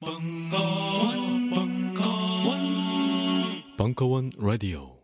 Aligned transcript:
벙커원, 0.00 1.50
벙커원, 1.50 2.60
벙커원 3.76 4.30
라디오. 4.38 5.00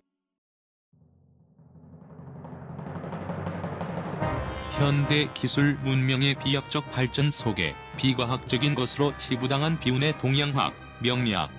현대 4.78 5.28
기술 5.34 5.74
문명의 5.82 6.36
비약적 6.36 6.92
발전 6.92 7.32
속에 7.32 7.74
비과학적인 7.96 8.76
것으로 8.76 9.16
치부당한 9.16 9.80
비운의 9.80 10.18
동양학, 10.18 10.72
명리학. 11.02 11.50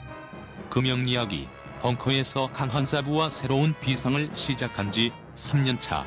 그 0.70 0.80
명리학이 0.80 1.50
벙커에서 1.82 2.54
강한 2.54 2.86
사부와 2.86 3.30
새로운 3.30 3.76
비상을 3.82 4.30
시작한 4.34 4.94
지 4.94 5.12
3년차. 5.36 6.06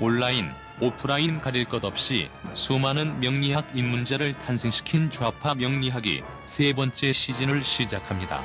온라인, 0.00 0.50
오프라인 0.78 1.40
가릴 1.40 1.64
것 1.64 1.84
없이 1.86 2.28
수많은 2.52 3.18
명리학 3.20 3.74
입문자를 3.74 4.34
탄생시킨 4.34 5.10
좌파 5.10 5.54
명리학이 5.54 6.22
세 6.44 6.74
번째 6.74 7.12
시즌을 7.14 7.64
시작합니다. 7.64 8.42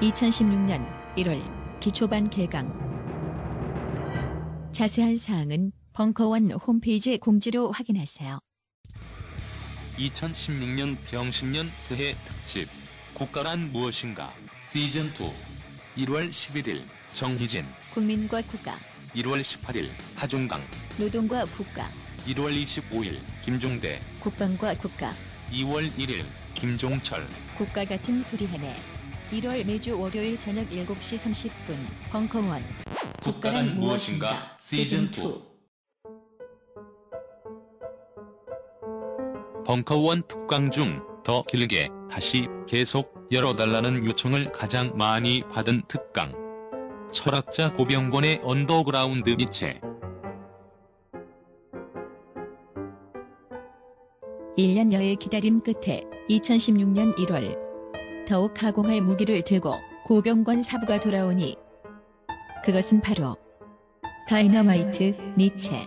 2016년 0.00 0.86
1월 1.16 1.42
기초반 1.80 2.28
개강. 2.28 2.70
자세한 4.72 5.16
사항은 5.16 5.72
벙커원 5.94 6.50
홈페이지 6.52 7.16
공지로 7.16 7.72
확인하세요. 7.72 8.38
2016년 9.96 10.98
병신년 11.10 11.72
새해 11.76 12.14
특집. 12.26 12.68
국가란 13.14 13.72
무엇인가? 13.72 14.34
시즌 14.60 15.06
2 15.06 16.04
1월 16.04 16.28
11일 16.28 16.82
정희진. 17.12 17.64
국민과 17.94 18.42
국가, 18.42 18.76
1월 19.14 19.40
18일 19.40 19.88
하중강 20.16 20.60
노동과 20.98 21.44
국가, 21.46 21.88
1월 22.26 22.52
25일 22.62 23.18
김종대. 23.44 24.00
국방과 24.20 24.74
국가, 24.74 25.12
2월 25.52 25.90
1일 25.96 26.24
김종철. 26.54 27.26
국가 27.56 27.84
같은 27.84 28.22
소리 28.22 28.46
하네. 28.46 28.74
1월 29.32 29.66
매주 29.66 29.98
월요일 29.98 30.38
저녁 30.38 30.68
7시 30.70 31.18
30분 31.18 31.76
벙커원. 32.10 32.62
국가란 33.22 33.76
무엇인가? 33.76 34.56
시즌 34.58 35.04
2 35.12 35.42
벙커원 39.64 40.22
특강 40.28 40.70
중 40.70 41.16
더 41.26 41.42
길게 41.42 41.88
다시 42.08 42.46
계속 42.68 43.26
열어달라는 43.32 44.06
요청을 44.06 44.52
가장 44.52 44.96
많이 44.96 45.42
받은 45.50 45.82
특강. 45.88 46.32
철학자 47.10 47.72
고병권의 47.72 48.42
언더그라운드 48.44 49.30
니체 49.30 49.80
1년여의 54.58 55.18
기다림 55.18 55.60
끝에 55.60 56.04
2016년 56.30 57.14
1월 57.16 57.58
더욱 58.26 58.54
가공할 58.54 59.02
무기를 59.02 59.42
들고 59.42 59.74
고병권 60.06 60.62
사부가 60.62 61.00
돌아오니 61.00 61.56
그것은 62.64 63.00
바로 63.00 63.36
다이너마이트 64.28 65.14
니체 65.36 65.78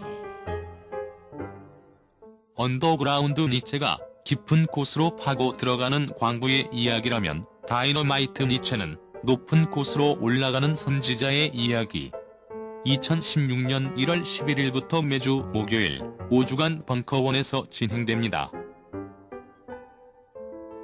언더그라운드 2.56 3.42
니체가 3.42 3.98
깊은 4.26 4.68
곳으로 4.68 5.16
파고 5.16 5.58
들어가는 5.58 6.08
광부의 6.18 6.70
이야기라면 6.72 7.46
다이너마이트 7.68 8.44
니체는 8.44 8.98
높은 9.24 9.72
곳으로 9.72 10.18
올라가는 10.22 10.74
선지자의 10.74 11.52
이야기. 11.54 12.12
2016년 12.86 13.96
1월 13.98 14.24
11일부터 14.24 15.06
매주 15.06 15.46
목요일 15.54 16.00
5주간 16.32 16.86
벙커원에서 16.86 17.66
진행됩니다. 17.70 18.52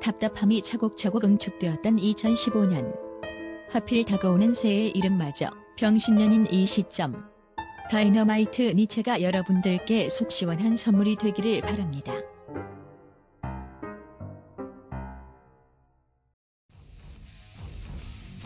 답답함이 0.01 0.61
차곡차곡 0.61 1.23
응축되었던 1.23 1.95
2015년 1.95 2.93
하필 3.71 4.03
다가오는 4.03 4.53
새해의 4.53 4.91
이름마저 4.91 5.49
병신년인 5.77 6.47
이 6.51 6.65
시점 6.67 7.25
다이너마이트 7.89 8.61
니체가 8.61 9.21
여러분들께 9.21 10.09
속 10.09 10.31
시원한 10.31 10.75
선물이 10.75 11.15
되기를 11.15 11.61
바랍니다. 11.61 12.13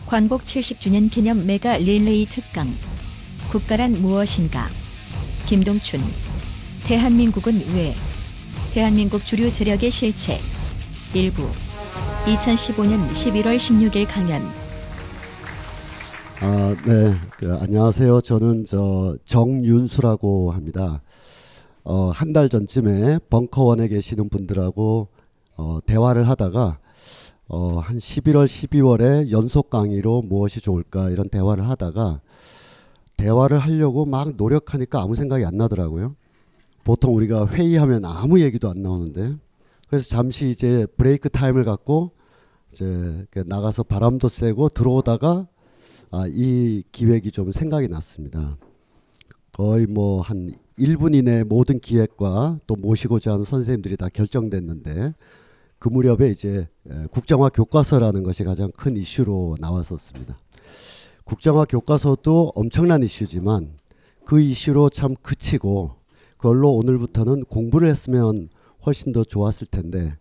광복 0.06 0.42
70주년 0.42 1.10
기념 1.10 1.46
메가 1.46 1.76
릴레이 1.76 2.26
특강 2.26 2.74
국가란 3.50 4.00
무엇인가 4.00 4.68
김동춘 5.46 6.02
대한민국은 6.84 7.64
왜 7.74 7.94
대한민국 8.72 9.24
주류 9.24 9.50
세력의 9.50 9.90
실체 9.90 10.38
일부 11.14 11.48
2015년 12.26 13.10
11월 13.10 13.56
16일 13.56 14.06
강연 14.08 14.48
아, 16.42 16.74
네. 16.86 17.14
그, 17.36 17.54
안녕하세요. 17.60 18.22
저는 18.22 18.64
저 18.64 19.14
정윤수라고 19.26 20.52
합니다. 20.52 21.02
어, 21.84 22.08
한 22.14 22.32
달 22.32 22.48
전쯤에 22.48 23.18
벙커원에 23.28 23.88
계시는 23.88 24.30
분들하고 24.30 25.08
어, 25.58 25.78
대화를 25.84 26.26
하다가 26.28 26.78
어, 27.48 27.78
한 27.80 27.98
11월, 27.98 28.46
12월에 28.46 29.30
연속 29.30 29.68
강의로 29.68 30.22
무엇이 30.22 30.62
좋을까 30.62 31.10
이런 31.10 31.28
대화를 31.28 31.68
하다가 31.68 32.22
대화를 33.20 33.58
하려고 33.58 34.06
막 34.06 34.34
노력하니까 34.36 35.02
아무 35.02 35.14
생각이 35.14 35.44
안 35.44 35.56
나더라고요. 35.56 36.16
보통 36.84 37.14
우리가 37.14 37.46
회의하면 37.48 38.04
아무 38.06 38.40
얘기도 38.40 38.70
안 38.70 38.82
나오는데 38.82 39.36
그래서 39.88 40.08
잠시 40.08 40.48
이제 40.48 40.86
break 40.96 41.28
time을 41.28 41.64
갖고 41.64 42.12
이제 42.72 43.26
나가서 43.46 43.82
바람도 43.82 44.28
쐬고 44.28 44.70
들어오다가 44.70 45.46
아, 46.12 46.26
이 46.28 46.82
기획이 46.92 47.30
좀 47.30 47.52
생각이 47.52 47.88
났습니다. 47.88 48.56
거의 49.52 49.86
뭐 49.86 50.22
한 50.22 50.54
1분 50.78 51.14
이내 51.14 51.44
모든 51.44 51.78
기획과 51.78 52.60
또 52.66 52.74
모시고자 52.76 53.34
하는 53.34 53.44
선생님들이 53.44 53.98
다 53.98 54.08
결정됐는데 54.08 55.12
그 55.78 55.88
무렵에 55.90 56.30
이제 56.30 56.68
국정화 57.10 57.50
교과서라는 57.50 58.22
것이 58.22 58.44
가장 58.44 58.70
큰 58.70 58.96
이슈로 58.96 59.56
나왔었습니다. 59.60 60.38
국정화 61.30 61.64
교과서도 61.66 62.54
엄청난 62.56 63.04
이슈지만 63.04 63.74
그 64.24 64.40
이슈로 64.40 64.88
참 64.88 65.14
그치고 65.22 65.92
그걸로 66.36 66.74
오늘부터는 66.74 67.44
공부를 67.44 67.88
했으면 67.88 68.48
훨씬 68.84 69.12
더 69.12 69.22
좋았을 69.22 69.68
텐데 69.68 70.18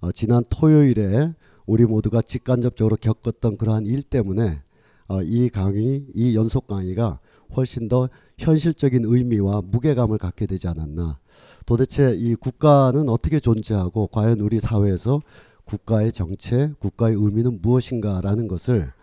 어, 0.00 0.10
지난 0.12 0.42
토요일에 0.48 1.34
우리 1.66 1.84
모두가 1.84 2.22
직간접적으로 2.22 2.96
겪었던 2.96 3.58
그러한 3.58 3.84
일 3.84 4.02
때문에 4.02 4.62
어, 5.08 5.20
이 5.20 5.50
강의, 5.50 6.06
이 6.14 6.34
연속 6.34 6.66
강의가 6.66 7.20
훨씬 7.54 7.88
더 7.88 8.08
현실적인 8.38 9.02
의미와 9.04 9.60
무게감을 9.60 10.16
갖게 10.16 10.46
되지 10.46 10.68
않았나. 10.68 11.18
도대체 11.66 12.14
이 12.16 12.34
국가는 12.34 13.06
어떻게 13.10 13.40
존재하고 13.40 14.06
과연 14.06 14.40
우리 14.40 14.58
사회에서 14.60 15.20
국가의 15.66 16.12
정체, 16.12 16.72
국가의 16.78 17.14
의미는 17.14 17.60
무엇인가라는 17.60 18.48
것을 18.48 18.84
에, 18.84 18.95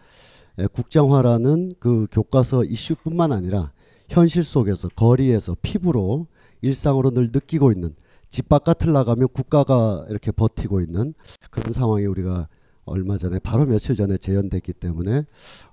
국정화라는 0.72 1.72
그 1.80 2.08
교과서 2.12 2.64
이슈뿐만 2.64 3.32
아니라 3.32 3.72
현실 4.10 4.44
속에서 4.44 4.90
거리에서 4.90 5.56
피부로 5.62 6.28
일상으로 6.62 7.12
늘 7.12 7.32
느끼고 7.34 7.72
있는 7.72 7.96
집 8.30 8.50
바깥을 8.50 8.94
나가면 8.94 9.30
국가가 9.30 10.06
이렇게 10.10 10.32
버티고 10.32 10.82
있는 10.82 11.14
그런 11.50 11.74
상황이 11.74 12.06
우리가 12.06 12.48
얼마 12.86 13.18
전에 13.18 13.40
바로 13.40 13.66
며칠 13.66 13.96
전에 13.96 14.18
재연됐기 14.18 14.74
때문에 14.74 15.26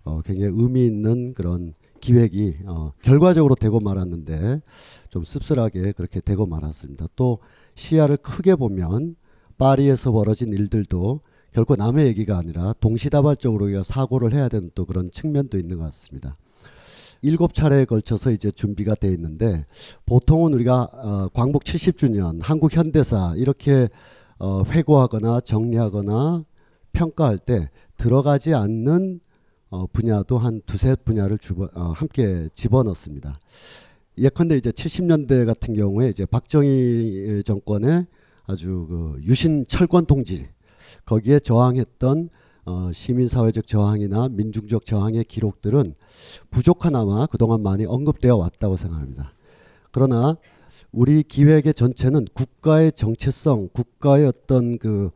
어, 0.04 0.22
굉장히 0.22 0.52
의미 0.56 0.86
있는 0.86 1.34
그런 1.34 1.74
기획이 2.00 2.58
어, 2.66 2.92
결과적으로 3.02 3.54
되고 3.54 3.80
말았는데 3.80 4.62
좀 5.10 5.24
씁쓸하게 5.24 5.92
그렇게 5.92 6.20
되고 6.20 6.46
말았습니다. 6.46 7.08
또 7.16 7.38
시야를 7.74 8.18
크게 8.18 8.54
보면 8.54 9.16
파리에서 9.58 10.12
벌어진 10.12 10.52
일들도 10.52 11.20
결코 11.52 11.76
남의 11.76 12.06
얘기가 12.06 12.38
아니라 12.38 12.74
동시다발적으로 12.80 13.66
우리가 13.66 13.82
사고를 13.82 14.32
해야 14.32 14.48
되는 14.48 14.70
또 14.74 14.84
그런 14.84 15.10
측면도 15.10 15.58
있는 15.58 15.78
것 15.78 15.84
같습니다. 15.84 16.36
일곱 17.22 17.52
차례에 17.52 17.84
걸쳐서 17.84 18.30
이제 18.30 18.50
준비가 18.50 18.94
돼 18.94 19.08
있는데 19.08 19.66
보통은 20.06 20.54
우리가 20.54 20.88
어, 20.92 21.28
광복 21.34 21.64
70주년 21.64 22.40
한국 22.40 22.74
현대사 22.74 23.34
이렇게 23.36 23.88
어, 24.38 24.62
회고하거나 24.64 25.40
정리하거나 25.40 26.44
평가할 26.92 27.38
때 27.38 27.68
들어가지 27.96 28.54
않는 28.54 29.20
어, 29.68 29.86
분야도 29.86 30.38
한 30.38 30.62
두세 30.66 30.96
분야를 31.04 31.38
주버, 31.38 31.68
어, 31.74 31.92
함께 31.94 32.48
집어넣습니다. 32.54 33.38
예컨대 34.18 34.56
이제 34.56 34.70
70년대 34.70 35.46
같은 35.46 35.74
경우에 35.74 36.08
이제 36.08 36.26
박정희 36.26 37.42
정권의 37.44 38.06
아주 38.46 38.86
그 38.88 39.20
유신 39.24 39.64
철권 39.68 40.06
통지 40.06 40.48
거기에 41.04 41.38
저항했던 41.40 42.30
어, 42.66 42.90
시민사회적 42.92 43.66
저항이나 43.66 44.28
민중적 44.28 44.84
저항의 44.84 45.24
기록들은 45.24 45.94
부족하나마 46.50 47.26
그동안 47.26 47.62
많이 47.62 47.84
언급되어 47.84 48.36
왔다고 48.36 48.76
생각합니다. 48.76 49.32
그러나 49.90 50.36
우리 50.92 51.22
기획의 51.22 51.74
전체는 51.74 52.26
국가의 52.34 52.92
정체성, 52.92 53.70
국가의 53.72 54.26
어떤 54.26 54.78
그 54.78 55.10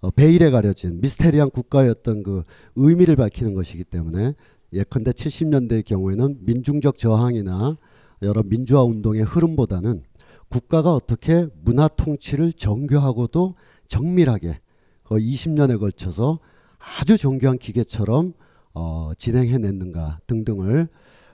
어, 0.00 0.10
베일에 0.10 0.50
가려진 0.50 1.00
미스테리한 1.00 1.50
국가였던 1.50 2.22
그 2.22 2.42
의미를 2.76 3.16
밝히는 3.16 3.54
것이기 3.54 3.84
때문에 3.84 4.34
예컨대 4.72 5.10
70년대의 5.10 5.84
경우에는 5.84 6.38
민중적 6.40 6.98
저항이나 6.98 7.76
여러 8.22 8.42
민주화 8.42 8.84
운동의 8.84 9.22
흐름보다는 9.22 10.02
국가가 10.48 10.94
어떻게 10.94 11.46
문화 11.62 11.88
통치를 11.88 12.52
정교하고도 12.52 13.54
정밀하게 13.86 14.60
거의 15.08 15.32
20년에 15.32 15.80
걸쳐서 15.80 16.38
아주 17.00 17.16
정교한 17.16 17.56
기계처럼 17.56 18.34
어, 18.74 19.12
진행해냈는가 19.16 20.20
등등을 20.26 20.86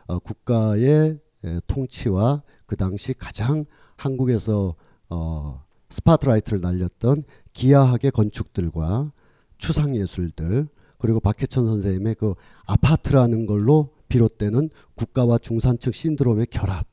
어, 0.06 0.19
국가의 0.21 1.19
에, 1.44 1.61
통치와 1.67 2.43
그 2.67 2.76
당시 2.76 3.15
가장 3.15 3.65
한국에서 3.97 4.76
어, 5.09 5.65
스포트라이트를 5.91 6.61
날렸던 6.61 7.25
기하학의 7.53 8.12
건축들과 8.12 9.11
추상 9.59 9.97
예술들 9.97 10.69
그리고 10.99 11.19
박해천 11.19 11.67
선생님의 11.67 12.15
그 12.15 12.35
아파트라는 12.67 13.47
걸로 13.47 13.91
비롯되는 14.09 14.71
국가와 14.94 15.38
중산층 15.38 15.91
신드롬의 15.91 16.47
결합 16.47 16.87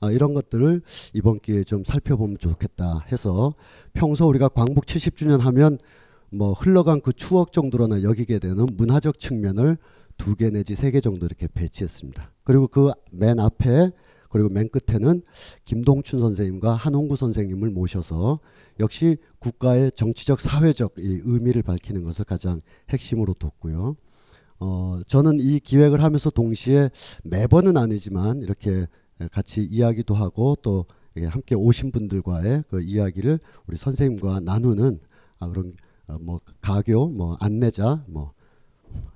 아, 0.00 0.10
이런 0.10 0.34
것들을 0.34 0.82
이번 1.14 1.38
기회에 1.38 1.64
좀 1.64 1.82
살펴보면 1.82 2.36
좋겠다 2.36 3.06
해서 3.10 3.50
평소 3.94 4.28
우리가 4.28 4.48
광복 4.48 4.84
70주년 4.84 5.38
하면 5.40 5.78
뭐 6.32 6.52
흘러간 6.52 7.00
그 7.00 7.12
추억 7.12 7.52
정도로나 7.52 8.02
여기게 8.02 8.38
되는 8.38 8.66
문화적 8.76 9.18
측면을 9.20 9.78
두 10.18 10.34
개 10.34 10.50
내지 10.50 10.74
세 10.74 10.90
개 10.90 11.00
정도 11.00 11.26
이렇게 11.26 11.46
배치했습니다. 11.52 12.32
그리고 12.44 12.68
그 12.68 12.90
맨 13.12 13.38
앞에 13.38 13.90
그리고 14.30 14.48
맨 14.48 14.68
끝에는 14.68 15.22
김동춘 15.64 16.18
선생님과 16.18 16.74
한홍구 16.74 17.16
선생님을 17.16 17.70
모셔서 17.70 18.40
역시 18.80 19.16
국가의 19.38 19.92
정치적 19.92 20.40
사회적 20.40 20.94
이 20.98 21.20
의미를 21.24 21.62
밝히는 21.62 22.02
것을 22.02 22.24
가장 22.24 22.60
핵심으로 22.90 23.34
뒀고요. 23.34 23.96
어, 24.58 25.00
저는 25.06 25.38
이 25.38 25.60
기획을 25.60 26.02
하면서 26.02 26.30
동시에 26.30 26.90
매번은 27.24 27.76
아니지만 27.76 28.40
이렇게 28.40 28.86
같이 29.32 29.62
이야기도 29.64 30.14
하고 30.14 30.56
또 30.60 30.86
함께 31.28 31.54
오신 31.54 31.92
분들과의 31.92 32.64
그 32.68 32.82
이야기를 32.82 33.38
우리 33.66 33.76
선생님과 33.76 34.40
나누는 34.40 34.98
아, 35.38 35.48
그런 35.48 35.74
어, 36.08 36.18
뭐 36.20 36.40
가교, 36.60 37.08
뭐 37.08 37.36
안내자, 37.40 38.04
뭐 38.06 38.32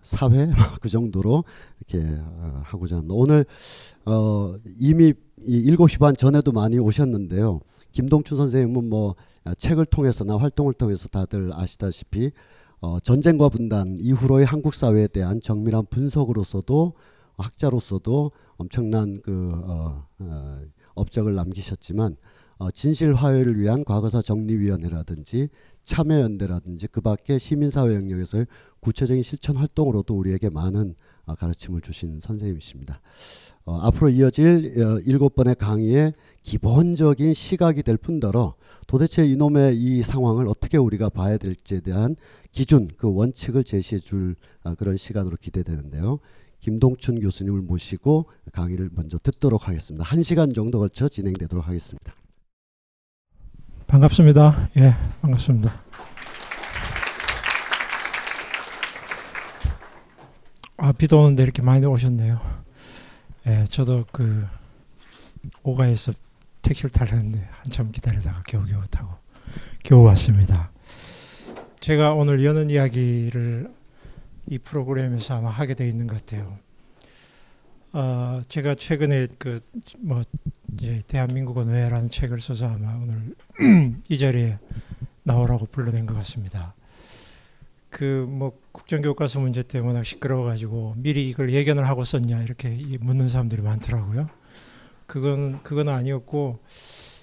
사회 0.02 0.50
그 0.81 0.88
정도로 0.88 1.44
이렇게 1.78 2.06
어, 2.20 2.62
하고자 2.64 2.96
합니다. 2.96 3.14
오늘 3.16 3.46
어, 4.04 4.56
이미 4.78 5.14
이 5.42 5.70
7시 5.70 5.98
반 5.98 6.14
전에도 6.16 6.52
많이 6.52 6.78
오셨는데요. 6.78 7.60
김동춘 7.92 8.37
선생님은 8.37 8.88
뭐 8.88 9.14
책을 9.56 9.87
통해서나 9.87 10.37
활동을 10.37 10.75
통해서 10.75 11.08
다들 11.08 11.50
아시다시피 11.54 12.31
어, 12.81 12.98
전쟁과 13.00 13.48
분단 13.48 13.96
이후로의 13.98 14.46
한국 14.46 14.75
사회에 14.75 15.06
대한 15.08 15.40
정밀한 15.40 15.86
분석으로서도 15.90 16.94
학자로서도 17.36 18.32
엄청난 18.56 19.20
그 19.22 19.52
어, 19.64 20.06
어, 20.19 20.60
업적을 20.94 21.34
남기셨지만 21.34 22.16
어, 22.58 22.70
진실 22.70 23.14
화해를 23.14 23.58
위한 23.58 23.84
과거사 23.84 24.22
정리위원회라든지 24.22 25.48
참여연대라든지 25.85 26.88
그 26.88 27.00
밖에 27.00 27.38
시민사회 27.38 27.94
영역에서의 27.94 28.47
구체적인 28.81 29.23
실천 29.23 29.56
활동으로도 29.56 30.17
우리에게 30.17 30.50
많은 30.50 30.94
어, 31.27 31.35
가르침을 31.35 31.81
주신 31.81 32.19
선생님이십니다. 32.21 33.00
어, 33.65 33.79
앞으로 33.82 34.09
이어질 34.09 34.82
어, 34.82 34.99
일곱 35.00 35.35
번의 35.35 35.55
강의의 35.56 36.15
기본적인 36.43 37.35
시각이 37.35 37.82
될 37.82 37.97
뿐더러 37.97 38.55
도대체 38.87 39.27
이놈의 39.27 39.77
이 39.77 40.03
상황을 40.03 40.49
어떻게 40.49 40.77
우리가 40.79 41.09
봐야 41.11 41.37
될지에 41.37 41.81
대한 41.81 42.17
기준, 42.53 42.88
그 42.97 43.12
원칙을 43.12 43.65
제시해 43.65 44.00
줄 44.00 44.35
어, 44.65 44.75
그런 44.75 44.97
시간으로 44.97 45.37
기대되는데요. 45.41 46.19
김동춘 46.59 47.21
교수님을 47.21 47.62
모시고 47.62 48.27
강의를 48.53 48.91
먼저 48.93 49.19
듣도록 49.19 49.69
하겠습니다. 49.69 50.05
한 50.05 50.23
시간 50.23 50.53
정도 50.53 50.79
걸쳐 50.79 51.09
진행되도록 51.09 51.67
하겠습니다. 51.67 52.12
반갑습니다. 53.90 54.69
예, 54.76 54.94
반갑습니다. 55.20 55.75
아, 60.76 60.92
비도 60.92 61.20
오는데 61.20 61.42
이렇게 61.42 61.60
많이 61.60 61.84
오셨네요. 61.84 62.40
예, 63.48 63.64
저도 63.69 64.04
그 64.12 64.46
오가에서 65.64 66.12
택시를 66.62 66.90
타려는데 66.90 67.48
한참 67.50 67.90
기다리다가 67.90 68.44
겨우겨우 68.46 68.87
타고 68.92 69.12
겨우 69.82 70.04
왔습니다. 70.04 70.70
제가 71.81 72.12
오늘 72.12 72.44
여는 72.44 72.70
이야기를 72.70 73.75
이 74.46 74.58
프로그램에서 74.58 75.38
아마 75.38 75.50
하게 75.50 75.75
돼 75.75 75.88
있는 75.88 76.06
것 76.06 76.25
같아요. 76.25 76.58
어, 77.92 78.40
제가 78.48 78.75
최근에 78.76 79.28
그 79.38 79.60
뭐 79.98 80.22
이제 80.78 81.02
대한민국은 81.08 81.69
왜라는 81.69 82.10
책을 82.10 82.40
써서 82.40 82.66
아마 82.69 82.94
오늘 82.94 83.34
이 84.08 84.19
자리에 84.19 84.58
나오라고 85.25 85.66
불러낸 85.66 86.06
것 86.06 86.14
같습니다. 86.14 86.75
그 87.90 88.26
뭐 88.28 88.58
국정교과서 88.72 89.40
문제 89.40 89.62
때문에 89.62 90.04
시끄러워가지고 90.04 90.94
미리 90.98 91.28
이걸 91.28 91.52
예견을 91.52 91.88
하고 91.88 92.04
썼냐 92.04 92.42
이렇게 92.44 92.81
묻는 93.00 93.28
사람들이 93.28 93.62
많더라고요. 93.62 94.31
그건 95.06 95.60
그건 95.64 95.88
아니었고 95.88 96.60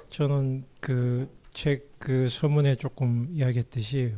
저는 0.10 0.66
그 0.82 1.30
책그 1.54 1.88
그 2.00 2.30
소문에 2.30 2.76
조금 2.76 3.30
이야기했듯이 3.34 4.14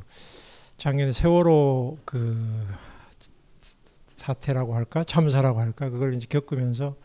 작년에 0.77 1.11
세월호 1.11 1.97
그 2.03 2.65
사태라고 4.29 4.75
할까? 4.75 5.03
참사라고 5.03 5.59
할까? 5.59 5.89
그걸 5.89 6.13
이제 6.13 6.27
겪으면서 6.29 6.95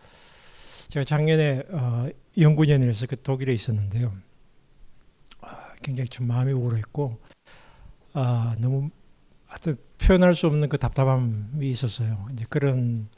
제가 0.89 1.05
작년에 1.05 1.63
어, 1.71 2.09
연구년에서 2.37 3.07
그 3.07 3.21
독일에 3.23 3.53
있었는데요. 3.53 4.13
아, 5.41 5.75
굉장히 5.83 6.09
좀 6.09 6.27
마음이 6.27 6.53
우울했고 6.53 7.19
아, 8.13 8.55
너무 8.59 8.91
하여튼 9.47 9.79
표현할 9.99 10.35
수 10.35 10.47
없는 10.47 10.69
그 10.69 10.77
답답함이 10.77 11.71
있었어요. 11.71 12.27
이제 12.33 12.45
그런 12.49 13.09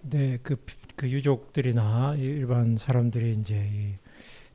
네그 0.00 0.64
그 0.96 1.10
유족들이나 1.10 2.14
일반 2.16 2.76
사람들이 2.78 3.32
이제 3.32 3.68
이 3.72 3.94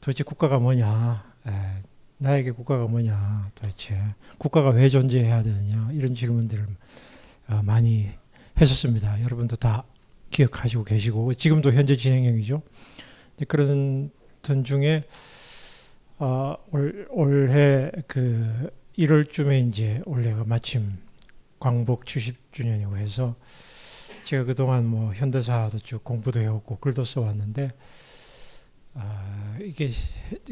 도대체 0.02 0.24
국가가 0.24 0.58
뭐냐, 0.60 1.34
에, 1.48 1.84
나에게 2.18 2.52
국가가 2.52 2.88
뭐냐, 2.88 3.52
도대체 3.56 4.00
국가가 4.38 4.70
왜 4.70 4.90
존재해야 4.90 5.44
되느냐? 5.44 5.90
이런 5.92 6.16
질문들을 6.16 6.66
어, 7.50 7.62
많이 7.64 8.12
했었습니다. 8.60 9.22
여러분도 9.24 9.56
다 9.56 9.84
기억하시고 10.32 10.84
계시고 10.84 11.34
지금도 11.36 11.74
현재 11.74 11.96
진행형이죠. 11.96 12.62
그런 13.48 14.10
던 14.42 14.64
중에 14.64 15.04
어, 16.18 16.56
올, 16.72 17.08
올해 17.12 17.92
그 18.08 18.72
1월쯤에 18.98 19.68
이제 19.70 20.02
올해가 20.06 20.44
마침 20.46 20.98
광복 21.60 22.06
70주년이고 22.06 22.98
해서 22.98 23.36
제가 24.24 24.44
그동안 24.44 24.86
뭐 24.86 25.14
현대사도 25.14 25.80
쭉 25.80 26.04
공부도 26.04 26.40
해왔고 26.40 26.78
글도 26.78 27.04
써왔는데 27.04 27.72
아, 28.96 29.58
이게 29.62 29.90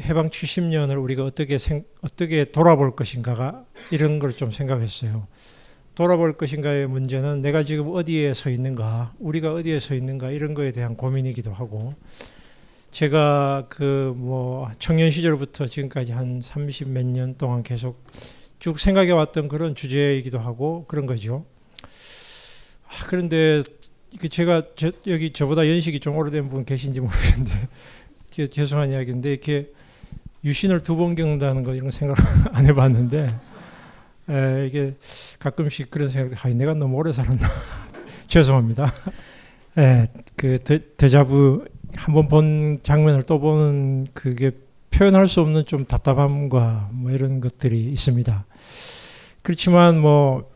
해방 0.02 0.30
70년을 0.30 1.02
우리가 1.02 1.24
어떻게 1.24 1.58
생, 1.58 1.84
어떻게 2.02 2.46
돌아볼 2.46 2.96
것인가가 2.96 3.66
이런 3.92 4.20
걸 4.20 4.34
좀 4.34 4.52
생각했어요. 4.52 5.28
돌아볼 5.96 6.34
것인가의 6.34 6.88
문제는 6.88 7.42
내가 7.42 7.64
지금 7.64 7.88
어디에 7.96 8.34
서 8.34 8.50
있는가, 8.50 9.14
우리가 9.20 9.54
어디에 9.54 9.80
서 9.80 9.96
있는가 9.96 10.32
이런 10.32 10.54
거에 10.54 10.72
대한 10.72 10.96
고민이기도 10.96 11.54
하고 11.54 11.94
제가 12.92 13.68
그 13.70 14.14
뭐 14.16 14.70
청년 14.80 15.10
시절부터 15.12 15.68
지금까지 15.68 16.12
한 16.12 16.40
30 16.42 16.90
몇 16.90 17.06
년 17.06 17.36
동안 17.38 17.64
계속 17.64 18.04
쭉 18.60 18.80
생각해 18.80 19.12
왔던 19.12 19.48
그런 19.48 19.76
주제이기도 19.76 20.40
하고 20.40 20.86
그런 20.88 21.06
거죠. 21.06 21.46
아, 22.88 23.06
그런데 23.08 23.64
제가 24.30 24.64
저, 24.76 24.92
여기 25.08 25.34
저보다 25.34 25.68
연식이 25.68 26.00
좀 26.00 26.16
오래된 26.18 26.50
분 26.50 26.64
계신지 26.66 27.00
모르겠는데 27.00 27.52
죄송한 28.52 28.92
이야기인데 28.92 29.32
이렇게 29.32 29.72
유신을 30.44 30.84
두 30.84 30.96
번 30.96 31.16
겪는다는 31.16 31.64
거 31.64 31.74
이런 31.76 31.92
생각 31.92 32.18
안 32.56 32.66
해봤는데 32.66 33.28
에, 34.30 34.68
이게 34.68 34.96
가끔씩 35.40 35.92
그런 35.92 36.08
생각, 36.08 36.46
아, 36.46 36.50
내가 36.50 36.74
너무 36.74 36.96
오래 36.98 37.12
살았나. 37.12 37.48
죄송합니다. 38.28 38.92
에, 39.78 40.08
그 40.36 40.60
데, 40.64 40.80
데자부 40.98 41.66
한번 41.96 42.28
본 42.28 42.78
장면을 42.84 43.24
또 43.24 43.40
보는 43.40 44.08
그게 44.14 44.52
표현할 44.92 45.28
수 45.28 45.42
없는 45.42 45.66
좀 45.66 45.86
답답함과 45.86 46.90
뭐 46.92 47.12
이런 47.12 47.42
것들이 47.42 47.92
있습니다. 47.92 48.46
그렇지만 49.42 50.00
뭐 50.00 50.50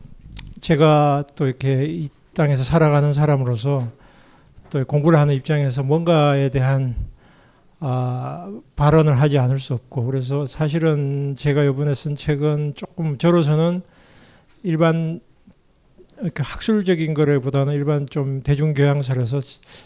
제가 0.60 1.24
또 1.36 1.46
이렇게 1.46 1.84
이 1.84 2.08
땅에서 2.34 2.64
살아가는 2.64 3.12
사람으로서 3.12 3.88
또 4.70 4.84
공부를 4.84 5.18
하는 5.18 5.34
입장에서 5.34 5.82
뭔가에 5.82 6.48
대한 6.48 6.94
아, 7.80 8.52
발언을 8.76 9.18
하지 9.18 9.38
않을 9.38 9.58
수 9.58 9.72
없고 9.72 10.04
그래서 10.04 10.44
사실은 10.44 11.34
제가 11.36 11.64
이번에 11.64 11.94
쓴 11.94 12.14
책은 12.14 12.74
조금 12.76 13.16
저로서는 13.16 13.80
일반 14.62 15.20
그 16.34 16.42
학술적인 16.44 17.14
거래보다는 17.14 17.72
일반 17.72 18.06
좀 18.06 18.42
대중교양서라서 18.42 19.40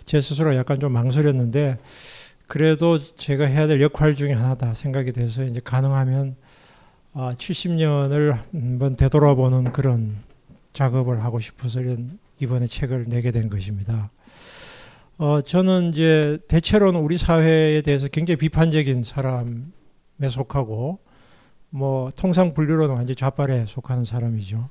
제 0.05 0.21
스스로 0.21 0.57
약간 0.57 0.81
좀 0.81 0.93
망설였는데 0.93 1.79
그래도 2.49 2.99
제가 2.99 3.45
해야 3.47 3.69
될 3.69 3.81
역할 3.81 4.17
중에 4.17 4.33
하나다 4.33 4.75
생각이 4.75 5.13
돼서 5.13 5.45
이제 5.45 5.61
가능하면 5.63 6.35
아, 7.13 7.33
70년을 7.39 8.43
한번 8.53 8.97
되돌아보는 8.97 9.71
그런 9.73 10.17
작업을 10.73 11.23
하고 11.23 11.39
싶어서 11.39 11.81
이번에 12.41 12.67
책을 12.67 13.05
내게 13.09 13.31
된 13.31 13.49
것입니다. 13.49 14.11
어, 15.17 15.41
저는 15.41 15.91
이제 15.93 16.39
대체로는 16.49 17.01
우리 17.01 17.19
사회에 17.19 17.83
대해서 17.83 18.09
굉장히 18.09 18.37
비판적인 18.37 19.05
사람에 19.05 20.29
속하고 20.31 20.99
뭐 21.71 22.11
통상 22.17 22.55
분류로는 22.55 22.95
완전 22.95 23.15
좌빨에 23.17 23.67
속하는 23.67 24.05
사람이죠. 24.05 24.69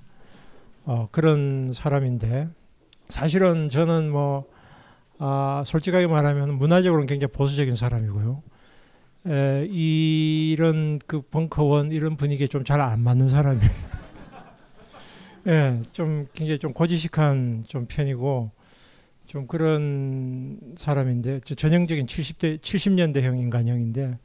어, 0.86 1.08
그런 1.12 1.70
사람인데 1.74 2.50
사실은 3.08 3.70
저는 3.70 4.10
뭐 4.12 4.46
아, 5.20 5.64
솔직하게 5.66 6.08
말하면 6.08 6.56
문화적으로는 6.58 7.08
굉장히 7.08 7.32
보수적인 7.32 7.76
사람이고요. 7.76 8.42
에, 9.28 9.66
이런 9.70 11.00
그 11.08 11.22
벙커원 11.22 11.94
이런 11.94 12.18
분위기에 12.18 12.48
좀 12.48 12.66
잘 12.66 12.82
안 12.82 13.00
맞는 13.00 13.30
사람이에요. 13.30 13.72
예, 15.48 15.80
좀 15.94 16.26
굉장히 16.34 16.60
좀 16.60 16.74
고지식한 16.74 17.66
좀 17.68 17.86
편이고 17.88 18.52
좀 19.34 19.48
그런 19.48 20.60
사람인데 20.76 21.40
전형적인 21.40 22.06
70대 22.06 22.60
70년대형 22.62 23.40
인간형인데 23.40 24.20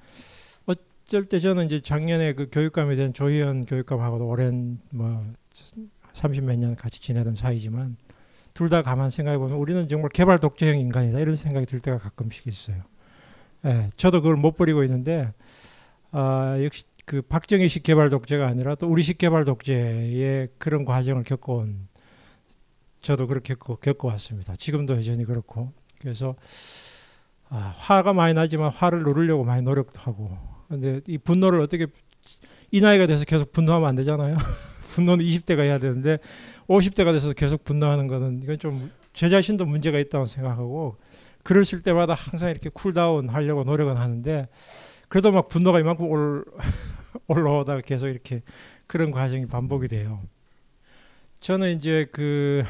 어쩔 0.67 1.25
때 1.25 1.41
저는 1.41 1.65
이제 1.65 1.81
작년에 1.81 2.35
그 2.35 2.51
교육감에 2.53 2.95
대한 2.95 3.15
조희연 3.15 3.65
교육감하고도 3.65 4.29
오랜 4.29 4.79
뭐 4.91 5.25
30몇 6.13 6.59
년 6.59 6.77
같이 6.77 7.01
지내던 7.01 7.37
사이지만 7.37 7.97
둘 8.53 8.69
다 8.69 8.83
가만 8.83 9.09
생각해 9.09 9.39
보면 9.39 9.57
우리는 9.57 9.89
정말 9.89 10.11
개발 10.11 10.41
독재형 10.41 10.79
인간이다 10.79 11.21
이런 11.21 11.37
생각이 11.37 11.65
들 11.65 11.81
때가 11.81 11.97
가끔씩 11.97 12.47
있어요. 12.47 12.83
예, 13.65 13.89
저도 13.97 14.21
그걸 14.21 14.37
못 14.37 14.57
버리고 14.57 14.85
있는데 14.85 15.33
아, 16.11 16.59
역시 16.63 16.85
그 17.07 17.23
박정희식 17.23 17.83
개발 17.83 18.11
독재가 18.11 18.47
아니라 18.47 18.75
또 18.75 18.87
우리식 18.89 19.17
개발 19.17 19.47
독재의 19.47 20.49
그런 20.59 20.85
과정을 20.85 21.25
겪어온 21.25 21.89
저도 23.01 23.27
그렇게 23.27 23.55
겪어왔습니다. 23.55 24.57
지금도 24.57 24.97
여전히 24.97 25.25
그렇고 25.25 25.73
그래서 26.01 26.37
아, 27.49 27.75
화가 27.77 28.13
많이 28.13 28.35
나지만 28.35 28.71
화를 28.71 29.03
누르려고 29.03 29.45
많이 29.45 29.63
노력도 29.63 30.01
하고 30.01 30.37
근데 30.69 31.01
이 31.07 31.17
분노를 31.19 31.61
어떻게 31.61 31.87
이 32.71 32.81
나이가 32.81 33.07
돼서 33.07 33.25
계속 33.25 33.53
분노하면 33.53 33.89
안 33.89 33.95
되잖아요. 33.95 34.37
분노는 34.95 35.25
20대가 35.25 35.61
해야 35.61 35.79
되는데 35.79 36.19
50대가 36.69 37.13
돼서 37.13 37.33
계속 37.33 37.65
분노하는 37.65 38.07
거는 38.07 38.43
이건 38.43 38.59
좀 38.59 38.91
제 39.19 39.29
자신도 39.29 39.67
문제가 39.67 39.99
있다고 39.99 40.27
생각하고 40.27 40.97
그랬을 41.43 41.83
때마다 41.83 42.15
항상 42.15 42.51
이렇게 42.51 42.71
cool 42.71 43.00
down 43.00 43.29
하려고 43.29 43.65
노력은 43.65 43.97
하는데 43.97 44.47
그래도 45.09 45.33
막 45.33 45.49
분노가 45.49 45.81
이만큼 45.81 46.09
올, 46.09 46.45
올라오다가 47.27 47.81
계속 47.81 48.07
이렇게 48.07 48.43
그런 48.87 49.11
과정이 49.11 49.47
반복이 49.47 49.89
돼요. 49.89 50.23
저는 51.41 51.77
이제 51.77 52.07
그 52.13 52.65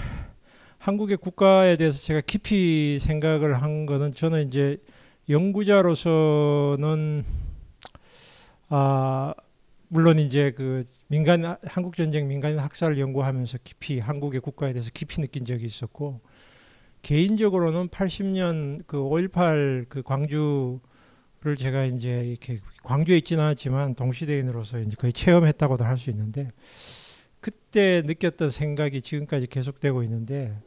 한국의 0.79 1.17
국가에 1.17 1.77
대해서 1.77 1.99
제가 2.01 2.21
깊이 2.21 2.99
생각을 3.01 3.63
한 3.63 3.87
거는 3.87 4.15
저는 4.15 4.49
이제 4.49 4.79
연구자로서는 5.29 7.25
아 8.69 9.35
물론 9.89 10.19
이제 10.19 10.53
그 10.53 10.85
민간 11.09 11.57
한국 11.65 11.97
전쟁 11.97 12.29
민간 12.29 12.59
학살을 12.59 12.99
연구하면서 12.99 13.59
깊이 13.65 14.01
한국의 14.01 14.41
국가에 14.41 14.73
대해서 14.73 14.91
깊이 14.93 15.21
느낀 15.21 15.47
적이 15.47 15.65
있었고 15.65 16.21
개인적으로는 17.03 17.89
80년 17.89 18.83
그 18.87 18.99
5.18 18.99 19.87
그 19.89 20.03
광주를 20.03 21.57
제가 21.59 21.87
이제 21.87 22.23
이렇게 22.27 22.61
광주에 22.83 23.17
있지는 23.19 23.45
않았지만 23.45 23.95
동시대인으로서 23.95 24.81
이제 24.81 24.95
거의 24.97 25.13
체험했다고도 25.15 25.85
할 25.85 25.97
수 25.97 26.11
있는데 26.11 26.51
그때 27.41 28.03
느꼈던 28.05 28.51
생각이 28.51 29.03
지금까지 29.03 29.47
계속되고 29.47 30.03
있는데 30.05 30.59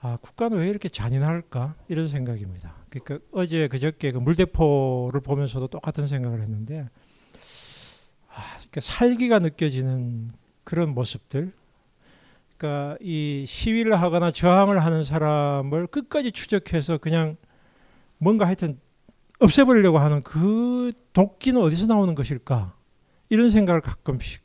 아 0.00 0.18
국가는 0.20 0.56
왜 0.58 0.68
이렇게 0.68 0.88
잔인할까 0.88 1.74
이런 1.88 2.08
생각입니다. 2.08 2.74
그러니까 2.90 3.18
어제 3.32 3.68
그저께 3.68 4.12
그 4.12 4.18
물대포를 4.18 5.20
보면서도 5.20 5.68
똑같은 5.68 6.06
생각을 6.06 6.40
했는데 6.42 6.88
아, 8.28 8.42
그러니까 8.58 8.80
살기가 8.80 9.38
느껴지는 9.38 10.32
그런 10.64 10.94
모습들. 10.94 11.52
그러니까 12.56 12.96
이 13.00 13.44
시위를 13.46 14.00
하거나 14.00 14.30
저항을 14.30 14.82
하는 14.82 15.04
사람을 15.04 15.86
끝까지 15.88 16.32
추적해서 16.32 16.98
그냥 16.98 17.36
뭔가 18.18 18.46
하여튼 18.46 18.78
없애버리려고 19.40 19.98
하는 19.98 20.22
그 20.22 20.92
도끼는 21.12 21.60
어디서 21.60 21.86
나오는 21.86 22.14
것일까 22.14 22.74
이런 23.28 23.50
생각을 23.50 23.80
가끔씩 23.80 24.42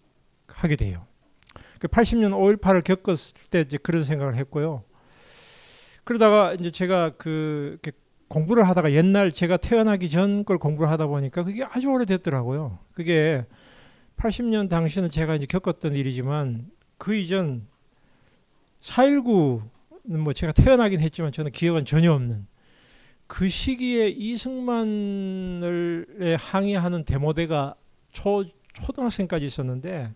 하게 0.48 0.76
돼요. 0.76 1.06
그 1.82 1.88
80년 1.88 2.30
5.18을 2.62 2.84
겪었을 2.84 3.34
때 3.50 3.62
이제 3.62 3.78
그런 3.78 4.04
생각을 4.04 4.36
했고요. 4.36 4.84
그러다가 6.04 6.54
이제 6.54 6.70
제가 6.70 7.10
그 7.18 7.80
공부를 8.28 8.68
하다가 8.70 8.92
옛날 8.92 9.32
제가 9.32 9.58
태어나기 9.58 10.12
전 10.12 10.44
걸 10.46 10.60
공부를 10.60 10.92
하다 10.92 11.08
보니까 11.08 11.44
그게 11.44 11.64
아주 11.64 11.90
오래됐더라고요. 11.90 12.78
그게 12.94 13.48
80년 14.18 14.70
당시는 14.70 15.10
제가 15.10 15.34
이제 15.36 15.48
겪었던 15.48 15.96
일이지만 15.96 16.70
그 17.00 17.16
이전 17.16 17.66
4.19는 18.84 20.18
뭐 20.20 20.34
제가 20.34 20.52
태어나긴 20.52 21.00
했지만 21.00 21.32
저는 21.32 21.52
기억은 21.52 21.86
전혀 21.86 22.14
없는 22.14 22.46
그 23.26 23.50
시기에 23.50 24.10
이승만을 24.10 26.06
항의하는 26.38 27.06
데모대가 27.06 27.74
초 28.12 28.46
초등학생까지 28.74 29.46
있었는데 29.46 30.14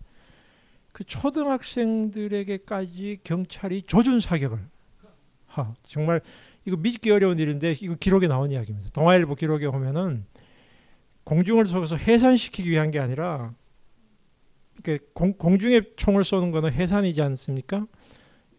그 0.95 1.03
초등학생들에게까지 1.03 3.19
경찰이 3.25 3.81
조준 3.81 4.21
사격을 4.21 4.57
하 5.45 5.75
정말 5.85 6.21
이거 6.63 6.77
믿기 6.77 7.11
어려운 7.11 7.37
일인데 7.37 7.75
이거 7.81 7.95
기록에 7.95 8.29
나온 8.29 8.49
이야기입니다. 8.49 8.91
동아일보 8.91 9.35
기록에 9.35 9.67
보면은 9.67 10.25
공중을 11.25 11.65
속에서 11.65 11.97
해산시키기 11.97 12.69
위한 12.69 12.91
게 12.91 12.99
아니라 12.99 13.53
이렇게 14.75 14.99
공, 15.11 15.33
공중에 15.33 15.81
총을 15.97 16.23
쏘는 16.23 16.51
거는 16.51 16.71
해산이지 16.71 17.21
않습니까? 17.21 17.85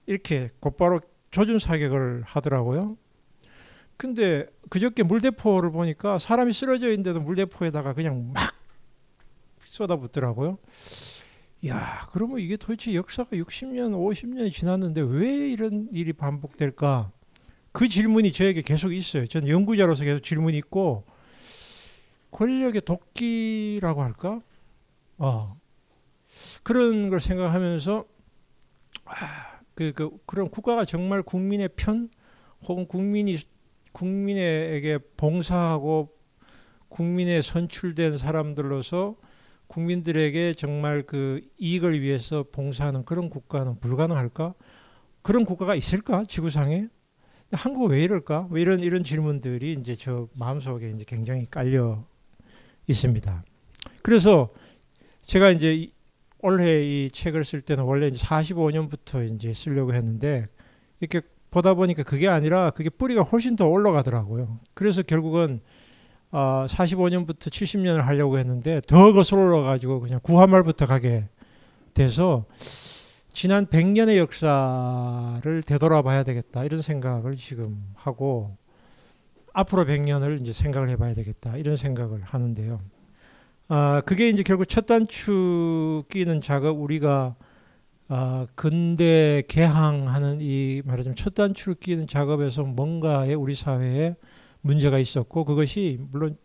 이렇게 0.05 0.51
곧바로 0.61 1.01
조준 1.31 1.59
사격을 1.59 2.23
하더라고요. 2.27 2.99
근데 3.97 4.45
그저께 4.69 5.05
물대포를 5.05 5.71
보니까 5.71 6.19
사람이 6.19 6.53
쓰러져 6.53 6.91
있는데도 6.91 7.19
물대포에다가 7.19 7.95
그냥 7.95 8.31
막 8.35 8.55
쏟아붓더라고요. 9.65 10.59
야, 11.69 12.07
그러면 12.13 12.41
이게 12.41 12.57
도대체 12.57 12.95
역사가 12.95 13.31
60년, 13.31 13.93
50년이 13.93 14.53
지났는데 14.53 15.01
왜 15.01 15.49
이런 15.51 15.89
일이 15.93 16.13
반복될까? 16.13 17.11
그 17.73 17.89
질문이 17.89 18.33
저에게 18.33 18.63
계속 18.63 18.93
있어요. 18.93 19.27
저는 19.27 19.49
연구자로서 19.49 20.05
계속 20.05 20.23
질문이 20.23 20.57
있고 20.59 21.05
권력의 22.31 22.83
도끼라고 22.83 24.03
할까? 24.03 24.41
어, 25.19 25.59
그런 26.63 27.09
걸 27.09 27.21
생각하면서 27.21 28.05
아, 29.07 29.61
그, 29.75 29.93
그 29.93 30.11
그런 30.27 30.51
국가가 30.51 30.85
정말 30.85 31.23
국민의 31.23 31.71
편 31.77 32.11
혹은 32.63 32.87
국민이 32.87 33.39
국민에게 33.93 34.99
봉사하고 35.17 36.15
국민의 36.89 37.43
선출된 37.43 38.19
사람들로서 38.19 39.17
국민들에게 39.67 40.55
정말 40.55 41.03
그 41.03 41.41
이익을 41.59 42.01
위해서 42.01 42.45
봉사하는 42.51 43.05
그런 43.05 43.31
국가는 43.31 43.79
불가능할까? 43.79 44.55
그런 45.23 45.45
국가가 45.45 45.75
있을까? 45.75 46.25
지구상에? 46.25 46.89
한국 47.53 47.87
왜 47.91 48.03
이럴까? 48.05 48.49
왜 48.51 48.63
이런 48.63 48.81
이런 48.81 49.05
질문들이 49.05 49.77
이제 49.81 49.97
저 49.97 50.29
마음속에 50.35 50.91
이제 50.91 51.05
굉장히 51.07 51.47
깔려 51.51 52.05
있습니다. 52.87 53.45
그래서 54.03 54.51
제가 55.23 55.51
이제 55.51 55.91
올해 56.41 56.83
이 56.85 57.11
책을 57.11 57.45
쓸 57.45 57.61
때는 57.61 57.85
원래 57.85 58.09
이제 58.09 58.25
45년부터 58.25 59.29
이제 59.35 59.53
쓰려고 59.53 59.95
했는데 59.95 60.47
이렇게 61.01 61.21
보다 61.51 61.75
보니까 61.75 62.03
그게 62.03 62.29
아니라 62.29 62.71
그게 62.71 62.91
뿌리가 62.91 63.23
훨씬 63.23 63.57
더 63.57 63.67
올라가더라고요. 63.67 64.61
그래서 64.75 65.03
결국은 65.03 65.61
어, 66.37 66.67
45년부터 66.69 67.49
70년을 67.49 68.03
하려고 68.03 68.39
했는데 68.39 68.83
더 68.87 69.15
거슬러 69.15 69.63
가지고 69.63 70.01
그냥 70.01 70.21
구한말부터 70.23 70.85
가게 70.85 71.25
돼서 71.95 72.45
지난 73.33 73.65
100년의 73.65 74.19
역사를 74.19 75.63
되돌아봐야 75.63 76.25
되겠다 76.25 76.65
이런 76.65 76.83
생각을 76.83 77.37
지금 77.37 77.83
하고 77.95 78.55
앞으로 79.55 79.85
100년을 79.87 80.43
이제 80.43 80.53
생각을 80.53 80.91
해봐야 80.91 81.15
되겠다 81.15 81.57
이런 81.57 81.77
생각을 81.77 82.21
하는데요. 82.23 82.81
아 83.69 84.03
그게 84.05 84.29
이제 84.29 84.43
결국 84.43 84.69
첫 84.69 84.85
단추 84.85 86.05
끼는 86.11 86.43
작업 86.43 86.79
우리가 86.79 87.35
아 88.09 88.47
근대 88.55 89.43
개항하는 89.49 90.41
이 90.43 90.83
말하자면 90.85 91.17
첫 91.17 91.35
단추를 91.35 91.77
끼는 91.77 92.07
작업에서 92.07 92.63
뭔가에 92.63 93.33
우리 93.33 93.55
사회에 93.55 94.17
문제가 94.67 94.99
있었고 94.99 95.45
그것이 95.45 95.99
물론 96.11 96.37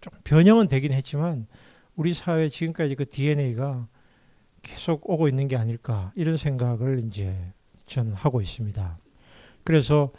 좀 0.00 0.12
변형은 0.24 0.66
되긴 0.66 0.92
했지만 0.92 1.46
우리 1.94 2.12
사회 2.12 2.48
지금까지 2.48 2.94
그 2.96 3.08
DNA가 3.08 3.88
계속 4.62 5.08
오고 5.08 5.28
있는 5.28 5.48
게 5.48 5.56
아닐까 5.56 6.12
이런 6.16 6.36
생각을 6.36 7.04
이제 7.06 7.34
저는 7.86 8.12
하고 8.12 8.40
있습니다. 8.40 8.98
그래서 9.64 10.12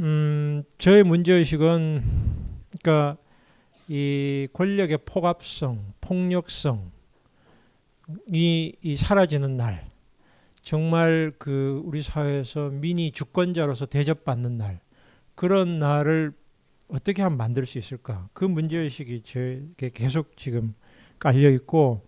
음 0.00 0.62
저의 0.78 1.04
문제 1.04 1.32
의식은 1.34 2.02
그러니까 2.80 3.16
이 3.88 4.48
권력의 4.52 4.98
폭압성, 5.04 5.92
폭력성 6.00 6.90
이, 8.32 8.74
이 8.82 8.96
사라지는 8.96 9.56
날 9.56 9.90
정말 10.62 11.32
그 11.38 11.82
우리 11.84 12.02
사회에서 12.02 12.70
미니 12.70 13.12
주권자로서 13.12 13.86
대접받는 13.86 14.58
날 14.58 14.80
그런 15.38 15.78
날을 15.78 16.32
어떻게 16.88 17.22
하면 17.22 17.38
만들 17.38 17.64
수 17.64 17.78
있을까? 17.78 18.28
그 18.32 18.44
문제의식이 18.44 19.22
저에게 19.22 19.90
계속 19.94 20.36
지금 20.36 20.74
깔려 21.20 21.48
있고 21.50 22.04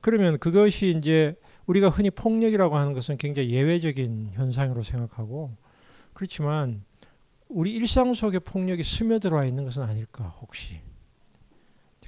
그러면 0.00 0.36
그것이 0.36 0.96
이제 0.98 1.36
우리가 1.66 1.90
흔히 1.90 2.10
폭력이라고 2.10 2.76
하는 2.76 2.92
것은 2.92 3.18
굉장히 3.18 3.50
예외적인 3.50 4.30
현상으로 4.32 4.82
생각하고 4.82 5.52
그렇지만 6.12 6.82
우리 7.48 7.72
일상 7.72 8.14
속에 8.14 8.40
폭력이 8.40 8.82
스며들어와 8.82 9.44
있는 9.44 9.62
것은 9.62 9.84
아닐까 9.84 10.34
혹시 10.40 10.80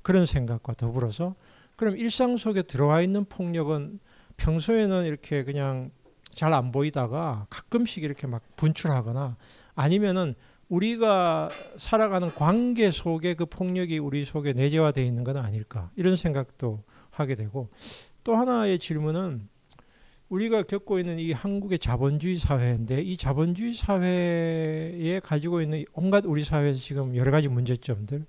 그런 0.02 0.26
생각과 0.26 0.72
더불어서 0.72 1.36
그럼 1.76 1.96
일상 1.96 2.36
속에 2.36 2.62
들어와 2.62 3.00
있는 3.00 3.24
폭력은 3.26 4.00
평소에는 4.38 5.04
이렇게 5.04 5.44
그냥 5.44 5.92
잘 6.32 6.52
안 6.52 6.72
보이다가 6.72 7.46
가끔씩 7.48 8.02
이렇게 8.02 8.26
막 8.26 8.42
분출하거나 8.56 9.36
아니면은 9.76 10.34
우리가 10.74 11.48
살아가는 11.76 12.34
관계 12.34 12.90
속에 12.90 13.34
그 13.34 13.46
폭력이 13.46 13.98
우리 13.98 14.24
속에 14.24 14.52
내재화되어 14.52 15.04
있는 15.04 15.22
건 15.22 15.36
아닐까 15.36 15.90
이런 15.94 16.16
생각도 16.16 16.82
하게 17.10 17.36
되고 17.36 17.68
또 18.24 18.34
하나의 18.34 18.80
질문은 18.80 19.48
우리가 20.28 20.64
겪고 20.64 20.98
있는 20.98 21.20
이 21.20 21.30
한국의 21.30 21.78
자본주의 21.78 22.36
사회인데 22.36 23.02
이 23.02 23.16
자본주의 23.16 23.74
사회에 23.74 25.20
가지고 25.22 25.60
있는 25.62 25.84
온갖 25.92 26.24
우리 26.26 26.42
사회에서 26.42 26.80
지금 26.80 27.14
여러 27.14 27.30
가지 27.30 27.46
문제점들 27.46 28.24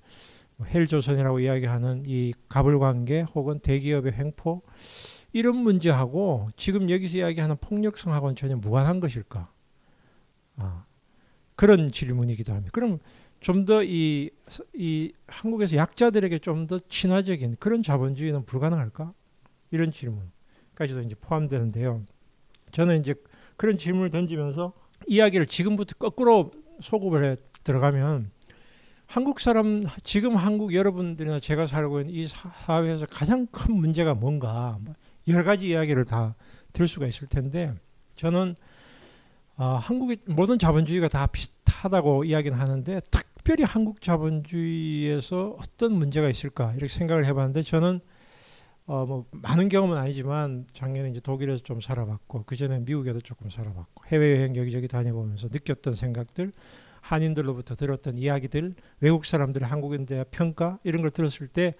뭐 0.58 0.68
헬조선이라고 0.68 1.40
이야기하는 1.40 2.04
이 2.06 2.34
가불관계 2.48 3.26
혹은 3.34 3.60
대기업의 3.60 4.14
횡포 4.14 4.62
이런 5.34 5.56
문제하고 5.58 6.50
지금 6.58 6.92
여기서 6.92 7.18
이야기하는 7.18 7.58
폭력성하고는 7.60 8.36
전혀 8.36 8.56
무관한 8.56 9.00
것일까? 9.00 9.50
아, 10.58 10.86
그런 11.56 11.92
질문이기도 11.92 12.54
합니다. 12.54 12.72
그럼 12.74 13.00
좀 13.42 13.66
더 13.66 13.84
이 13.84 14.30
이 14.74 15.12
한국에서 15.28 15.76
약자들에게 15.76 16.40
좀 16.40 16.68
더 16.68 16.80
친화적인 16.90 17.58
그런 17.60 17.84
자본주의는 17.84 18.46
불가능할까? 18.46 19.14
이런 19.72 19.92
질문까지도 19.92 21.02
이제 21.02 21.16
포함되는데요. 21.20 22.04
저는 22.72 23.02
이제 23.02 23.14
그런 23.58 23.78
질문을 23.78 24.10
던지면서 24.10 24.74
이야기를 25.08 25.48
지금부터 25.48 25.96
거꾸로 25.98 26.52
소급을 26.82 27.24
해 27.24 27.36
들어가면 27.64 28.32
한국 29.08 29.40
사람 29.40 29.84
지금 30.04 30.36
한국 30.36 30.74
여러분들이나 30.74 31.40
제가 31.40 31.68
살고 31.68 32.02
있는 32.02 32.14
이 32.14 32.28
사회에서 32.28 33.06
가장 33.06 33.46
큰 33.48 33.76
문제가 33.76 34.14
뭔가 34.16 34.78
뭐 34.82 34.96
여러 35.28 35.44
가지 35.44 35.68
이야기를 35.70 36.06
다 36.06 36.36
들을 36.74 36.88
수가 36.88 37.06
있을 37.08 37.28
텐데 37.28 37.74
저는 38.16 38.56
아, 39.58 39.76
한국의 39.76 40.18
모든 40.28 40.60
자본주의가 40.60 41.08
다 41.08 41.28
비슷 41.28 41.52
하다고 41.82 42.24
이야기는 42.24 42.58
하는데 42.58 43.02
특별히 43.12 43.64
한국 43.64 44.02
자본주의에서 44.02 45.56
어떤 45.60 45.94
문제가 45.94 46.30
있을까 46.30 46.72
이렇게 46.74 46.88
생각을 46.88 47.26
해봤는데 47.26 47.64
저는 47.64 48.00
어, 48.88 49.06
뭐 49.06 49.26
많은 49.32 49.68
경험은 49.70 49.98
아니지만 49.98 50.68
작년에 50.74 51.10
이제 51.10 51.20
독일에서 51.20 51.64
좀 51.64 51.82
살아봤고 51.82 52.44
그 52.46 52.56
전에 52.56 52.80
미국에도 52.80 53.20
조금 53.20 53.50
살아봤고 53.50 54.04
해외 54.08 54.38
여행 54.38 54.56
여기저기 54.56 54.88
다녀보면서 54.88 55.48
느꼈던 55.52 55.96
생각들 55.96 56.52
한인들로부터 57.02 57.76
들었던 57.76 58.18
이야기들 58.18 58.76
외국 59.00 59.26
사람들의 59.26 59.68
한국인들의 59.68 60.26
평가 60.32 60.80
이런 60.84 61.02
걸 61.02 61.12
들었을 61.12 61.48
때 61.48 61.76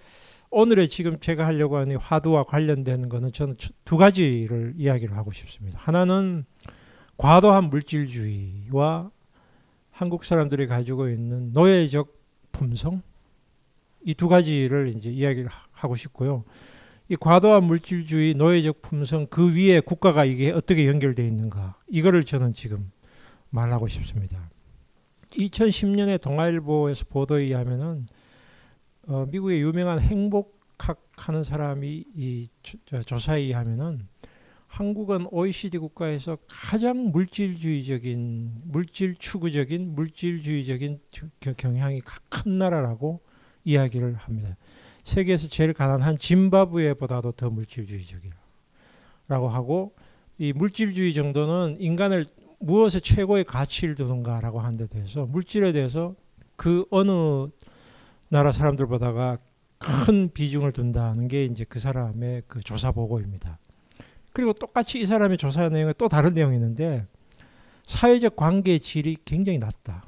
오늘의 0.50 0.88
지금 0.88 1.18
제가 1.18 1.46
하려고 1.46 1.76
하는 1.76 1.96
화두와 1.96 2.44
관련된 2.44 3.08
거는 3.08 3.32
저는 3.32 3.56
두 3.84 3.96
가지를 3.96 4.74
이야기를 4.76 5.16
하고 5.16 5.32
싶습니다. 5.32 5.78
하나는 5.82 6.44
과도한 7.18 7.70
물질주의와 7.70 9.10
한국 9.96 10.26
사람들이 10.26 10.66
가지고 10.66 11.08
있는 11.08 11.52
노예적 11.54 12.14
품성 12.52 13.00
이 14.04 14.12
두 14.14 14.28
가지를 14.28 14.94
이제 14.94 15.10
이야기를 15.10 15.48
하고 15.72 15.96
싶고요. 15.96 16.44
이 17.08 17.16
과도한 17.16 17.64
물질주의, 17.64 18.34
노예적 18.34 18.82
품성 18.82 19.26
그 19.28 19.54
위에 19.56 19.80
국가가 19.80 20.24
이게 20.26 20.50
어떻게 20.50 20.86
연결되어 20.86 21.24
있는가 21.24 21.76
이거를 21.88 22.24
저는 22.24 22.52
지금 22.52 22.92
말하고 23.50 23.88
싶습니다. 23.88 24.50
2010년에 25.30 26.20
동아일보에서 26.20 27.06
보도에 27.08 27.44
의하면은 27.44 28.06
어, 29.08 29.26
미국의 29.30 29.60
유명한 29.62 29.98
행복학 30.00 31.02
하는 31.16 31.42
사람이 31.42 32.04
이 32.14 32.48
조 33.06 33.18
사에 33.18 33.40
의하면은 33.40 34.06
한국은 34.76 35.26
OECD 35.30 35.78
국가에서 35.78 36.36
가장 36.46 37.10
물질주의적인 37.10 38.64
물질 38.64 39.16
추구적인 39.16 39.94
물질주의적인 39.94 41.00
경향이 41.56 42.02
큰 42.28 42.58
나라라고 42.58 43.20
이야기를 43.64 44.16
합니다. 44.16 44.54
세계에서 45.02 45.48
제일 45.48 45.72
가난한 45.72 46.18
짐바브웨보다도 46.18 47.32
더 47.32 47.48
물질주의적이라고 47.48 48.36
하고 49.48 49.94
이 50.36 50.52
물질주의 50.52 51.14
정도는 51.14 51.78
인간을 51.80 52.26
무엇에 52.58 53.00
최고의 53.00 53.44
가치를 53.44 53.94
두는가라고 53.94 54.60
하는 54.60 54.76
데 54.76 54.86
대해서 54.88 55.24
물질에 55.24 55.72
대해서 55.72 56.14
그 56.54 56.84
어느 56.90 57.48
나라 58.28 58.52
사람들보다가 58.52 59.38
큰 59.78 60.30
비중을 60.34 60.72
둔다는 60.72 61.28
게 61.28 61.46
이제 61.46 61.64
그 61.66 61.78
사람의 61.78 62.42
그 62.46 62.60
조사 62.60 62.92
보고입니다. 62.92 63.58
그리고 64.36 64.52
똑같이 64.52 65.00
이 65.00 65.06
사람의 65.06 65.38
조사 65.38 65.66
내용에 65.70 65.94
또 65.96 66.08
다른 66.08 66.34
내용이 66.34 66.56
있는데 66.56 67.06
사회적 67.86 68.36
관계의 68.36 68.80
질이 68.80 69.16
굉장히 69.24 69.58
낮다. 69.58 70.04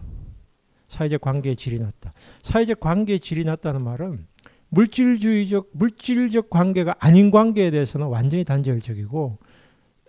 사회적 0.89 1.23
관계의 1.23 1.57
질이 1.57 1.79
낮다. 1.79 2.13
사회적 2.43 2.79
관계의 2.79 3.21
질이 3.21 3.45
낮다는 3.45 3.81
말은 3.81 4.27
물질주의적 4.69 5.71
물질적 5.73 6.51
관계가 6.51 6.97
아닌 6.99 7.31
관계에 7.31 7.71
대해서는 7.71 8.09
완전히 8.09 8.45
단절적이고 8.45 9.39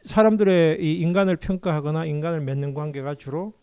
사람들의 0.03 0.83
이 0.83 0.99
인간을 0.99 1.37
평가하거나 1.37 2.03
인간을 2.03 2.41
맺는 2.41 2.73
관계가 2.73 3.15
주로 3.15 3.53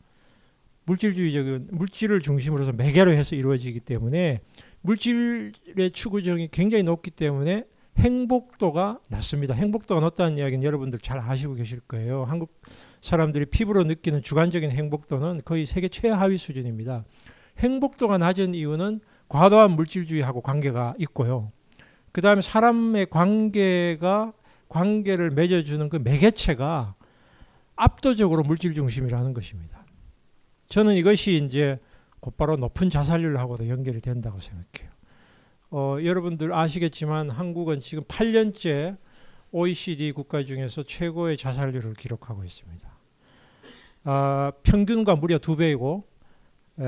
물질주의적인 0.87 1.69
물질을 1.71 2.23
중심으로 2.23 2.63
해서 2.63 2.73
매개로 2.73 3.13
해서 3.13 3.37
이루어지기 3.37 3.81
때문에 3.81 4.41
물질의 4.81 5.91
추구정이 5.93 6.49
굉장히 6.51 6.83
높기 6.83 7.11
때문에 7.11 7.65
행복도가 7.99 9.01
낮습니다. 9.09 9.55
행복도가 9.55 10.01
높다는 10.01 10.39
이야기는 10.39 10.63
여러분들 10.63 10.99
잘 11.01 11.19
아시고 11.19 11.55
계실 11.55 11.81
거예요. 11.81 12.25
한국 12.25 12.61
사람들이 13.01 13.47
피부로 13.47 13.85
느끼는 13.85 14.23
주관적인 14.23 14.71
행복도는 14.71 15.43
거의 15.45 15.67
세계 15.67 15.89
최하위 15.89 16.37
수준입니다. 16.37 17.05
행복도가 17.59 18.19
낮은 18.19 18.55
이유는 18.55 19.01
과도한 19.29 19.73
물질주의하고 19.73 20.41
관계가 20.41 20.95
있고요. 20.99 21.51
그 22.13 22.21
다음에 22.21 22.43
사람의 22.43 23.07
관계가 23.07 24.33
관계를 24.69 25.31
맺어주는 25.31 25.89
그 25.89 25.97
매개체가 25.97 26.95
압도적으로 27.77 28.43
물질 28.43 28.75
중심이라는 28.75 29.35
것입니다. 29.35 29.85
저는 30.69 30.95
이것이 30.95 31.45
이제 31.45 31.79
곧바로 32.21 32.57
높은 32.57 32.91
자살률하고도 32.91 33.69
연결이 33.69 34.01
된다고 34.01 34.41
생각해요. 34.41 34.96
어, 35.71 35.99
여러분들 36.03 36.55
아시겠지만 36.55 37.31
한국은 37.31 37.81
지금 37.81 38.05
8년째 38.05 38.97
OECD 39.51 40.13
국가 40.13 40.45
중에서 40.45 40.83
최고의 40.85 41.37
자살률을 41.37 41.95
기록하고 41.95 42.45
있습니다. 42.45 42.89
아, 44.05 44.53
평균과 44.63 45.17
무려 45.17 45.39
두 45.39 45.57
배이고 45.57 46.07
에, 46.79 46.85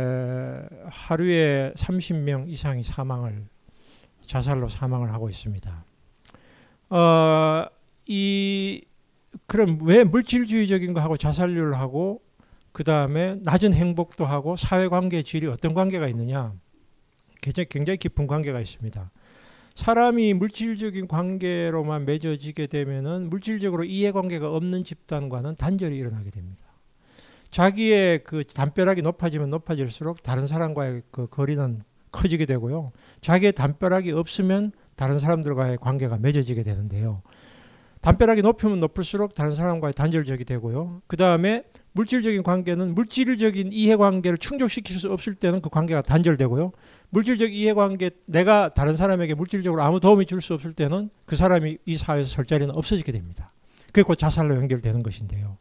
하루에 0.87 1.73
30명 1.77 2.49
이상이 2.49 2.83
사망을 2.83 3.47
자살로 4.27 4.69
사망을 4.69 5.13
하고 5.13 5.29
있습니다. 5.29 5.85
어, 6.91 7.67
이 8.07 8.85
그럼 9.47 9.79
왜 9.83 10.05
물질주의적인 10.05 10.93
거 10.93 11.01
하고 11.01 11.17
자살률하고 11.17 12.23
그 12.73 12.85
다음에 12.85 13.37
낮은 13.43 13.75
행복도 13.75 14.25
하고 14.25 14.57
사회관계 14.57 15.23
질이 15.23 15.47
어떤 15.49 15.75
관계가 15.75 16.07
있느냐 16.09 16.55
굉장히, 17.41 17.97
깊은 17.97 18.27
관계가 18.27 18.61
있습니다. 18.61 19.11
사람이 19.75 20.35
물질적인 20.35 21.07
관계로만 21.07 22.05
맺어지게 22.05 22.67
되면은 22.67 23.31
물질적으로 23.31 23.85
이해관계가 23.85 24.53
없는 24.53 24.85
집단과는 24.85 25.57
단절이 25.57 25.97
일어나게 25.97 26.31
됩니다. 26.31 26.65
자기의 27.51 28.25
그 28.25 28.45
담벼락이 28.45 29.03
높아지면 29.03 29.51
높아질수록 29.51 30.23
다른 30.23 30.47
사람과의 30.47 31.03
그 31.11 31.29
거리는 31.29 31.81
커지게 32.11 32.47
되고요. 32.47 32.93
자기의 33.21 33.53
담벼락이 33.53 34.11
없으면 34.13 34.73
다른 34.97 35.19
사람들과의 35.19 35.79
관계가 35.79 36.19
맺어지게 36.19 36.63
되는데요. 36.63 37.23
담벼락이 38.01 38.43
높으면 38.43 38.81
높을수록 38.81 39.35
다른 39.35 39.55
사람과의 39.55 39.95
단절적이 39.95 40.45
되고요. 40.45 41.03
그 41.07 41.17
다음에 41.17 41.65
물질적인 41.99 42.45
관계는 42.45 42.95
물질적인 42.95 43.73
이해관계를 43.73 44.39
충족시킬 44.39 44.97
수 45.01 45.13
없을 45.13 45.35
때는 45.35 45.61
그 45.61 45.69
관계가 45.69 46.03
단절되고요. 46.03 46.71
물질적 47.11 47.53
이해관계 47.53 48.11
내가 48.25 48.73
다른 48.73 48.97
사람에게 48.97 49.35
물질적으로 49.35 49.83
아무 49.83 49.99
도움이 49.99 50.27
줄 50.27 50.41
수 50.41 50.55
없을 50.55 50.73
때는 50.73 51.11
그 51.27 51.35
사람이 51.35 51.79
이 51.85 51.97
사회에서 51.97 52.29
설 52.31 52.47
자리는 52.47 52.73
없어지게 52.73 53.11
됩니다. 53.11 53.53
그게 53.87 54.03
곧 54.03 54.15
자살로 54.15 54.55
연결되는 54.55 55.03
것인데요. 55.03 55.59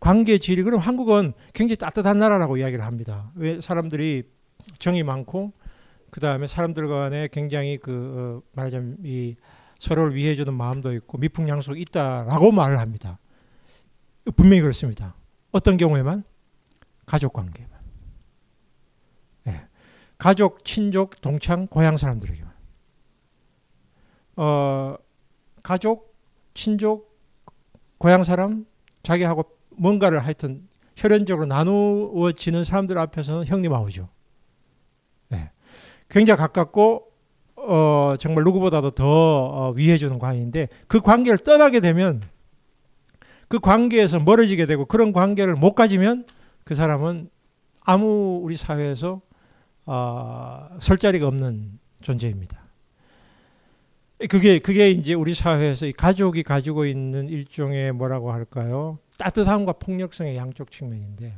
관계 0.00 0.36
질이 0.36 0.62
그럼 0.62 0.80
한국은 0.80 1.32
굉장히 1.54 1.76
따뜻한 1.76 2.18
나라라고 2.18 2.58
이야기를 2.58 2.84
합니다. 2.84 3.32
왜 3.34 3.62
사람들이 3.62 4.24
정이 4.78 5.02
많고 5.02 5.54
그 6.10 6.20
다음에 6.20 6.46
사람들 6.46 6.88
간에 6.88 7.28
굉장히 7.32 7.78
그 7.78 8.42
어, 8.44 8.48
말하자면 8.52 8.98
이 9.02 9.36
서로를 9.78 10.14
위해주는 10.14 10.52
마음도 10.52 10.92
있고 10.92 11.16
미풍양속이 11.16 11.80
있다라고 11.80 12.52
말을 12.52 12.78
합니다. 12.78 13.18
분명히 14.36 14.60
그렇습니다. 14.60 15.14
어떤 15.54 15.76
경우에만 15.76 16.24
가족 17.06 17.32
관계만. 17.32 17.70
네. 19.44 19.64
가족, 20.18 20.64
친족, 20.64 21.20
동창, 21.20 21.68
고향 21.68 21.96
사람들에게만. 21.96 22.52
어, 24.36 24.96
가족, 25.62 26.12
친족, 26.54 27.16
고향 27.98 28.24
사람, 28.24 28.66
자기하고 29.04 29.44
뭔가를 29.70 30.24
하여튼 30.24 30.66
혈연적으로 30.96 31.46
나누어지는 31.46 32.64
사람들 32.64 32.98
앞에서는 32.98 33.46
형님 33.46 33.72
아우죠. 33.72 34.08
네. 35.28 35.52
굉장히 36.08 36.36
가깝고 36.36 37.12
어, 37.54 38.14
정말 38.18 38.42
누구보다도 38.42 38.90
더 38.90 39.04
어, 39.06 39.70
위해주는 39.76 40.18
관계인데 40.18 40.68
그 40.88 41.00
관계를 41.00 41.38
떠나게 41.38 41.78
되면 41.78 42.22
그 43.48 43.58
관계에서 43.58 44.18
멀어지게 44.20 44.66
되고 44.66 44.84
그런 44.84 45.12
관계를 45.12 45.54
못 45.54 45.74
가지면 45.74 46.24
그 46.64 46.74
사람은 46.74 47.28
아무 47.80 48.40
우리 48.42 48.56
사회에서 48.56 49.20
어, 49.86 50.68
설 50.80 50.96
자리가 50.98 51.26
없는 51.26 51.78
존재입니다. 52.00 52.62
그게 54.30 54.58
그게 54.58 54.90
이제 54.90 55.12
우리 55.12 55.34
사회에서 55.34 55.86
가족이 55.96 56.44
가지고 56.44 56.86
있는 56.86 57.28
일종의 57.28 57.92
뭐라고 57.92 58.32
할까요? 58.32 58.98
따뜻함과 59.18 59.72
폭력성의 59.74 60.36
양쪽 60.36 60.70
측면인데 60.70 61.36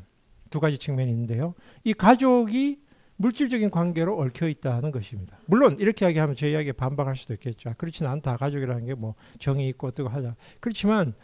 두 0.51 0.61
가지 0.61 0.79
측면이 0.79 1.11
있는데요. 1.11 1.55
이 1.85 1.93
가족이 1.95 2.79
물질적인 3.17 3.71
관계로 3.71 4.19
얽혀 4.19 4.47
있다는 4.47 4.91
것입니다. 4.93 5.39
물론 5.47 5.77
이렇게 5.81 6.05
이야기하면 6.05 6.37
제 6.37 6.51
이야기에 6.51 6.73
반박할 6.73 7.17
수도 7.17 7.33
있겠죠. 7.33 7.71
아, 7.71 7.73
그렇지는 7.73 8.11
않다. 8.11 8.37
가족이라는 8.37 8.85
게 8.85 8.95
뭐 8.95 9.15
정이 9.41 9.67
있고 9.71 9.89
어떻고 9.89 10.09
하자. 10.11 10.37
그렇지만 10.61 11.15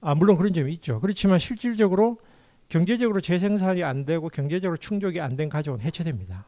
아, 0.00 0.14
물론 0.14 0.36
그런 0.36 0.52
점이 0.52 0.72
있죠. 0.74 1.00
그렇지만 1.00 1.38
실질적으로 1.38 2.18
경제적으로 2.68 3.20
재생산이 3.20 3.82
안 3.84 4.04
되고 4.04 4.28
경제적으로 4.28 4.76
충족이 4.76 5.20
안 5.20 5.36
된 5.36 5.48
가족은 5.48 5.80
해체됩니다. 5.80 6.46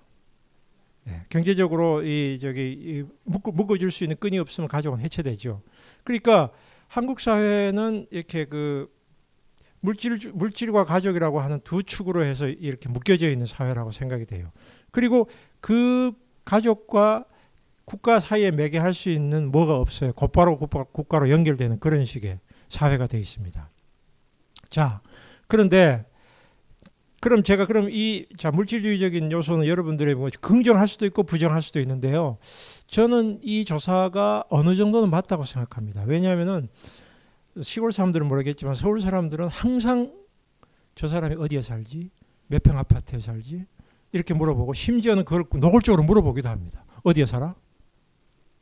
네, 1.04 1.22
경제적으로 1.30 2.02
이 2.02 2.38
저기 2.40 2.72
이 2.72 3.04
묶어, 3.24 3.50
묶어줄 3.52 3.90
수 3.90 4.04
있는 4.04 4.16
끈이 4.16 4.38
없으면 4.38 4.68
가족은 4.68 5.00
해체되죠. 5.00 5.62
그러니까 6.04 6.50
한국 6.87 7.20
사회는 7.20 8.06
이렇게 8.11 8.44
그 8.44 8.90
물질 9.80 10.18
물질과 10.34 10.82
가족이라고 10.84 11.40
하는 11.40 11.61
두 11.62 11.82
축으로 11.82 12.24
해서 12.24 12.48
이렇게 12.48 12.88
묶여져 12.88 13.30
있는 13.30 13.46
사회라고 13.46 13.92
생각이 13.92 14.24
돼요. 14.24 14.50
그리고 14.90 15.28
그 15.61 16.12
가족과 16.44 17.24
국가 17.84 18.20
사이에 18.20 18.50
매개할 18.50 18.92
수 18.92 19.08
있는 19.08 19.50
뭐가 19.50 19.76
없어요. 19.76 20.12
곧바로 20.12 20.56
국가로 20.58 21.30
연결되는 21.30 21.78
그런 21.78 22.04
식의 22.04 22.38
사회가 22.68 23.07
되어 23.07 23.20
있습니다. 23.20 23.70
자, 24.70 25.00
그런데 25.46 26.04
그럼 27.20 27.42
제가 27.42 27.66
그럼 27.66 27.88
이 27.90 28.26
자 28.37 28.50
물질주의적인 28.50 29.33
요소는 29.33 29.66
여러분들의 29.66 30.14
뭐 30.14 30.31
긍정할 30.40 30.87
수도 30.87 31.04
있고 31.07 31.24
부정할 31.24 31.62
수도 31.62 31.81
있는데요. 31.81 32.38
저는 32.87 33.40
이 33.42 33.64
조사가 33.64 34.44
어느 34.50 34.76
정도는 34.76 35.11
맞다고 35.11 35.44
생각합니다. 35.44 36.04
왜냐하면은 36.07 36.68
시골 37.62 37.92
사람들은 37.92 38.26
모르겠지만 38.28 38.76
서울 38.76 39.00
사람들은 39.00 39.48
항상 39.48 40.12
저 40.94 41.09
사람이 41.09 41.35
어디에 41.37 41.61
살지, 41.62 42.11
몇 42.46 42.62
평 42.62 42.78
아파트에 42.78 43.18
살지 43.18 43.64
이렇게 44.12 44.33
물어보고 44.35 44.74
심지어는 44.74 45.24
그걸 45.24 45.44
노골적으로 45.61 46.04
물어보기도 46.04 46.48
합니다. 46.48 46.85
어디에 47.02 47.26
살아? 47.26 47.54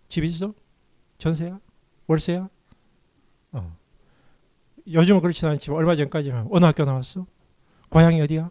집 0.08 0.24
있어? 0.24 0.54
전세야? 1.18 1.60
월세야? 2.06 2.48
어. 4.86 4.92
요즘은 4.92 5.20
그렇지 5.20 5.44
않지만 5.46 5.78
얼마 5.78 5.96
전까지만 5.96 6.48
어느 6.50 6.64
학교 6.64 6.84
나왔어? 6.84 7.26
고향이 7.88 8.20
어디야? 8.20 8.50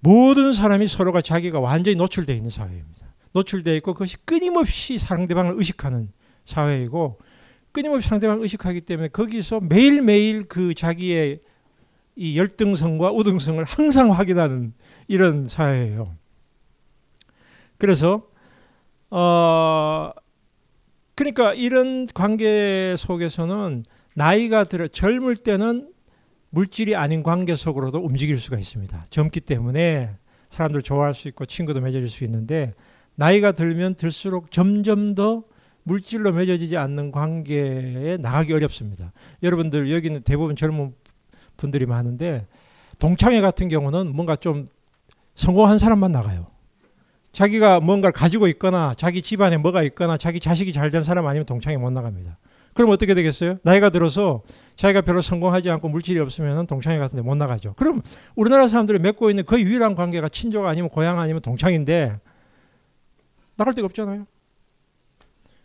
모든 0.00 0.52
사람이 0.52 0.86
서로가 0.86 1.20
자기가 1.20 1.60
완전히 1.60 1.96
노출되어 1.96 2.36
있는 2.36 2.50
사회입니다. 2.50 3.06
노출되어 3.32 3.74
있고 3.76 3.92
그것이 3.92 4.16
끊임없이 4.24 4.98
상대방을 4.98 5.54
의식하는 5.56 6.12
사회이고 6.44 7.18
끊임없이 7.72 8.08
상대방을 8.08 8.42
의식하기 8.42 8.82
때문에 8.82 9.08
거기서 9.08 9.60
매일매일 9.60 10.44
그 10.44 10.74
자기의 10.74 11.40
이 12.16 12.38
열등성과 12.38 13.12
우등성을 13.12 13.62
항상 13.64 14.12
확인하는 14.12 14.72
이런 15.06 15.48
사회예요. 15.48 16.14
그래서 17.78 18.22
어 19.10 20.10
그러니까 21.14 21.52
이런 21.52 22.06
관계 22.06 22.94
속에서는 22.98 23.84
나이가 24.16 24.64
들어 24.64 24.88
젊을 24.88 25.36
때는 25.36 25.90
물질이 26.48 26.96
아닌 26.96 27.22
관계 27.22 27.54
속으로도 27.54 27.98
움직일 27.98 28.40
수가 28.40 28.56
있습니다. 28.58 29.06
젊기 29.10 29.40
때문에 29.40 30.16
사람들 30.48 30.80
좋아할 30.80 31.12
수 31.12 31.28
있고 31.28 31.44
친구도 31.44 31.82
맺어질 31.82 32.08
수 32.08 32.24
있는데 32.24 32.72
나이가 33.14 33.52
들면 33.52 33.96
들수록 33.96 34.50
점점 34.50 35.14
더 35.14 35.42
물질로 35.82 36.32
맺어지지 36.32 36.78
않는 36.78 37.12
관계에 37.12 38.16
나가기 38.16 38.54
어렵습니다. 38.54 39.12
여러분들 39.42 39.92
여기는 39.92 40.22
대부분 40.22 40.56
젊은 40.56 40.94
분들이 41.58 41.84
많은데 41.84 42.46
동창회 42.98 43.42
같은 43.42 43.68
경우는 43.68 44.16
뭔가 44.16 44.34
좀 44.34 44.66
성공한 45.34 45.76
사람만 45.76 46.10
나가요. 46.12 46.46
자기가 47.34 47.80
뭔가를 47.80 48.14
가지고 48.14 48.48
있거나 48.48 48.94
자기 48.96 49.20
집안에 49.20 49.58
뭐가 49.58 49.82
있거나 49.82 50.16
자기 50.16 50.40
자식이 50.40 50.72
잘 50.72 50.90
된 50.90 51.02
사람 51.02 51.26
아니면 51.26 51.44
동창회 51.44 51.76
못 51.76 51.90
나갑니다. 51.90 52.38
그럼 52.76 52.90
어떻게 52.90 53.14
되겠어요? 53.14 53.58
나이가 53.62 53.88
들어서 53.90 54.42
자기가 54.76 55.00
별로 55.00 55.22
성공하지 55.22 55.70
않고 55.70 55.88
물질이 55.88 56.18
없으면 56.20 56.66
동창회 56.66 56.98
같은 56.98 57.16
데 57.16 57.22
못 57.22 57.34
나가죠. 57.34 57.72
그럼 57.74 58.02
우리나라 58.34 58.68
사람들이 58.68 58.98
맺고 58.98 59.30
있는 59.30 59.44
거의 59.44 59.64
유일한 59.64 59.94
관계가 59.94 60.28
친족 60.28 60.66
아니면 60.66 60.90
고향 60.90 61.18
아니면 61.18 61.40
동창인데 61.42 62.20
나갈 63.56 63.74
데가 63.74 63.86
없잖아요. 63.86 64.26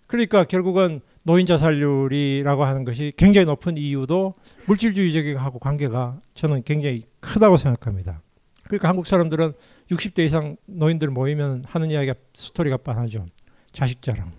그러니까 0.08 0.46
결국은 0.46 1.02
노인 1.24 1.46
자살률이라고 1.46 2.64
하는 2.66 2.84
것이 2.84 3.14
굉장히 3.18 3.46
높은 3.46 3.78
이유도 3.78 4.34
물질주의적하고 4.68 5.60
관계가 5.60 6.20
저는 6.34 6.64
굉장히 6.64 7.04
크다고 7.20 7.58
생각합니다. 7.58 8.22
그러니까 8.66 8.88
한국 8.88 9.06
사람들은 9.06 9.54
60대 9.90 10.26
이상 10.26 10.56
노인들 10.66 11.10
모이면 11.10 11.66
하는 11.68 11.92
이야기가 11.92 12.14
스토리가 12.34 12.78
뻔하죠. 12.78 13.26
자식 13.74 14.02
자랑, 14.02 14.32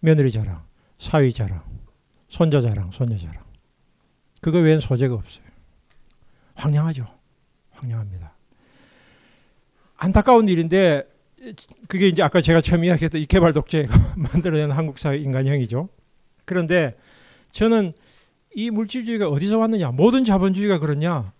며느리 0.00 0.30
자랑, 0.30 0.62
사위 0.98 1.32
자랑, 1.32 1.62
손자 2.28 2.60
자랑, 2.60 2.90
손녀 2.90 3.16
자랑. 3.18 3.44
그거 4.40 4.58
외엔 4.58 4.80
소재가 4.80 5.14
없어요. 5.14 5.44
황량하죠. 6.54 7.06
황량합니다. 7.72 8.34
안타까운 9.96 10.48
일인데 10.48 11.04
그게 11.88 12.08
이제 12.08 12.22
아까 12.22 12.40
제가 12.40 12.60
처음 12.60 12.84
이야기했던 12.84 13.20
이 13.20 13.26
개발 13.26 13.52
독재가 13.52 14.14
만들어낸 14.16 14.70
한국 14.70 14.98
사회 14.98 15.18
인간형이죠. 15.18 15.88
그런데 16.44 16.96
저는 17.52 17.92
이 18.54 18.70
물질주의가 18.70 19.28
어디서 19.28 19.58
왔느냐? 19.58 19.90
모든 19.92 20.24
자본주의가 20.24 20.78
그러냐? 20.78 21.32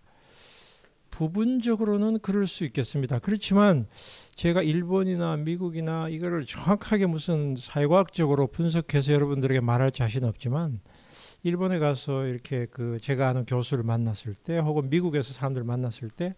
부분적으로는 1.16 2.18
그럴 2.18 2.46
수 2.46 2.64
있겠습니다. 2.64 3.18
그렇지만 3.18 3.86
제가 4.34 4.60
일본이나 4.60 5.38
미국이나 5.38 6.10
이거를 6.10 6.44
정확하게 6.44 7.06
무슨 7.06 7.56
사회과학적으로 7.56 8.48
분석해서 8.48 9.14
여러분들에게 9.14 9.60
말할 9.60 9.92
자신 9.92 10.24
없지만 10.24 10.80
일본에 11.42 11.78
가서 11.78 12.26
이렇게 12.26 12.66
그 12.66 12.98
제가 13.00 13.28
아는 13.28 13.46
교수를 13.46 13.82
만났을 13.82 14.34
때 14.34 14.58
혹은 14.58 14.90
미국에서 14.90 15.32
사람들을 15.32 15.64
만났을 15.64 16.10
때 16.10 16.34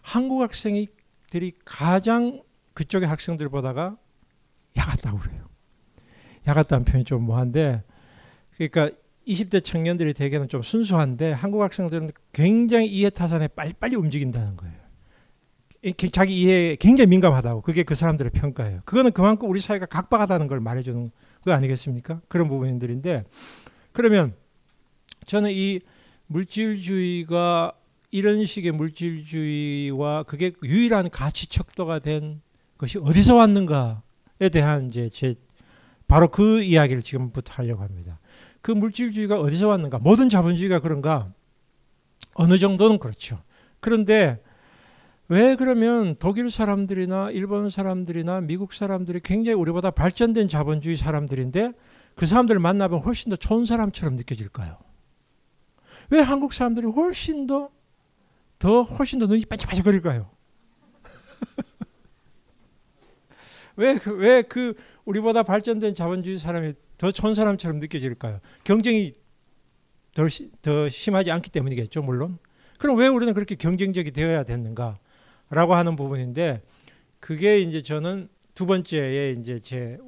한국 0.00 0.40
학생들이 0.40 1.52
가장 1.66 2.42
그쪽의 2.72 3.06
학생들 3.06 3.50
보다가 3.50 3.98
야같다고 4.74 5.18
그래요. 5.18 5.44
야같다는 6.48 6.86
표현이 6.86 7.04
좀 7.04 7.24
뭐한데 7.24 7.82
그러니까 8.56 8.90
20대 9.26 9.64
청년들이 9.64 10.14
대개는 10.14 10.48
좀 10.48 10.62
순수한데 10.62 11.32
한국 11.32 11.62
학생들은 11.62 12.10
굉장히 12.32 12.86
이해 12.88 13.10
타산에 13.10 13.48
빨리빨리 13.48 13.96
움직인다는 13.96 14.56
거예요. 14.56 14.74
자기 16.12 16.40
이해에 16.40 16.76
굉장히 16.76 17.08
민감하다고 17.08 17.60
그게 17.60 17.82
그 17.82 17.94
사람들의 17.94 18.30
평가예요. 18.32 18.80
그거는 18.84 19.12
그만큼 19.12 19.50
우리 19.50 19.60
사회가 19.60 19.86
각박하다는 19.86 20.46
걸 20.46 20.60
말해주는 20.60 21.10
거 21.44 21.52
아니겠습니까? 21.52 22.20
그런 22.28 22.48
부분들인데 22.48 23.24
그러면 23.92 24.34
저는 25.26 25.50
이 25.52 25.80
물질주의가 26.26 27.72
이런 28.10 28.46
식의 28.46 28.72
물질주의와 28.72 30.22
그게 30.22 30.52
유일한 30.62 31.10
가치 31.10 31.48
척도가 31.48 31.98
된 31.98 32.40
것이 32.78 32.98
어디서 32.98 33.34
왔는가에 33.36 34.48
대한 34.52 34.88
이제 34.88 35.10
제 35.12 35.34
바로 36.06 36.28
그 36.28 36.62
이야기를 36.62 37.02
지금부터 37.02 37.52
하려고 37.54 37.82
합니다. 37.82 38.20
그 38.64 38.70
물질주의가 38.70 39.40
어디서 39.40 39.68
왔는가? 39.68 39.98
모든 39.98 40.30
자본주의가 40.30 40.80
그런가? 40.80 41.30
어느 42.32 42.58
정도는 42.58 42.98
그렇죠. 42.98 43.42
그런데 43.78 44.42
왜 45.28 45.54
그러면 45.54 46.16
독일 46.18 46.50
사람들이나 46.50 47.30
일본 47.32 47.68
사람들이나 47.68 48.40
미국 48.40 48.72
사람들이 48.72 49.20
굉장히 49.22 49.60
우리보다 49.60 49.90
발전된 49.90 50.48
자본주의 50.48 50.96
사람들인데 50.96 51.72
그 52.14 52.24
사람들을 52.24 52.58
만나면 52.58 53.00
훨씬 53.00 53.28
더 53.28 53.36
좋은 53.36 53.66
사람처럼 53.66 54.16
느껴질까요? 54.16 54.78
왜 56.08 56.22
한국 56.22 56.54
사람들이 56.54 56.86
훨씬 56.86 57.46
더, 57.46 57.68
더 58.58 58.82
훨씬 58.82 59.18
더 59.18 59.26
눈이 59.26 59.44
반짝반짝거릴까요? 59.44 60.30
왜, 63.76 63.96
그, 63.96 64.10
왜 64.12 64.40
그, 64.40 64.72
우리보다 65.04 65.42
발전된 65.42 65.94
자본주의 65.94 66.38
사람이 66.38 66.72
더 66.98 67.10
좋은 67.10 67.34
사람처럼 67.34 67.78
느껴질까요? 67.78 68.40
경쟁이 68.64 69.14
더, 70.14 70.22
더 70.62 70.88
심하지 70.88 71.30
않기 71.30 71.50
때문이겠죠, 71.50 72.02
물론. 72.02 72.38
그럼 72.78 72.98
왜 72.98 73.08
우리는 73.08 73.32
그렇게 73.34 73.54
경쟁적이 73.54 74.12
되어야 74.12 74.44
됐는가? 74.44 74.98
라고 75.50 75.74
하는 75.74 75.96
부분인데, 75.96 76.62
그게 77.20 77.58
이제 77.58 77.82
저는 77.82 78.28
두 78.54 78.66
번째에 78.66 79.32
이제 79.32 79.58
제 79.58 79.98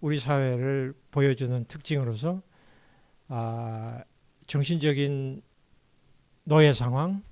우리 0.00 0.18
사회를 0.18 0.94
보여주는 1.10 1.64
특징으로서 1.64 2.42
아, 3.28 4.02
정신적인 4.46 5.42
노예 6.44 6.72
상황, 6.72 7.22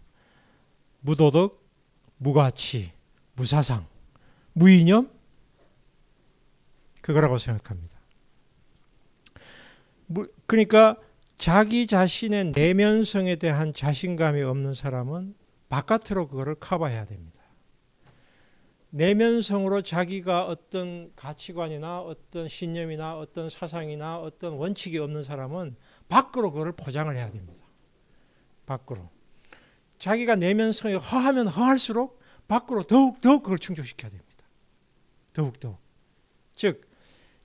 무도덕, 1.00 1.62
무가치, 2.16 2.92
무사상, 3.34 3.86
무이념 4.52 5.10
그거라고 7.00 7.38
생각합니다. 7.38 7.93
그러니까 10.46 10.96
자기 11.38 11.86
자신의 11.86 12.52
내면성에 12.52 13.36
대한 13.36 13.72
자신감이 13.74 14.42
없는 14.42 14.74
사람은 14.74 15.34
바깥으로 15.68 16.28
그거를 16.28 16.54
커버해야 16.56 17.04
됩니다. 17.06 17.42
내면성으로 18.90 19.82
자기가 19.82 20.46
어떤 20.46 21.12
가치관이나 21.16 22.00
어떤 22.00 22.46
신념이나 22.46 23.18
어떤 23.18 23.50
사상이나 23.50 24.20
어떤 24.20 24.52
원칙이 24.52 24.98
없는 24.98 25.24
사람은 25.24 25.74
밖으로 26.08 26.52
그걸 26.52 26.72
포장을 26.72 27.12
해야 27.14 27.28
됩니다. 27.30 27.64
밖으로. 28.66 29.10
자기가 29.98 30.36
내면성이 30.36 30.94
허하면 30.94 31.48
허할수록 31.48 32.20
밖으로 32.46 32.84
더욱 32.84 33.20
더욱 33.20 33.42
그걸 33.42 33.58
충족시켜야 33.58 34.10
됩니다. 34.10 34.44
더욱 35.32 35.58
더욱. 35.58 35.78
즉 36.54 36.88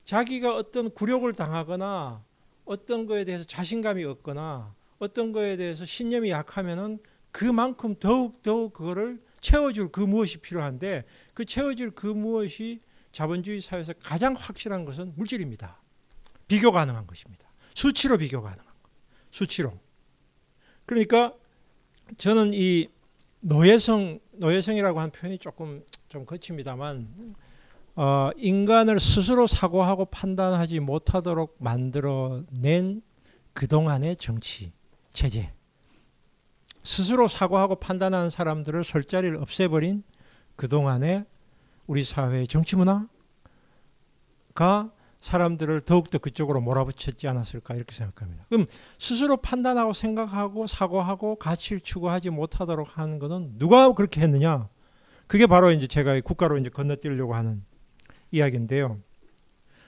자기가 0.05 0.55
어떤 0.55 0.91
굴욕을 0.91 1.33
당하거나 1.33 2.23
어떤 2.69 3.07
거에 3.07 3.25
대해서 3.25 3.43
자신감이 3.45 4.03
없거나 4.03 4.75
어떤 4.99 5.31
거에 5.31 5.57
대해서 5.57 5.85
신념이 5.85 6.29
약하면은 6.29 6.99
그만큼 7.31 7.95
더욱 7.95 8.43
더욱 8.43 8.73
그거를 8.73 9.19
채워줄 9.41 9.91
그 9.91 10.01
무엇이 10.01 10.37
필요한데 10.37 11.03
그 11.33 11.45
채워질 11.45 11.91
그 11.91 12.05
무엇이 12.05 12.79
자본주의 13.11 13.59
사회에서 13.59 13.93
가장 14.03 14.35
확실한 14.35 14.83
것은 14.83 15.13
물질입니다. 15.15 15.81
비교 16.47 16.71
가능한 16.71 17.07
것입니다. 17.07 17.49
수치로 17.73 18.19
비교 18.19 18.39
가능한 18.43 18.63
것. 18.63 18.91
수치로. 19.31 19.79
그러니까 20.85 21.33
저는 22.19 22.51
이 22.53 22.87
노예성 23.39 24.19
노예성이라고 24.33 24.99
하는 24.99 25.11
표현이 25.11 25.39
조금 25.39 25.83
좀 26.07 26.23
거칩니다만 26.23 27.35
어, 28.01 28.29
인간을 28.37 29.01
스스로 29.01 29.45
사고하고 29.45 30.05
판단하지 30.05 30.79
못하도록 30.79 31.57
만들어낸 31.59 33.01
그동안의 33.51 34.15
정치 34.15 34.71
체제 35.11 35.51
스스로 36.81 37.27
사고하고 37.27 37.75
판단하는 37.75 38.29
사람들을 38.29 38.85
설 38.85 39.03
자리를 39.03 39.35
없애버린 39.35 40.03
그동안의 40.55 41.25
우리 41.87 42.05
사회의 42.05 42.47
정치 42.47 42.77
문화가 42.77 43.09
사람들을 45.19 45.81
더욱더 45.81 46.19
그쪽으로 46.19 46.61
몰아붙였지 46.61 47.27
않았을까 47.27 47.75
이렇게 47.75 47.93
생각합니다. 47.93 48.45
그럼 48.47 48.65
스스로 48.97 49.35
판단하고 49.35 49.91
생각하고 49.91 50.67
사고하고 50.67 51.35
가치를 51.35 51.81
추구하지 51.81 52.29
못하도록 52.29 52.97
하는 52.97 53.19
것은 53.19 53.59
누가 53.59 53.91
그렇게 53.91 54.21
했느냐? 54.21 54.69
그게 55.27 55.47
바로 55.47 55.73
이제 55.73 55.85
제가 55.85 56.17
국가로 56.21 56.59
이제 56.59 56.69
건너뛰려고 56.69 57.35
하는 57.35 57.67
이야기인데요. 58.31 58.97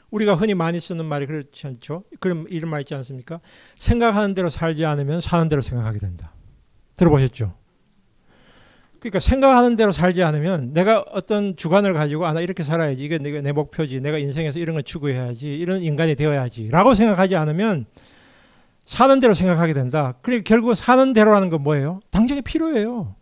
우리가 0.09 0.35
흔히 0.35 0.53
많이 0.53 0.79
쓰는 0.79 1.05
말이 1.05 1.25
그렇지 1.25 1.67
않죠? 1.67 2.03
그럼 2.19 2.45
이런 2.49 2.69
말 2.69 2.81
있지 2.81 2.93
않습니까? 2.95 3.39
생각하는 3.77 4.33
대로 4.33 4.49
살지 4.49 4.83
않으면 4.85 5.21
사는 5.21 5.47
대로 5.47 5.61
생각하게 5.61 5.99
된다. 5.99 6.33
들어보셨죠? 6.97 7.53
그러니까 8.99 9.19
생각하는 9.19 9.75
대로 9.77 9.91
살지 9.91 10.21
않으면 10.21 10.73
내가 10.73 10.99
어떤 11.11 11.55
주관을 11.55 11.93
가지고 11.93 12.27
아 12.27 12.33
나 12.33 12.41
이렇게 12.41 12.63
살아야지 12.63 13.03
이게 13.03 13.17
내, 13.17 13.41
내 13.41 13.51
목표지 13.51 13.99
내가 13.99 14.17
인생에서 14.19 14.59
이런 14.59 14.75
걸 14.75 14.83
추구해야지 14.83 15.47
이런 15.47 15.81
인간이 15.81 16.15
되어야지라고 16.15 16.93
생각하지 16.93 17.35
않으면 17.35 17.85
사는 18.85 19.19
대로 19.19 19.33
생각하게 19.33 19.73
된다. 19.73 20.15
그리고 20.21 20.43
결국 20.43 20.75
사는 20.75 21.13
대로라는 21.13 21.49
건 21.49 21.63
뭐예요? 21.63 22.01
당장의 22.11 22.41
필요예요. 22.43 23.15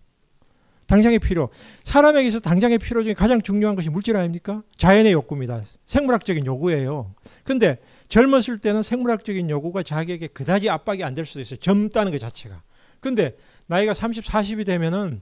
당장의 0.89 1.19
필요. 1.19 1.49
사람에게서 1.84 2.39
당장의 2.39 2.80
필요 2.80 3.04
중에 3.04 3.13
가장 3.13 3.41
중요한 3.41 3.75
것이 3.75 3.89
물질 3.89 4.17
아닙니까? 4.17 4.63
자연의 4.78 5.13
욕구입니다. 5.13 5.62
생물학적인 5.86 6.45
요구예요. 6.47 7.13
근데 7.43 7.78
젊었을 8.10 8.58
때는 8.60 8.82
생물학적인 8.82 9.49
요구가 9.49 9.84
자기에게 9.84 10.28
그다지 10.28 10.69
압박이 10.69 11.04
안 11.04 11.13
될 11.13 11.25
수도 11.25 11.41
있어요. 11.41 11.60
젊다는 11.60 12.12
것 12.12 12.19
자체가. 12.19 12.63
근데 12.99 13.38
나이가 13.67 13.93
30, 13.93 14.25
40이 14.25 14.65
되면은 14.65 15.21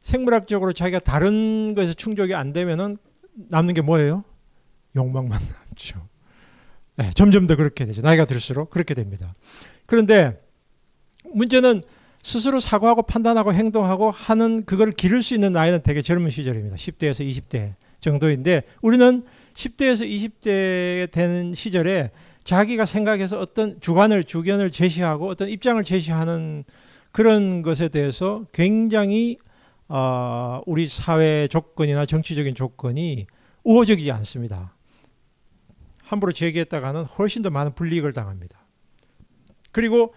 생물학적으로 0.00 0.72
자기가 0.72 1.00
다른 1.00 1.74
것에 1.74 1.92
충족이 1.94 2.34
안 2.34 2.52
되면은 2.52 2.96
남는 3.34 3.74
게 3.74 3.82
뭐예요? 3.82 4.24
욕망만 4.96 5.38
남죠. 5.68 6.08
네, 6.96 7.10
점점 7.14 7.46
더 7.46 7.56
그렇게 7.56 7.84
되죠. 7.84 8.00
나이가 8.00 8.24
들수록 8.24 8.70
그렇게 8.70 8.94
됩니다. 8.94 9.34
그런데 9.86 10.40
문제는 11.34 11.82
스스로 12.24 12.58
사고하고 12.58 13.02
판단하고 13.02 13.52
행동하고 13.52 14.10
하는 14.10 14.64
그걸 14.64 14.92
기를 14.92 15.22
수 15.22 15.34
있는 15.34 15.52
나이는 15.52 15.82
되게 15.82 16.00
젊은 16.00 16.30
시절입니다. 16.30 16.76
10대에서 16.76 17.20
20대 17.20 17.74
정도인데 18.00 18.62
우리는 18.80 19.24
10대에서 19.54 20.08
20대 20.08 21.10
되는 21.12 21.54
시절에 21.54 22.10
자기가 22.44 22.86
생각해서 22.86 23.38
어떤 23.38 23.78
주관을 23.78 24.24
주견을 24.24 24.70
제시하고 24.70 25.28
어떤 25.28 25.50
입장을 25.50 25.82
제시하는 25.84 26.64
그런 27.12 27.60
것에 27.60 27.88
대해서 27.88 28.46
굉장히 28.52 29.36
어, 29.88 30.62
우리 30.64 30.88
사회 30.88 31.46
조건이나 31.48 32.06
정치적인 32.06 32.54
조건이 32.54 33.26
우호적이지 33.64 34.10
않습니다. 34.10 34.74
함부로 36.02 36.32
제기했다가는 36.32 37.04
훨씬 37.04 37.42
더 37.42 37.50
많은 37.50 37.74
불이익을 37.74 38.14
당합니다. 38.14 38.64
그리고 39.72 40.14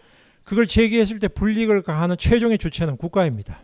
그걸 0.48 0.66
제기했을 0.66 1.20
때 1.20 1.28
불이익을 1.28 1.82
가하는 1.82 2.16
최종의 2.18 2.58
주체는 2.58 2.96
국가입니다. 2.96 3.60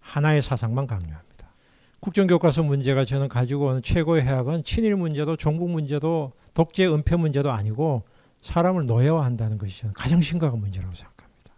하나의 0.00 0.40
사상만 0.40 0.86
강요합니다. 0.86 1.52
국정교과서 2.00 2.62
문제가 2.62 3.04
저는 3.04 3.28
가지고 3.28 3.66
오는 3.66 3.82
최고의 3.82 4.22
해악은 4.22 4.64
친일 4.64 4.96
문제도 4.96 5.36
종북 5.36 5.68
문제도 5.68 6.32
독재 6.54 6.86
은폐 6.86 7.16
문제도 7.16 7.50
아니고 7.50 8.04
사람을 8.40 8.86
노예화한다는 8.86 9.58
것이 9.58 9.80
저는 9.80 9.92
가장 9.92 10.22
심각한 10.22 10.58
문제라고 10.58 10.94
생각합니다. 10.94 11.52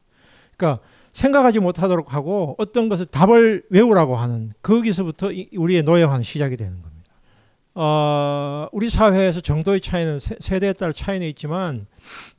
그러니까 0.57 0.83
생각하지 1.13 1.61
못하도록 1.61 2.13
하고 2.13 2.57
어떤 2.59 2.89
것을 2.89 3.07
답을 3.07 3.63
외우라고 3.71 4.17
하는 4.17 4.53
거기서부터 4.63 5.31
우리의 5.57 5.85
노예화는 5.85 6.25
시작이 6.25 6.57
되는 6.57 6.73
겁니다. 6.83 6.92
어, 7.75 8.69
우리 8.73 8.91
사회에서 8.91 9.41
정도의 9.41 9.81
차이는 9.81 10.19
세, 10.19 10.37
세대에 10.39 10.75
따라 10.75 10.93
차이는 10.93 11.27
있지만 11.29 11.87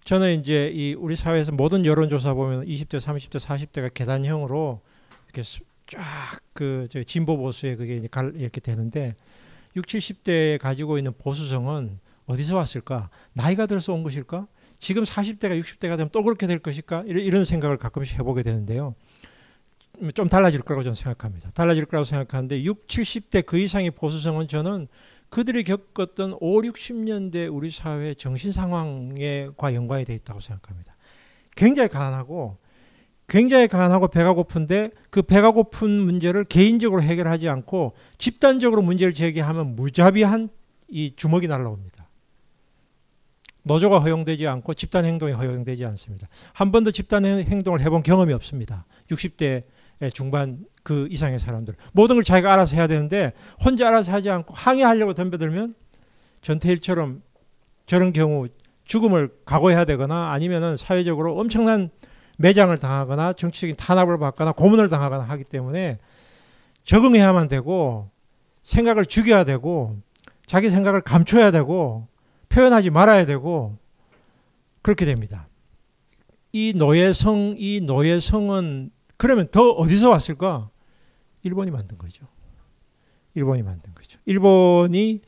저는 0.04 0.40
이제 0.40 0.70
이 0.74 0.94
우리 0.94 1.16
사회에서 1.16 1.52
모든 1.52 1.86
여론조사 1.86 2.34
보면 2.36 2.66
20대, 2.66 3.00
30대, 3.00 3.40
40대가 3.40 3.92
계단형으로 3.94 4.82
이렇게 5.28 5.44
쫙그 5.88 6.88
진보 7.08 7.38
보수에 7.38 7.76
그게 7.76 7.98
이제 7.98 8.08
갈, 8.08 8.34
이렇게 8.36 8.62
되는데 8.62 9.16
6, 9.76 9.86
70대에 9.86 10.60
가지고 10.60 11.00
있는 11.00 11.14
보수성은 11.18 12.00
어디서 12.26 12.56
왔을까? 12.56 13.10
나이가 13.34 13.66
들어서 13.66 13.94
온 13.94 14.04
것일까? 14.04 14.48
지금 14.80 15.04
40대가 15.04 15.60
60대가 15.62 15.98
되면 15.98 16.10
또 16.12 16.24
그렇게 16.24 16.46
될 16.46 16.60
것일까? 16.60 17.04
이런, 17.08 17.24
이런 17.24 17.46
생각을 17.46 17.78
가끔씩 17.78 18.20
해보게 18.20 18.44
되는데요. 18.44 18.96
좀 20.14 20.28
달라질 20.28 20.62
거라고 20.62 20.84
저는 20.84 20.96
생각합니다. 20.96 21.52
달라질 21.52 21.86
거라고 21.86 22.06
생각하는데 22.06 22.64
6, 22.64 22.88
70대 22.88 23.46
그 23.46 23.58
이상의 23.58 23.92
보수성은 23.92 24.48
저는 24.48 24.88
그들이 25.34 25.64
겪었던 25.64 26.38
5, 26.40 26.62
60년대 26.62 27.52
우리 27.52 27.72
사회 27.72 28.14
정신 28.14 28.52
상황과 28.52 29.74
연관이 29.74 30.06
돼 30.06 30.14
있다고 30.14 30.40
생각합니다. 30.42 30.96
굉장히 31.56 31.90
가난하고 31.90 32.60
굉장히 33.28 33.68
가난하고 33.68 34.10
배가 34.10 34.34
고픈데 34.34 34.92
그 35.10 35.24
배가 35.24 35.50
고픈 35.50 35.90
문제를 35.90 36.44
개인적으로 36.44 37.02
해결하지 37.02 37.50
않고 37.50 37.94
집단적으로 38.20 38.84
문제를 38.84 39.16
제기하면 39.16 39.76
무자비한 39.76 40.50
이 40.88 41.16
주먹이 41.16 41.48
날라옵니다. 41.48 42.08
노조가 43.64 44.02
허용되지 44.02 44.46
않고 44.46 44.76
집단 44.76 45.04
행동이 45.04 45.32
허용되지 45.32 45.84
않습니다. 45.84 46.28
한 46.54 46.72
번도 46.72 46.92
집단 46.92 47.26
행동을 47.26 47.82
해본 47.82 48.04
경험이 48.04 48.34
없습니다. 48.34 48.86
60대 49.10 49.64
중반 50.12 50.66
그 50.84 51.08
이상의 51.10 51.40
사람들 51.40 51.76
모든 51.94 52.16
걸 52.16 52.24
자기가 52.24 52.52
알아서 52.54 52.76
해야 52.76 52.88
되는데 52.88 53.34
혼자 53.64 53.88
알아서 53.88 54.12
하지 54.12 54.30
않고 54.30 54.54
항의하려고 54.54 55.14
덤벼들면 55.14 55.76
전태일처럼 56.42 57.22
저런 57.86 58.14
경우 58.14 58.48
죽음을 58.86 59.30
각오해야 59.46 59.86
되거나 59.86 60.32
아니면은 60.32 60.76
사회적으로 60.78 61.38
엄청난 61.38 61.90
매장을 62.38 62.76
당하거나 62.78 63.34
정치적인 63.34 63.76
탄압을 63.78 64.18
받거나 64.18 64.52
고문을 64.52 64.90
당하거나 64.90 65.24
하기 65.24 65.46
때문에 65.46 66.00
적응해야만 66.84 67.48
되고 67.48 68.10
생각을 68.64 69.06
죽여야 69.06 69.44
되고 69.46 69.98
자기 70.46 70.70
생각을 70.70 71.02
감춰야 71.02 71.52
되고 71.52 72.08
표현하지 72.50 72.90
말아야 72.90 73.26
되고 73.26 73.78
그렇게 74.82 75.06
됩니다. 75.06 75.48
이 76.52 76.74
노예성 76.76 77.56
이 77.58 77.82
노예성은 77.82 78.92
그러면 79.18 79.48
더 79.52 79.72
어디서 79.72 80.10
왔을까? 80.10 80.70
일본이 81.44 81.72
만든 81.72 81.98
거죠. 81.98 82.26
일본이 83.36 83.62
만든 83.62 83.94
거죠. 83.94 84.20
일본이 84.26 85.22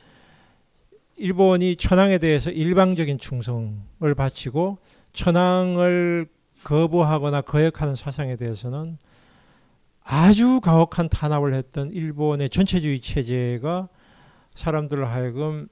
일본이 1.17 1.77
천황에 1.77 2.17
대해서 2.17 2.49
일방적인 2.49 3.19
충성을 3.19 4.15
바치고 4.15 4.79
천황을 5.13 6.27
거부하거나 6.63 7.41
거역하는 7.41 7.95
사상에 7.95 8.35
대해서는 8.35 8.97
아주 10.03 10.59
가혹한 10.61 11.09
탄압을 11.09 11.53
했던 11.53 11.91
일본의 11.91 12.49
전체주의 12.49 12.99
체제가 12.99 13.89
사람들을 14.53 15.09
하여금 15.09 15.67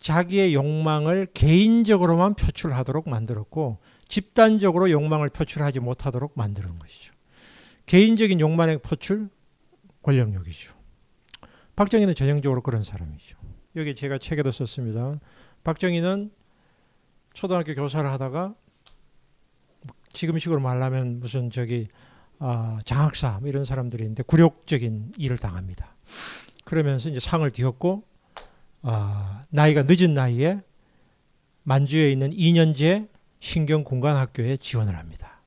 자기의 0.00 0.54
욕망을 0.54 1.26
개인적으로만 1.32 2.34
표출하도록 2.34 3.08
만들었고 3.08 3.78
집단적으로 4.08 4.90
욕망을 4.90 5.28
표출하지 5.28 5.80
못하도록 5.80 6.32
만드는 6.34 6.78
것이죠. 6.78 7.07
개인적인 7.88 8.38
욕망의 8.38 8.78
표출 8.78 9.30
권력욕이죠. 10.02 10.74
박정희는 11.74 12.14
전형적으로 12.14 12.60
그런 12.60 12.82
사람이죠. 12.82 13.38
여기 13.76 13.94
제가 13.94 14.18
책에도 14.18 14.52
썼습니다. 14.52 15.18
박정희는 15.64 16.30
초등학교 17.32 17.74
교사를 17.74 18.08
하다가 18.10 18.54
지금식으로 20.12 20.60
말하면 20.60 21.18
무슨 21.18 21.50
저기 21.50 21.88
아, 22.38 22.78
장학사 22.84 23.38
뭐 23.40 23.48
이런 23.48 23.64
사람들이 23.64 24.02
있는데 24.02 24.22
굴욕적인 24.22 25.14
일을 25.16 25.38
당합니다. 25.38 25.96
그러면서 26.64 27.08
이제 27.08 27.20
상을 27.20 27.50
뒤었고 27.50 28.04
아, 28.82 29.44
나이가 29.48 29.84
늦은 29.86 30.12
나이에 30.12 30.60
만주에 31.62 32.10
있는 32.10 32.32
2년제 32.32 33.08
신경공간학교에 33.40 34.58
지원을 34.58 34.94
합니다. 34.94 35.37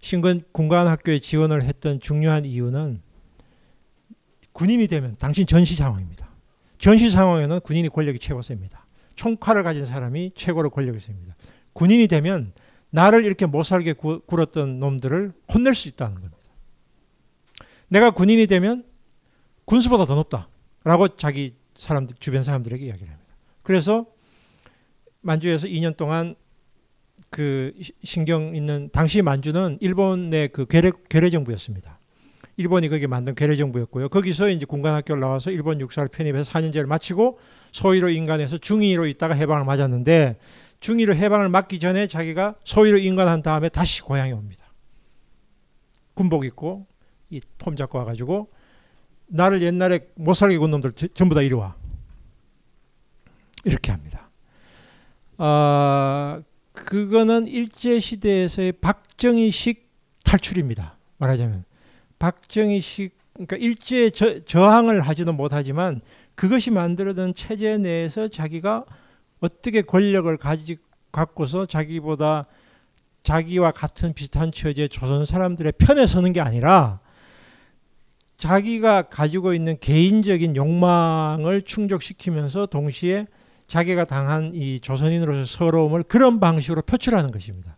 신경공간학교에 0.00 1.18
지원을 1.18 1.64
했던 1.64 2.00
중요한 2.00 2.44
이유는 2.44 3.02
군인이 4.52 4.86
되면 4.86 5.16
당신 5.18 5.46
전시 5.46 5.76
상황입니다. 5.76 6.28
전시 6.78 7.10
상황에는 7.10 7.60
군인이 7.60 7.88
권력이 7.88 8.18
최고 8.18 8.42
셉니다. 8.42 8.86
총칼을 9.16 9.62
가진 9.62 9.84
사람이 9.84 10.32
최고로 10.34 10.70
권력이 10.70 11.00
셉니다. 11.00 11.36
군인이 11.72 12.06
되면 12.06 12.52
나를 12.90 13.24
이렇게 13.24 13.46
못 13.46 13.64
살게 13.64 13.92
굴었던 13.92 14.80
놈들을 14.80 15.32
혼낼 15.52 15.74
수 15.74 15.88
있다는 15.88 16.14
겁니다. 16.14 16.36
내가 17.88 18.10
군인이 18.10 18.46
되면 18.46 18.84
군수보다 19.64 20.06
더 20.06 20.14
높다. 20.14 20.48
라고 20.84 21.08
자기 21.08 21.54
사람들, 21.76 22.16
주변 22.18 22.42
사람들에게 22.42 22.86
이야기를 22.86 23.08
합니다. 23.08 23.34
그래서 23.62 24.06
만주에서 25.20 25.66
2년 25.66 25.96
동안 25.96 26.34
그 27.30 27.72
신경 28.02 28.54
있는 28.56 28.88
당시 28.92 29.22
만주는 29.22 29.78
일본의 29.80 30.48
그 30.48 30.66
괴뢰, 30.66 30.92
괴뢰 31.08 31.30
정부였습니다. 31.30 31.98
일본이 32.56 32.88
거기 32.88 33.06
만든 33.06 33.34
괴뢰 33.34 33.56
정부였고요. 33.56 34.08
거기서 34.08 34.48
이제 34.48 34.64
군관학교를 34.64 35.20
나와서 35.20 35.50
일본 35.50 35.80
육사를 35.80 36.08
편입해서 36.08 36.50
4년제를 36.50 36.86
마치고 36.86 37.38
소위로 37.72 38.08
인간해서 38.08 38.58
중위로 38.58 39.06
있다가 39.06 39.34
해방을 39.34 39.64
맞았는데 39.64 40.38
중위로 40.80 41.14
해방을 41.14 41.48
맞기 41.50 41.78
전에 41.78 42.08
자기가 42.08 42.56
소위로 42.64 42.98
인간한 42.98 43.42
다음에 43.42 43.68
다시 43.68 44.02
고향에 44.02 44.32
옵니다. 44.32 44.66
군복 46.14 46.44
입고 46.44 46.86
이 47.30 47.40
폼 47.58 47.76
잡고 47.76 47.98
와가지고 47.98 48.48
나를 49.26 49.60
옛날에 49.62 50.08
못 50.16 50.34
살게 50.34 50.56
군 50.58 50.70
놈들 50.70 50.92
전부 51.14 51.34
다 51.34 51.42
이리 51.42 51.54
와. 51.54 51.76
이렇게 53.64 53.92
합니다. 53.92 54.30
아, 55.36 56.40
그거는 56.84 57.46
일제 57.46 58.00
시대에서의 58.00 58.72
박정희식 58.72 59.88
탈출입니다. 60.24 60.96
말하자면. 61.18 61.64
박정희식 62.18 63.16
그러니까 63.34 63.56
일제 63.56 64.10
저, 64.10 64.44
저항을 64.44 65.00
하지도 65.00 65.32
못하지만 65.32 66.00
그것이 66.34 66.70
만들어둔 66.70 67.34
체제 67.34 67.78
내에서 67.78 68.28
자기가 68.28 68.84
어떻게 69.40 69.82
권력을 69.82 70.36
가지 70.36 70.78
갖고서 71.12 71.66
자기보다 71.66 72.46
자기와 73.22 73.70
같은 73.72 74.12
비슷한 74.12 74.52
처지의 74.52 74.88
조선 74.88 75.24
사람들의 75.24 75.72
편에 75.78 76.06
서는 76.06 76.32
게 76.32 76.40
아니라 76.40 77.00
자기가 78.38 79.02
가지고 79.02 79.52
있는 79.52 79.78
개인적인 79.80 80.56
욕망을 80.56 81.62
충족시키면서 81.62 82.66
동시에 82.66 83.26
자기가 83.68 84.06
당한 84.06 84.52
이 84.54 84.80
조선인으로서 84.80 85.44
서러움을 85.44 86.02
그런 86.02 86.40
방식으로 86.40 86.82
표출하는 86.82 87.30
것입니다. 87.30 87.76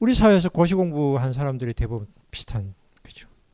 우리 0.00 0.14
사회에서 0.14 0.48
고시 0.48 0.74
공부한 0.74 1.32
사람들이 1.32 1.74
대부분 1.74 2.06
비슷한 2.30 2.74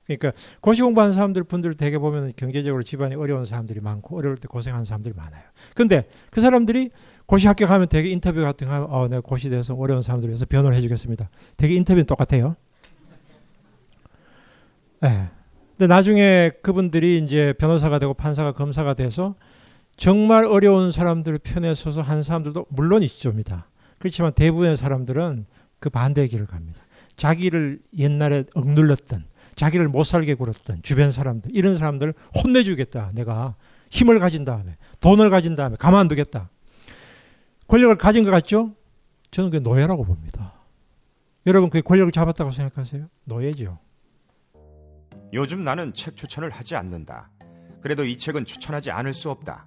그러니까 0.09 0.33
고시 0.61 0.81
공부하는 0.81 1.13
사람들 1.13 1.45
분들 1.45 1.75
대개 1.75 1.99
보면 1.99 2.33
경제적으로 2.35 2.83
집안이 2.83 3.15
어려운 3.15 3.45
사람들이 3.45 3.81
많고 3.81 4.17
어려울 4.17 4.39
때 4.39 4.49
고생하는 4.49 4.87
사람들이 4.87 5.15
많아요. 5.15 5.43
근데 5.75 6.09
그 6.31 6.41
사람들이 6.41 6.91
고시 7.27 7.47
합격하면 7.47 7.89
되게 7.89 8.09
인터뷰 8.09 8.41
같은 8.41 8.67
거 8.67 8.73
하면 8.73 8.91
어, 8.91 9.07
내가 9.09 9.21
고시 9.21 9.51
돼서 9.51 9.75
어려운 9.75 10.01
사람들 10.01 10.31
위해서 10.31 10.47
변호를 10.47 10.75
해주겠습니다. 10.79 11.29
되게 11.59 11.75
인터뷰는 11.75 12.07
똑같아요. 12.07 12.57
예. 15.05 15.09
네. 15.09 15.29
근데 15.77 15.95
나중에 15.95 16.51
그분들이 16.63 17.19
이제 17.19 17.53
변호사가 17.59 17.99
되고 17.99 18.15
판사가 18.15 18.53
검사가 18.53 18.95
돼서 18.95 19.35
정말 19.99 20.45
어려운 20.45 20.93
사람들 20.93 21.39
편에 21.39 21.75
서서 21.75 22.03
한 22.03 22.23
사람들도 22.23 22.67
물론 22.69 23.03
있죠입니다. 23.03 23.67
그렇지만 23.99 24.33
대부분의 24.33 24.77
사람들은 24.77 25.45
그 25.81 25.91
반대의 25.91 26.29
길을 26.29 26.47
갑니다. 26.47 26.81
자기를 27.17 27.81
옛날에 27.99 28.45
억눌렀던 28.55 29.25
자기를 29.57 29.89
못 29.89 30.05
살게 30.05 30.35
굴었던 30.35 30.83
주변 30.83 31.11
사람들 31.11 31.51
이런 31.53 31.77
사람들 31.77 32.15
혼내주겠다. 32.43 33.11
내가 33.13 33.57
힘을 33.91 34.21
가진 34.21 34.45
다음에 34.45 34.77
돈을 35.01 35.31
가진 35.31 35.57
다음에 35.57 35.75
가만두겠다. 35.77 36.49
권력을 37.67 37.97
가진 37.97 38.23
것 38.23 38.31
같죠? 38.31 38.73
저는 39.33 39.51
그게 39.51 39.61
노예라고 39.61 40.05
봅니다. 40.05 40.53
여러분 41.45 41.71
그게 41.71 41.83
권력을 41.83 42.13
잡았다고 42.13 42.53
생각하세요? 42.53 43.09
노예죠. 43.25 43.81
요즘 45.33 45.65
나는 45.65 45.93
책 45.93 46.17
추천을 46.17 46.51
하지 46.51 46.77
않는다. 46.77 47.31
그래도 47.81 48.05
이 48.05 48.17
책은 48.17 48.45
추천하지 48.45 48.93
않을 48.93 49.13
수 49.13 49.29
없다. 49.31 49.67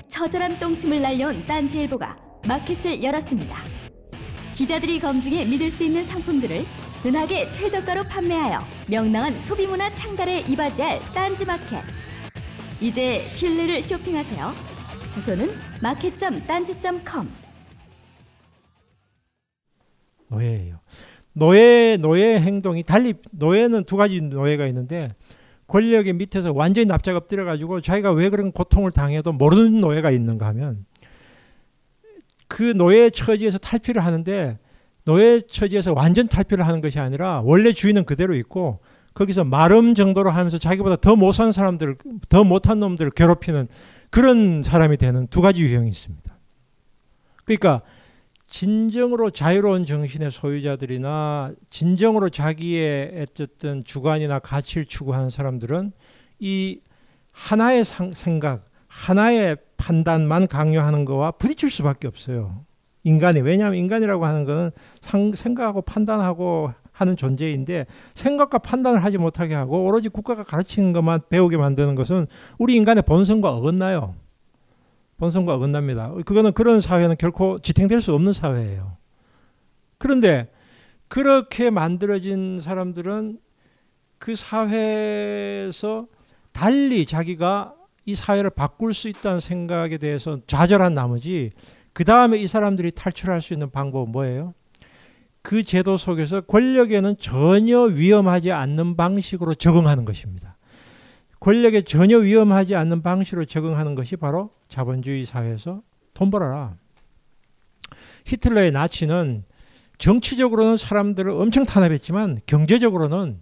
처절한 0.21 0.59
똥침을 0.59 1.01
날려온 1.01 1.47
딴지일보가 1.47 2.15
마켓을 2.47 3.01
열었습니다. 3.01 3.57
기자들이 4.53 4.99
검증해 4.99 5.45
믿을 5.45 5.71
수 5.71 5.83
있는 5.83 6.03
상품들을 6.03 6.63
은하계 7.03 7.49
최저가로 7.49 8.03
판매하여 8.03 8.59
명랑한 8.87 9.41
소비문화 9.41 9.91
창달에 9.91 10.41
이바지할 10.41 10.99
딴지마켓. 11.15 11.83
이제 12.79 13.27
신뢰를 13.29 13.81
쇼핑하세요. 13.81 14.51
주소는 15.11 15.49
마켓.딴지.com 15.81 17.27
노예예요. 20.27 20.81
노예 21.33 21.97
노예 21.99 22.39
행동이 22.39 22.83
달리 22.83 23.15
노예는 23.31 23.85
두 23.85 23.97
가지 23.97 24.21
노예가 24.21 24.67
있는데 24.67 25.15
권력의 25.71 26.11
밑에서 26.13 26.51
완전히 26.51 26.85
납작 26.85 27.15
엎드려 27.15 27.45
가지고 27.45 27.79
자기가 27.79 28.11
왜 28.11 28.29
그런 28.29 28.51
고통을 28.51 28.91
당해도 28.91 29.31
모르는 29.31 29.79
노예가 29.79 30.11
있는가 30.11 30.45
하면 30.47 30.85
그 32.49 32.73
노예 32.75 33.09
처지에서 33.09 33.57
탈피를 33.57 34.03
하는데 34.03 34.59
노예 35.05 35.39
처지에서 35.39 35.93
완전 35.93 36.27
탈피를 36.27 36.67
하는 36.67 36.81
것이 36.81 36.99
아니라 36.99 37.41
원래 37.45 37.71
주인은 37.71 38.03
그대로 38.03 38.35
있고 38.35 38.81
거기서 39.13 39.45
마름 39.45 39.95
정도로 39.95 40.29
하면서 40.29 40.57
자기보다 40.57 40.97
더 40.97 41.15
못한 41.15 41.53
사람들, 41.53 41.95
더 42.27 42.43
못한 42.43 42.81
놈들을 42.81 43.11
괴롭히는 43.11 43.69
그런 44.09 44.63
사람이 44.63 44.97
되는 44.97 45.27
두 45.27 45.41
가지 45.41 45.61
유형이 45.61 45.89
있습니다. 45.89 46.37
그러니까 47.45 47.81
진정으로 48.51 49.31
자유로운 49.31 49.85
정신의 49.85 50.29
소유자들이나 50.29 51.53
진정으로 51.69 52.29
자기의 52.29 53.21
어쨌든 53.21 53.83
주관이나 53.85 54.39
가치를 54.39 54.85
추구하는 54.85 55.29
사람들은 55.29 55.93
이 56.39 56.81
하나의 57.31 57.85
상, 57.85 58.13
생각, 58.13 58.65
하나의 58.87 59.55
판단만 59.77 60.47
강요하는 60.47 61.05
거와 61.05 61.31
부딪힐 61.31 61.71
수밖에 61.71 62.09
없어요. 62.09 62.65
인간이 63.03 63.39
왜냐하면 63.39 63.79
인간이라고 63.79 64.25
하는 64.25 64.43
것은 64.43 64.71
상, 64.99 65.31
생각하고 65.31 65.81
판단하고 65.81 66.73
하는 66.91 67.15
존재인데 67.15 67.85
생각과 68.15 68.57
판단을 68.59 69.01
하지 69.01 69.17
못하게 69.17 69.55
하고 69.55 69.85
오로지 69.85 70.09
국가가 70.09 70.43
가르치는 70.43 70.91
것만 70.91 71.19
배우게 71.29 71.55
만드는 71.55 71.95
것은 71.95 72.27
우리 72.59 72.75
인간의 72.75 73.03
본성과 73.03 73.49
어긋나요. 73.55 74.13
본성과 75.21 75.53
어긋납니다. 75.53 76.11
그거는 76.25 76.51
그런 76.51 76.81
사회는 76.81 77.15
결코 77.17 77.59
지탱될 77.59 78.01
수 78.01 78.11
없는 78.15 78.33
사회예요. 78.33 78.97
그런데 79.99 80.51
그렇게 81.07 81.69
만들어진 81.69 82.59
사람들은 82.59 83.37
그 84.17 84.35
사회에서 84.35 86.07
달리 86.53 87.05
자기가 87.05 87.75
이 88.05 88.15
사회를 88.15 88.49
바꿀 88.49 88.95
수 88.95 89.09
있다는 89.09 89.41
생각에 89.41 89.99
대해서 89.99 90.39
좌절한 90.47 90.95
나머지 90.95 91.51
그 91.93 92.03
다음에 92.03 92.39
이 92.39 92.47
사람들이 92.47 92.89
탈출할 92.89 93.41
수 93.41 93.53
있는 93.53 93.69
방법은 93.69 94.11
뭐예요? 94.11 94.55
그 95.43 95.61
제도 95.61 95.97
속에서 95.97 96.41
권력에는 96.41 97.17
전혀 97.19 97.81
위험하지 97.81 98.51
않는 98.51 98.95
방식으로 98.95 99.53
적응하는 99.53 100.03
것입니다. 100.03 100.57
권력에 101.41 101.81
전혀 101.81 102.17
위험하지 102.17 102.75
않는 102.75 103.01
방식으로 103.01 103.45
적응하는 103.45 103.95
것이 103.95 104.15
바로 104.15 104.51
자본주의 104.69 105.25
사회에서 105.25 105.81
돈 106.13 106.29
벌어라. 106.29 106.77
히틀러의 108.25 108.71
나치는 108.71 109.43
정치적으로는 109.97 110.77
사람들을 110.77 111.31
엄청 111.31 111.65
탄압했지만 111.65 112.41
경제적으로는 112.45 113.41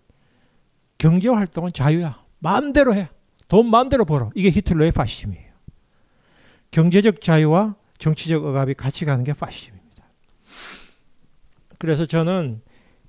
경제 0.98 1.28
활동은 1.30 1.72
자유야. 1.74 2.24
마음대로 2.40 2.96
해. 2.96 3.10
돈 3.50 3.70
마음대로 3.70 4.06
벌어. 4.06 4.32
이게 4.34 4.50
히틀러의 4.50 4.92
파시즘이에요. 4.92 5.50
경제적 6.72 7.20
자유와 7.20 7.76
정치적 7.98 8.46
억압이 8.46 8.76
같이 8.76 9.04
가는 9.04 9.26
게 9.26 9.34
파시즘입니다. 9.34 10.04
그래서 11.78 12.06
저는 12.06 12.62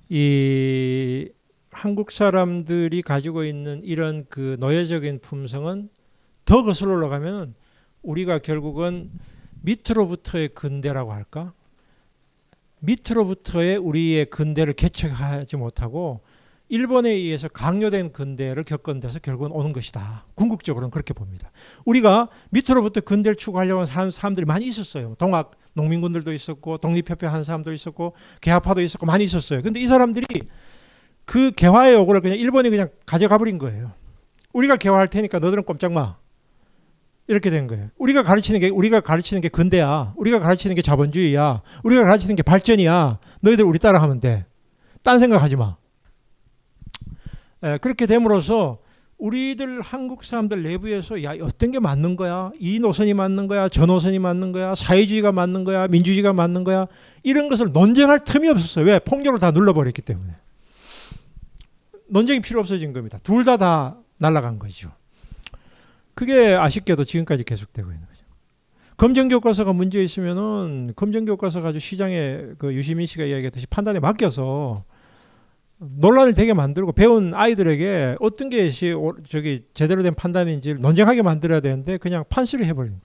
이 0.09 1.29
한국 1.71 2.11
사람들이 2.11 3.01
가지고 3.01 3.45
있는 3.45 3.81
이런 3.83 4.25
그 4.29 4.57
노예적인 4.59 5.19
품성은 5.21 5.89
더 6.45 6.63
거슬러 6.63 6.93
올라가면 6.93 7.55
우리가 8.01 8.39
결국은 8.39 9.11
밑으로부터의 9.61 10.49
근대라고 10.49 11.13
할까? 11.13 11.53
밑으로부터의 12.79 13.77
우리의 13.77 14.25
근대를 14.25 14.73
개척하지 14.73 15.55
못하고 15.55 16.21
일본에 16.67 17.09
의해서 17.09 17.47
강요된 17.47 18.13
근대를 18.13 18.63
겪은 18.63 19.01
데서 19.01 19.19
결국은 19.19 19.51
오는 19.51 19.73
것이다. 19.73 20.25
궁극적으로는 20.35 20.89
그렇게 20.89 21.13
봅니다. 21.13 21.51
우리가 21.85 22.29
밑으로부터 22.49 23.01
근대를 23.01 23.35
추구하려고 23.35 23.83
하는 23.83 24.09
사람들이 24.11 24.45
많이 24.45 24.65
있었어요. 24.67 25.15
동학 25.17 25.51
농민군들도 25.73 26.31
있었고 26.33 26.77
독립협회 26.77 27.27
한 27.27 27.43
사람도 27.43 27.73
있었고 27.73 28.13
개화파도 28.39 28.81
있었고 28.81 29.05
많이 29.05 29.25
있었어요. 29.25 29.61
근데 29.61 29.81
이 29.81 29.87
사람들이 29.87 30.25
그 31.31 31.51
개화의 31.51 31.93
요구를 31.93 32.19
그냥 32.19 32.37
일본이 32.37 32.69
그냥 32.69 32.89
가져가 33.05 33.37
버린 33.37 33.57
거예요. 33.57 33.93
우리가 34.51 34.75
개화할 34.75 35.07
테니까 35.07 35.39
너들은 35.39 35.63
꼼짝 35.63 35.93
마. 35.93 36.17
이렇게 37.27 37.49
된 37.49 37.67
거예요. 37.67 37.87
우리가 37.97 38.21
가르치는 38.21 38.59
게 38.59 38.67
우리가 38.67 38.99
가르치는 38.99 39.39
게 39.39 39.47
근대야. 39.47 40.11
우리가 40.17 40.41
가르치는 40.41 40.75
게 40.75 40.81
자본주의야. 40.81 41.61
우리가 41.83 42.03
가르치는 42.03 42.35
게 42.35 42.43
발전이야. 42.43 43.19
너희들 43.39 43.63
우리 43.63 43.79
따라하면 43.79 44.19
돼. 44.19 44.45
딴 45.03 45.19
생각하지 45.19 45.55
마. 45.55 45.77
에, 47.63 47.77
그렇게 47.77 48.07
됨으로써 48.07 48.79
우리들 49.17 49.79
한국 49.79 50.25
사람들 50.25 50.63
내부에서 50.63 51.23
야 51.23 51.31
어떤 51.41 51.71
게 51.71 51.79
맞는 51.79 52.17
거야? 52.17 52.51
이 52.59 52.81
노선이 52.81 53.13
맞는 53.13 53.47
거야? 53.47 53.69
저 53.69 53.85
노선이 53.85 54.19
맞는 54.19 54.51
거야? 54.51 54.75
사회주의가 54.75 55.31
맞는 55.31 55.63
거야? 55.63 55.87
민주주의가 55.87 56.33
맞는 56.33 56.65
거야? 56.65 56.87
이런 57.23 57.47
것을 57.47 57.71
논쟁할 57.71 58.21
틈이 58.21 58.49
없었어요. 58.49 58.83
왜? 58.83 58.99
폭력을 58.99 59.39
다 59.39 59.51
눌러버렸기 59.51 60.01
때문에. 60.01 60.40
논쟁이 62.11 62.41
필요 62.41 62.59
없어진 62.59 62.91
겁니다. 62.93 63.17
둘 63.23 63.43
다다 63.45 63.57
다 63.57 63.97
날아간 64.17 64.59
거죠. 64.59 64.91
그게 66.13 66.53
아쉽게도 66.53 67.05
지금까지 67.05 67.43
계속되고 67.43 67.89
있는 67.89 68.05
거죠. 68.05 68.21
검정 68.97 69.29
교과서가 69.29 69.73
문제 69.73 70.03
있으면은 70.03 70.93
검정 70.95 71.25
교과서 71.25 71.61
가지고 71.61 71.79
시장에 71.79 72.41
그 72.57 72.73
유시민 72.73 73.07
씨가 73.07 73.23
이야기했듯이 73.23 73.65
판단에 73.67 73.99
맡겨서 73.99 74.83
논란을 75.77 76.33
되게 76.35 76.53
만들고 76.53 76.91
배운 76.91 77.33
아이들에게 77.33 78.17
어떤 78.19 78.49
게 78.49 78.69
저기 78.69 79.65
제대로 79.73 80.03
된 80.03 80.13
판단인지 80.13 80.75
논쟁하게 80.75 81.23
만들어야 81.23 81.61
되는데 81.61 81.97
그냥 81.97 82.23
판시를 82.29 82.65
해버린 82.67 83.01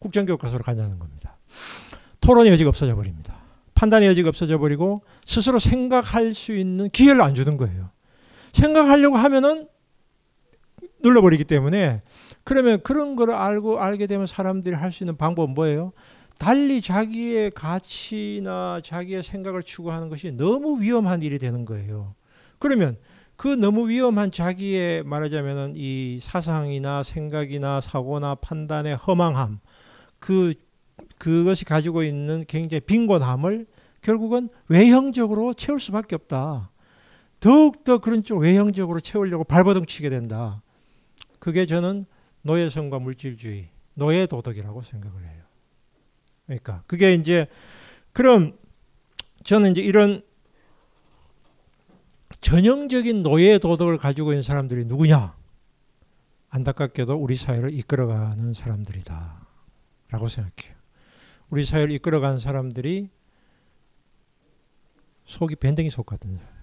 국정교과서로 0.00 0.64
가냐는 0.64 0.98
겁니다. 0.98 1.36
토론의 2.20 2.50
여지가 2.52 2.70
없어져 2.70 2.96
버립니다. 2.96 3.43
판단의 3.74 4.08
여지가 4.08 4.28
없어져 4.28 4.58
버리고 4.58 5.02
스스로 5.24 5.58
생각할 5.58 6.34
수 6.34 6.54
있는 6.56 6.88
기회를 6.90 7.20
안 7.20 7.34
주는 7.34 7.56
거예요. 7.56 7.90
생각하려고 8.52 9.16
하면은 9.16 9.68
눌러버리기 11.02 11.44
때문에 11.44 12.02
그러면 12.44 12.80
그런 12.82 13.16
걸 13.16 13.30
알고 13.30 13.80
알게 13.80 14.06
되면 14.06 14.26
사람들이 14.26 14.74
할 14.74 14.90
수 14.90 15.02
있는 15.02 15.16
방법은 15.16 15.54
뭐예요? 15.54 15.92
달리 16.38 16.80
자기의 16.80 17.50
가치나 17.52 18.80
자기의 18.82 19.22
생각을 19.22 19.62
추구하는 19.62 20.08
것이 20.08 20.32
너무 20.32 20.80
위험한 20.80 21.22
일이 21.22 21.38
되는 21.38 21.64
거예요. 21.64 22.14
그러면 22.58 22.96
그 23.36 23.48
너무 23.48 23.88
위험한 23.88 24.30
자기의 24.30 25.02
말하자면은 25.04 25.74
이 25.76 26.18
사상이나 26.20 27.02
생각이나 27.02 27.80
사고나 27.80 28.36
판단의 28.36 28.96
허망함 28.96 29.60
그 30.18 30.54
그것이 31.24 31.64
가지고 31.64 32.02
있는 32.02 32.44
굉장히 32.46 32.80
빈곤함을 32.80 33.64
결국은 34.02 34.50
외형적으로 34.68 35.54
채울 35.54 35.80
수밖에 35.80 36.16
없다. 36.16 36.70
더욱더 37.40 37.96
그런 37.96 38.22
쪽 38.22 38.40
외형적으로 38.40 39.00
채우려고 39.00 39.42
발버둥 39.42 39.86
치게 39.86 40.10
된다. 40.10 40.60
그게 41.38 41.64
저는 41.64 42.04
노예성과 42.42 42.98
물질주의 42.98 43.70
노예 43.94 44.26
도덕이라고 44.26 44.82
생각을 44.82 45.22
해요. 45.24 45.42
그러니까 46.44 46.82
그게 46.86 47.14
이제 47.14 47.46
그럼 48.12 48.58
저는 49.44 49.70
이제 49.70 49.80
이런 49.80 50.20
전형적인 52.42 53.22
노예 53.22 53.56
도덕을 53.56 53.96
가지고 53.96 54.32
있는 54.32 54.42
사람들이 54.42 54.84
누구냐? 54.84 55.34
안타깝게도 56.50 57.14
우리 57.14 57.34
사회를 57.34 57.72
이끌어가는 57.72 58.52
사람들이다. 58.52 59.46
라고 60.10 60.28
생각해요. 60.28 60.73
우리 61.50 61.64
사회를 61.64 61.92
이끌어가는 61.92 62.38
사람들이 62.38 63.08
속이 65.24 65.56
밴댕이 65.56 65.90
속 65.90 66.06
같은 66.06 66.34
사람. 66.34 66.54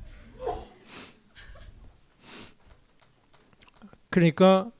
그러니까 4.09 4.71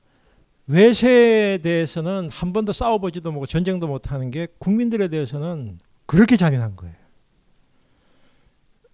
외세에 0.66 1.58
대해서는 1.58 2.28
한 2.30 2.52
번도 2.52 2.72
싸워보지도 2.72 3.30
못하고 3.30 3.46
전쟁도 3.46 3.88
못하는 3.88 4.30
게 4.30 4.46
국민들에 4.58 5.08
대해서는 5.08 5.78
그렇게 6.06 6.36
잔인한 6.36 6.76
거예요. 6.76 6.94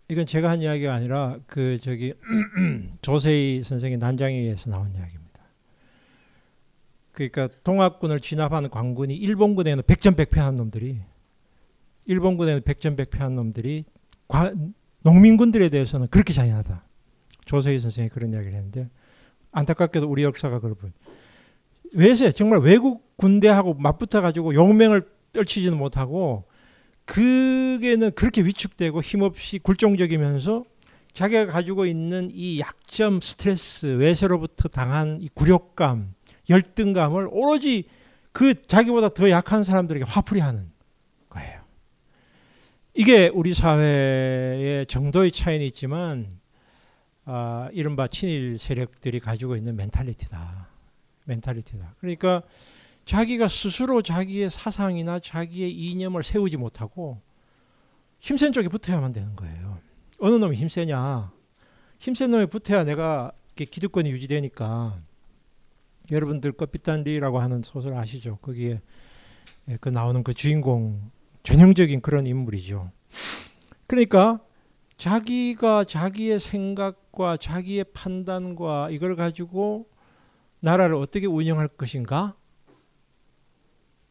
이건 0.08 0.24
제가 0.24 0.48
한 0.48 0.62
이야기가 0.62 0.94
아니라 0.94 1.38
그 1.46 1.78
저기 1.82 2.14
조세희 3.02 3.62
선생의 3.62 3.98
난장이에서 3.98 4.70
나온 4.70 4.86
이야기입니다. 4.94 5.17
그러니까 7.26 7.48
동학군을 7.64 8.20
진압하는 8.20 8.70
광군이 8.70 9.16
일본군에는 9.16 9.82
백전백패한 9.86 10.54
놈들이 10.56 11.00
일본군에는 12.06 12.62
백전백패한 12.62 13.34
놈들이 13.34 13.84
과, 14.28 14.52
농민군들에 15.02 15.68
대해서는 15.68 16.06
그렇게 16.08 16.32
잔인하다. 16.32 16.84
조세희 17.44 17.80
선생이 17.80 18.08
그런 18.10 18.32
이야기를 18.32 18.54
했는데 18.54 18.88
안타깝게도 19.50 20.08
우리 20.08 20.22
역사가 20.22 20.60
그러분 20.60 20.92
외세 21.94 22.30
정말 22.30 22.60
외국 22.60 23.16
군대하고 23.16 23.74
맞붙어 23.74 24.20
가지고 24.20 24.54
용맹을 24.54 25.02
떨치지는 25.32 25.76
못하고 25.76 26.44
그게는 27.04 28.12
그렇게 28.12 28.42
위축되고 28.42 29.00
힘없이 29.00 29.58
굴종적이면서 29.58 30.64
자기가 31.14 31.46
가지고 31.46 31.86
있는 31.86 32.30
이 32.32 32.60
약점, 32.60 33.20
스트레스, 33.20 33.86
외세로부터 33.86 34.68
당한 34.68 35.18
이 35.20 35.28
굴욕감, 35.34 36.14
열등감을 36.48 37.28
오로지 37.30 37.84
그 38.32 38.66
자기보다 38.66 39.10
더 39.10 39.30
약한 39.30 39.62
사람들에게 39.62 40.04
화풀이하는 40.04 40.70
거예요. 41.30 41.60
이게 42.94 43.28
우리 43.28 43.54
사회의 43.54 44.86
정도의 44.86 45.32
차이는 45.32 45.64
있지만 45.66 46.38
아, 47.24 47.68
이른바 47.72 48.08
친일 48.08 48.58
세력들이 48.58 49.20
가지고 49.20 49.56
있는 49.56 49.76
멘탈리티다. 49.76 50.68
멘탈리티다. 51.24 51.94
그러니까 52.00 52.42
자기가 53.04 53.48
스스로 53.48 54.02
자기의 54.02 54.50
사상이나 54.50 55.18
자기의 55.20 55.70
이념을 55.72 56.22
세우지 56.22 56.56
못하고 56.56 57.20
힘센 58.20 58.52
쪽에 58.52 58.68
붙어야만 58.68 59.12
되는 59.12 59.36
거예요. 59.36 59.78
어느 60.20 60.34
놈이 60.36 60.56
힘세냐? 60.56 61.30
힘센 61.98 62.30
놈에 62.30 62.46
붙어야 62.46 62.84
내가 62.84 63.32
기득권이 63.56 64.10
유지되니까 64.10 64.98
여러분들 66.10 66.52
꺼삐딴디라고 66.52 67.38
하는 67.38 67.62
소설 67.62 67.94
아시죠? 67.94 68.38
거기에 68.38 68.80
그 69.80 69.88
나오는 69.88 70.22
그 70.22 70.32
주인공 70.32 71.10
전형적인 71.42 72.00
그런 72.00 72.26
인물이죠. 72.26 72.90
그러니까 73.86 74.40
자기가 74.96 75.84
자기의 75.84 76.40
생각과 76.40 77.36
자기의 77.36 77.84
판단과 77.92 78.90
이걸 78.90 79.16
가지고 79.16 79.88
나라를 80.60 80.96
어떻게 80.96 81.26
운영할 81.26 81.68
것인가 81.68 82.34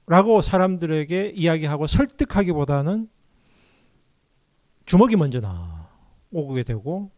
라고 0.05 0.41
사람들에게 0.41 1.33
이야기하고 1.35 1.85
설득하기보다는 1.85 3.09
주먹이 4.85 5.17
먼저 5.17 5.41
나오게 5.41 6.63
되고 6.63 7.11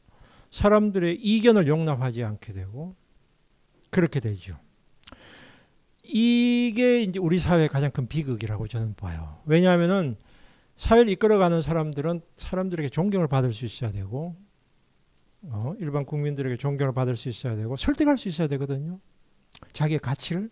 사람들의 0.49 1.15
이견을 1.21 1.67
용납하지 1.67 2.23
않게 2.23 2.53
되고 2.53 2.95
그렇게 3.91 4.19
되죠. 4.19 4.57
이게 6.11 7.03
이제 7.03 7.19
우리 7.19 7.39
사회의 7.39 7.67
가장 7.67 7.91
큰 7.91 8.07
비극이라고 8.07 8.67
저는 8.67 8.95
봐요. 8.95 9.37
왜냐하면은 9.45 10.15
사회를 10.75 11.09
이끌어가는 11.09 11.61
사람들은 11.61 12.21
사람들에게 12.35 12.89
존경을 12.89 13.27
받을 13.27 13.53
수 13.53 13.65
있어야 13.65 13.91
되고 13.91 14.35
어, 15.43 15.73
일반 15.79 16.05
국민들에게 16.05 16.57
존경을 16.57 16.93
받을 16.93 17.15
수 17.15 17.29
있어야 17.29 17.55
되고 17.55 17.75
설득할 17.75 18.17
수 18.17 18.27
있어야 18.27 18.47
되거든요. 18.47 18.99
자기의 19.73 19.99
가치를 19.99 20.49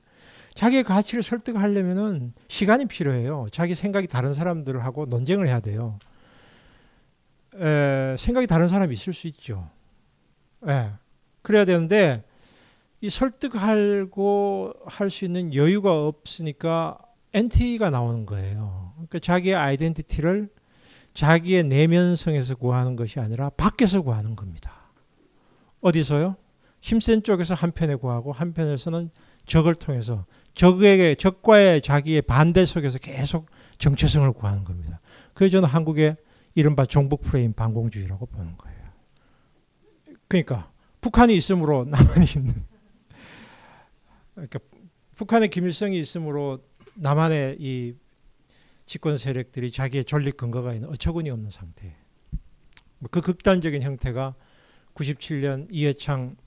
자기의 0.54 0.84
가치를 0.84 1.24
설득하려면은 1.24 2.34
시간이 2.48 2.86
필요해요. 2.86 3.48
자기 3.52 3.74
생각이 3.74 4.08
다른 4.08 4.34
사람들하고 4.34 5.06
논쟁을 5.06 5.48
해야 5.48 5.60
돼요. 5.60 5.98
에, 7.56 8.16
생각이 8.18 8.48
다른 8.48 8.68
사람이 8.68 8.94
있을 8.94 9.14
수 9.14 9.28
있죠. 9.28 9.70
에, 10.68 10.92
그래야 11.42 11.66
되는데 11.66 12.24
이 13.02 13.10
설득하고 13.10 14.74
할 14.86 15.10
수 15.10 15.26
있는 15.26 15.54
여유가 15.54 16.08
없으니까 16.08 16.98
엔티가 17.34 17.90
나오는 17.90 18.26
거예요. 18.26 18.94
그러니까 18.96 19.20
자기의 19.20 19.56
아이덴티티를 19.56 20.50
자기의 21.14 21.64
내면성에서 21.64 22.56
구하는 22.56 22.96
것이 22.96 23.20
아니라 23.20 23.50
밖에서 23.52 24.02
구하는 24.02 24.36
겁니다. 24.36 24.72
어디서요? 25.82 26.36
힘센 26.82 27.24
쪽에서 27.24 27.54
한편에 27.54 27.96
구하고 27.96 28.32
한편에서는 28.32 29.10
적을 29.46 29.76
통해서 29.76 30.26
적에게 30.54 31.16
적과의 31.16 31.82
자기의 31.82 32.24
반대 32.24 32.66
속에서 32.66 33.00
계속 33.00 33.50
정체성을 33.78 34.32
구하는 34.34 34.64
겁니다. 34.64 35.00
그래서 35.34 35.54
저는 35.54 35.70
한국의 35.70 36.18
이른바 36.56 36.86
종북 36.86 37.22
프레임 37.22 37.54
반공주의라고 37.54 38.26
보는 38.26 38.58
거예요. 38.58 38.78
그러니까 40.28 40.72
북한이 41.02 41.36
있으므로 41.36 41.86
남한이 41.86 42.26
있는. 42.36 42.67
그러니까 44.38 44.60
북한의 45.16 45.50
김일성이 45.50 46.00
있으므로 46.00 46.60
남한의 46.94 47.58
이 47.60 47.96
집권 48.86 49.18
세력들이 49.18 49.72
자기의 49.72 50.06
존립 50.06 50.38
근거가 50.38 50.74
있는 50.76 50.90
어처구니 50.90 51.30
없는 51.32 51.50
상태. 51.50 51.96
그 53.10 53.22
극단적인 53.22 53.82
형태가 53.82 54.36
97년 54.94 55.68
이해창 55.72 56.38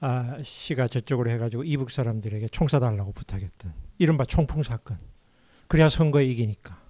아, 0.00 0.38
씨가 0.42 0.88
저쪽으로 0.88 1.30
해가지고 1.30 1.64
이북 1.64 1.90
사람들에게 1.90 2.48
총 2.48 2.66
쏴달라고 2.66 3.14
부탁했던 3.14 3.72
이른바 3.98 4.24
총풍 4.24 4.62
사건. 4.62 4.98
그래야 5.68 5.88
선거에 5.88 6.24
이기니까. 6.26 6.82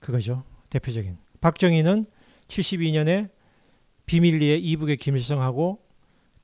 그거죠. 0.00 0.44
대표적인. 0.70 1.18
박정희는 1.40 2.06
72년에 2.48 3.30
비밀리에 4.06 4.56
이북의 4.56 4.96
김일성하고 4.96 5.82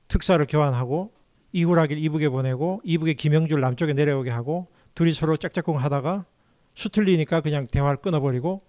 특사를 0.07 0.43
교환하고 0.47 1.14
이후라길 1.55 1.97
이북에 2.03 2.27
보내고 2.27 2.81
이북의 2.83 3.13
김영줄 3.15 3.61
남쪽에 3.61 3.93
내려오게 3.93 4.29
하고 4.29 4.67
둘이 4.93 5.13
서로 5.13 5.37
짝짝꿍 5.37 5.77
하다가 5.77 6.25
수틀리니까 6.73 7.39
그냥 7.39 7.65
대화를 7.67 8.01
끊어버리고 8.01 8.61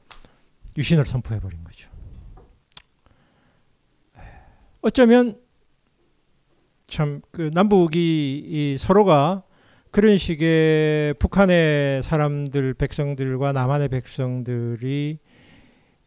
유신을 0.79 1.05
선포해버린 1.05 1.65
거죠. 1.65 1.91
어쩌면 4.83 5.41
참 6.87 7.21
그 7.33 7.51
남북이 7.53 8.77
서로가 8.79 9.43
그런 9.91 10.17
식의 10.17 11.15
북한의 11.15 12.05
사람들 12.05 12.75
백성들과 12.75 13.51
남한의 13.51 13.89
백성들이 13.89 15.19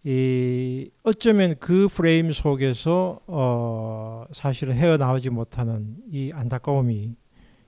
이 0.06 0.90
어쩌면 1.04 1.56
그 1.60 1.88
프레임 1.90 2.32
속에서 2.32 3.20
어 3.28 4.26
사실은 4.32 4.74
헤어나오지 4.74 5.30
못하는 5.30 5.98
이 6.12 6.32
안타까움이 6.34 7.16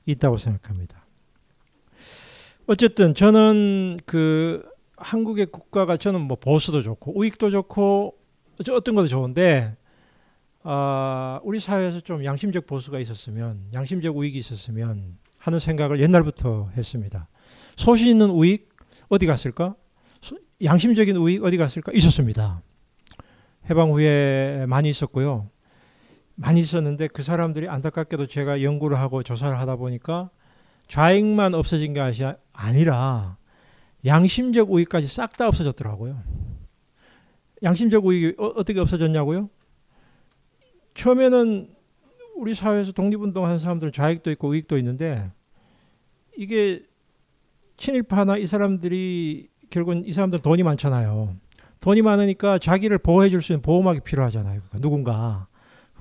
있다고 0.06 0.38
생각합니다. 0.38 1.06
어쨌든 2.68 3.14
저는 3.14 4.00
그 4.06 4.64
한국의 4.98 5.48
국가가 5.48 5.98
저는 5.98 6.22
뭐 6.22 6.38
보수도 6.38 6.82
좋고 6.82 7.18
우익도 7.18 7.52
좋고 7.52 8.18
어떤 8.72 8.96
것도 8.96 9.08
좋은데 9.08 9.76
아, 10.64 11.40
우리 11.44 11.60
사회에서 11.60 12.02
좀 12.02 12.24
양심적 12.24 12.68
보수가 12.68 13.00
있었으면, 13.00 13.66
양심적 13.74 14.16
우익이 14.16 14.38
있었으면 14.38 15.18
하는 15.38 15.60
생각을 15.60 16.00
옛날부터 16.00 16.70
했습니다. 16.78 17.28
소신 17.76 18.10
있는 18.10 18.30
우익 18.30 18.70
어디 19.10 19.26
갔을까? 19.26 19.76
소, 20.62 20.66
양심적인 20.66 21.16
우익 21.18 21.44
어디 21.44 21.58
갔을까? 21.58 21.92
있었습니다. 21.94 22.62
해방 23.70 23.92
후에 23.92 24.66
많이 24.68 24.90
있었고요. 24.90 25.50
많이 26.36 26.60
있었는데 26.60 27.08
그 27.08 27.24
사람들이 27.24 27.68
안타깝게도 27.68 28.28
제가 28.28 28.64
연구를 28.64 29.00
하고 29.00 29.24
조사를 29.24 29.58
하다 29.60 29.76
보니까 29.76 30.30
좌익만 30.88 31.54
없어진 31.54 31.94
것이 31.94 32.24
아니라 32.54 33.38
양심적 34.06 34.72
우익까지 34.72 35.08
싹 35.08 35.38
다 35.38 35.48
없어졌더라고요. 35.48 36.22
양심적 37.64 38.06
우익이 38.06 38.36
어, 38.38 38.48
어떻게 38.48 38.80
없어졌냐고요? 38.80 39.50
처음에는 40.96 41.70
우리 42.36 42.56
사회에서 42.56 42.92
독립운동하는 42.92 43.60
사람들은 43.60 43.94
좌익도 43.94 44.32
있고 44.32 44.50
우익도 44.50 44.78
있는데 44.80 45.32
이게 46.36 46.84
친일파나 47.78 48.38
이 48.38 48.48
사람들이 48.48 49.51
결국은 49.72 50.06
이 50.06 50.12
사람들 50.12 50.40
돈이 50.40 50.62
많잖아요. 50.62 51.36
돈이 51.80 52.04
많으니까 52.04 52.60
자기를 52.60 53.00
보호해 53.00 53.30
줄 53.30 53.42
수 53.42 53.54
있는 53.54 53.64
보호막이 53.64 54.02
필요하잖아요. 54.02 54.62
그러니까 54.62 54.80
누군가 54.80 55.48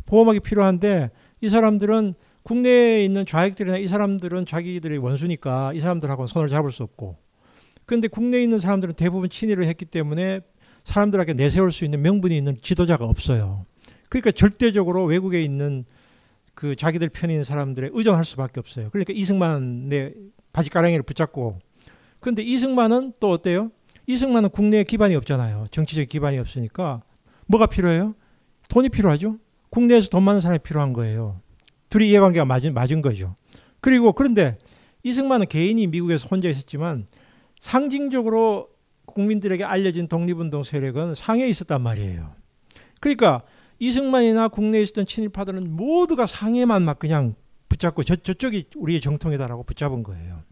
보호막이 0.04 0.40
필요한데 0.40 1.10
이 1.40 1.48
사람들은 1.48 2.14
국내에 2.42 3.04
있는 3.04 3.24
좌익들이나 3.24 3.78
이 3.78 3.88
사람들은 3.88 4.44
자기들의 4.44 4.98
원수니까 4.98 5.72
이 5.74 5.80
사람들하고 5.80 6.26
손을 6.26 6.48
잡을 6.48 6.70
수 6.70 6.82
없고 6.82 7.16
그런데 7.86 8.08
국내에 8.08 8.42
있는 8.42 8.58
사람들은 8.58 8.94
대부분 8.94 9.30
친일을 9.30 9.64
했기 9.64 9.84
때문에 9.84 10.40
사람들에게 10.84 11.34
내세울 11.34 11.72
수 11.72 11.84
있는 11.84 12.02
명분이 12.02 12.36
있는 12.36 12.56
지도자가 12.60 13.04
없어요. 13.04 13.64
그러니까 14.08 14.32
절대적으로 14.32 15.04
외국에 15.04 15.42
있는 15.42 15.84
그 16.54 16.76
자기들 16.76 17.08
편인 17.10 17.44
사람들에 17.44 17.90
의존할 17.92 18.24
수밖에 18.24 18.60
없어요. 18.60 18.90
그러니까 18.90 19.12
이승만의 19.14 20.14
바지가랑이를 20.52 21.02
붙잡고 21.04 21.58
근데 22.20 22.42
이승만은 22.42 23.14
또 23.18 23.30
어때요? 23.30 23.70
이승만은 24.06 24.50
국내에 24.50 24.84
기반이 24.84 25.14
없잖아요. 25.16 25.66
정치적 25.70 26.08
기반이 26.08 26.38
없으니까 26.38 27.02
뭐가 27.46 27.66
필요해요? 27.66 28.14
돈이 28.68 28.88
필요하죠. 28.88 29.38
국내에서 29.70 30.08
돈 30.08 30.22
많은 30.22 30.40
사람이 30.40 30.60
필요한 30.60 30.92
거예요. 30.92 31.40
둘이 31.88 32.08
이해관계가 32.10 32.44
맞은, 32.44 32.74
맞은 32.74 33.00
거죠. 33.02 33.36
그리고 33.80 34.12
그런데 34.12 34.58
이승만은 35.02 35.46
개인이 35.46 35.84
미국에서 35.86 36.28
혼자 36.28 36.48
있었지만 36.48 37.06
상징적으로 37.60 38.68
국민들에게 39.06 39.64
알려진 39.64 40.06
독립운동 40.06 40.62
세력은 40.62 41.14
상해에 41.14 41.48
있었단 41.48 41.80
말이에요. 41.82 42.32
그러니까 43.00 43.42
이승만이나 43.78 44.48
국내에 44.48 44.82
있었던 44.82 45.06
친일파들은 45.06 45.74
모두가 45.74 46.26
상해만 46.26 46.82
막 46.82 46.98
그냥 46.98 47.34
붙잡고 47.68 48.04
저, 48.04 48.14
저쪽이 48.16 48.66
우리의 48.76 49.00
정통이다라고 49.00 49.62
붙잡은 49.64 50.02
거예요. 50.02 50.42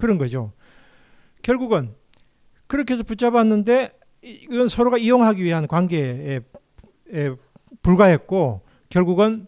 그런 0.00 0.18
거죠. 0.18 0.52
결국은 1.42 1.94
그렇게 2.66 2.94
해서 2.94 3.02
붙잡았는데 3.04 3.92
이건 4.22 4.68
서로가 4.68 4.98
이용하기 4.98 5.42
위한 5.42 5.66
관계에 5.66 6.40
불과했고 7.82 8.62
결국은 8.88 9.46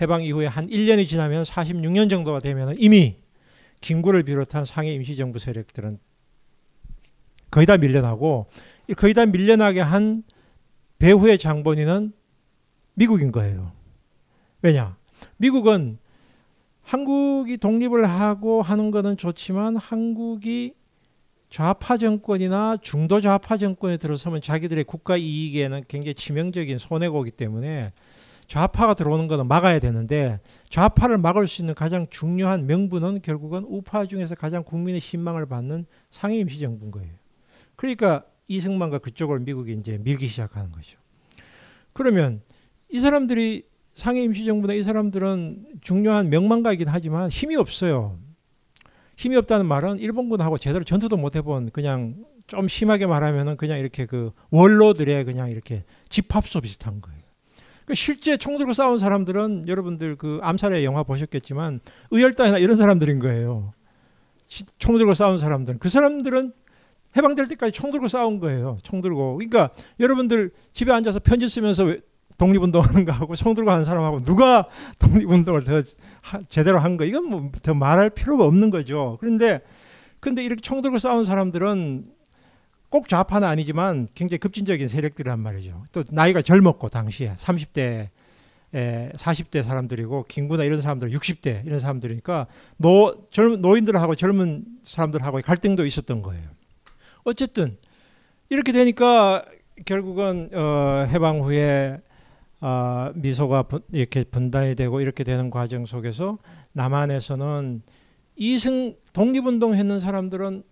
해방 0.00 0.22
이후에 0.22 0.46
한 0.46 0.68
1년이 0.68 1.08
지나면 1.08 1.44
46년 1.44 2.10
정도가 2.10 2.40
되면 2.40 2.74
이미 2.78 3.16
김구를 3.80 4.24
비롯한 4.24 4.64
상해 4.64 4.92
임시정부 4.94 5.38
세력들은 5.38 5.98
거의 7.50 7.66
다 7.66 7.76
밀려나고 7.76 8.46
거의 8.96 9.14
다 9.14 9.24
밀려나게 9.26 9.80
한 9.80 10.22
배후의 10.98 11.38
장본인은 11.38 12.12
미국인 12.94 13.32
거예요. 13.32 13.72
왜냐? 14.62 14.96
미국은 15.36 15.98
한국이 16.86 17.56
독립을 17.56 18.08
하고 18.08 18.62
하는 18.62 18.92
것은 18.92 19.16
좋지만 19.16 19.76
한국이 19.76 20.74
좌파 21.50 21.96
정권이나 21.96 22.76
중도 22.80 23.20
좌파 23.20 23.56
정권에 23.56 23.96
들어서면 23.96 24.40
자기들의 24.40 24.84
국가 24.84 25.16
이익에는 25.16 25.82
굉장히 25.88 26.14
치명적인 26.14 26.78
손해가 26.78 27.18
오기 27.18 27.32
때문에 27.32 27.92
좌파가 28.46 28.94
들어오는 28.94 29.26
것은 29.26 29.48
막아야 29.48 29.80
되는데 29.80 30.38
좌파를 30.68 31.18
막을 31.18 31.48
수 31.48 31.60
있는 31.60 31.74
가장 31.74 32.06
중요한 32.08 32.66
명분은 32.68 33.22
결국은 33.22 33.64
우파 33.66 34.06
중에서 34.06 34.36
가장 34.36 34.62
국민의 34.62 35.00
신망을 35.00 35.46
받는 35.46 35.86
상해 36.12 36.38
임시정부인 36.38 36.92
거예요. 36.92 37.12
그러니까 37.74 38.24
이승만과 38.46 38.98
그쪽을 38.98 39.40
미국이 39.40 39.72
이제 39.72 39.98
밀기 39.98 40.28
시작하는 40.28 40.70
거죠. 40.70 40.98
그러면 41.92 42.42
이 42.88 43.00
사람들이 43.00 43.64
상해 43.96 44.22
임시정부나 44.24 44.74
이 44.74 44.82
사람들은 44.82 45.78
중요한 45.80 46.28
명망가이긴 46.28 46.86
하지만 46.86 47.30
힘이 47.30 47.56
없어요. 47.56 48.18
힘이 49.16 49.36
없다는 49.36 49.64
말은 49.64 50.00
일본군하고 50.00 50.58
제대로 50.58 50.84
전투도 50.84 51.16
못 51.16 51.34
해본 51.34 51.70
그냥 51.70 52.14
좀 52.46 52.68
심하게 52.68 53.06
말하면은 53.06 53.56
그냥 53.56 53.78
이렇게 53.78 54.04
그 54.04 54.32
원로들의 54.50 55.24
그냥 55.24 55.50
이렇게 55.50 55.84
집합소 56.10 56.60
비슷한 56.60 57.00
거예요. 57.00 57.18
그 57.86 57.94
실제 57.94 58.36
총 58.36 58.58
들고 58.58 58.74
싸운 58.74 58.98
사람들은 58.98 59.66
여러분들 59.66 60.16
그 60.16 60.40
암살의 60.42 60.84
영화 60.84 61.02
보셨겠지만 61.02 61.80
의열단이나 62.10 62.58
이런 62.58 62.76
사람들인 62.76 63.18
거예요. 63.18 63.72
총 64.78 64.98
들고 64.98 65.14
싸운 65.14 65.38
사람들은 65.38 65.78
그 65.78 65.88
사람들은 65.88 66.52
해방될 67.16 67.48
때까지 67.48 67.72
총 67.72 67.90
들고 67.90 68.08
싸운 68.08 68.40
거예요. 68.40 68.76
총 68.82 69.00
들고. 69.00 69.36
그러니까 69.36 69.70
여러분들 69.98 70.50
집에 70.74 70.92
앉아서 70.92 71.18
편지 71.20 71.48
쓰면서 71.48 71.96
독립운동하는 72.38 73.04
거하고 73.04 73.34
총 73.36 73.54
들고 73.54 73.70
하는 73.70 73.84
사람하고 73.84 74.20
누가 74.24 74.68
독립운동을 74.98 75.64
더 75.64 75.82
제대로 76.48 76.78
한 76.78 76.96
거 76.96 77.04
이건 77.04 77.24
뭐 77.28 77.50
더 77.62 77.74
말할 77.74 78.10
필요가 78.10 78.44
없는 78.44 78.70
거죠. 78.70 79.16
그런데 79.20 79.60
근데 80.20 80.44
이렇게 80.44 80.60
총 80.60 80.80
들고 80.82 80.98
싸운 80.98 81.24
사람들은 81.24 82.04
꼭 82.88 83.08
좌파는 83.08 83.46
아니지만 83.48 84.08
굉장히 84.14 84.38
급진적인 84.38 84.88
세력들이란 84.88 85.38
말이죠. 85.40 85.84
또 85.92 86.04
나이가 86.10 86.42
젊었고 86.42 86.88
당시에 86.88 87.34
30대 87.36 88.08
에 88.74 89.10
40대 89.14 89.62
사람들이고 89.62 90.24
김구나 90.28 90.64
이런 90.64 90.82
사람들 90.82 91.10
60대 91.10 91.64
이런 91.66 91.78
사람들이니까 91.78 92.46
노 92.78 93.28
젊은 93.30 93.60
노인들하고 93.60 94.14
젊은 94.16 94.64
사람들하고 94.82 95.40
갈등도 95.42 95.86
있었던 95.86 96.22
거예요. 96.22 96.42
어쨌든 97.24 97.76
이렇게 98.48 98.72
되니까 98.72 99.44
결국은 99.84 100.50
어, 100.52 101.06
해방 101.08 101.40
후에 101.42 102.00
어, 102.60 103.10
미소가 103.14 103.64
분, 103.64 103.80
이렇게 103.92 104.24
분단이 104.24 104.74
되고 104.74 105.00
이렇게 105.00 105.24
되는 105.24 105.50
과정 105.50 105.86
속에서 105.86 106.38
남한에서는 106.72 107.82
이승 108.36 108.94
독립운동 109.12 109.74
했는 109.74 110.00
사람들은 110.00 110.62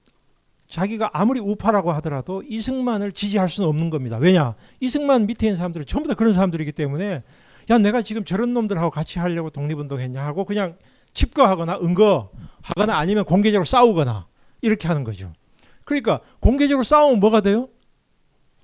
자기가 0.68 1.10
아무리 1.12 1.40
우파라고 1.40 1.92
하더라도 1.92 2.42
이승만을 2.42 3.12
지지할 3.12 3.48
수는 3.48 3.68
없는 3.68 3.90
겁니다. 3.90 4.16
왜냐? 4.16 4.54
이승만 4.80 5.26
밑에 5.26 5.46
있는 5.46 5.56
사람들은 5.56 5.86
전부 5.86 6.08
다 6.08 6.14
그런 6.14 6.32
사람들이기 6.32 6.72
때문에 6.72 7.22
야 7.70 7.78
내가 7.78 8.02
지금 8.02 8.24
저런 8.24 8.52
놈들하고 8.54 8.90
같이 8.90 9.18
하려고 9.18 9.50
독립운동 9.50 10.00
했냐 10.00 10.24
하고 10.24 10.44
그냥 10.44 10.76
칩거하거나 11.12 11.78
은거하거나 11.82 12.96
아니면 12.96 13.24
공개적으로 13.24 13.64
싸우거나 13.64 14.26
이렇게 14.62 14.88
하는 14.88 15.04
거죠. 15.04 15.32
그러니까 15.84 16.20
공개적으로 16.40 16.82
싸우면 16.82 17.20
뭐가 17.20 17.40
돼요? 17.40 17.68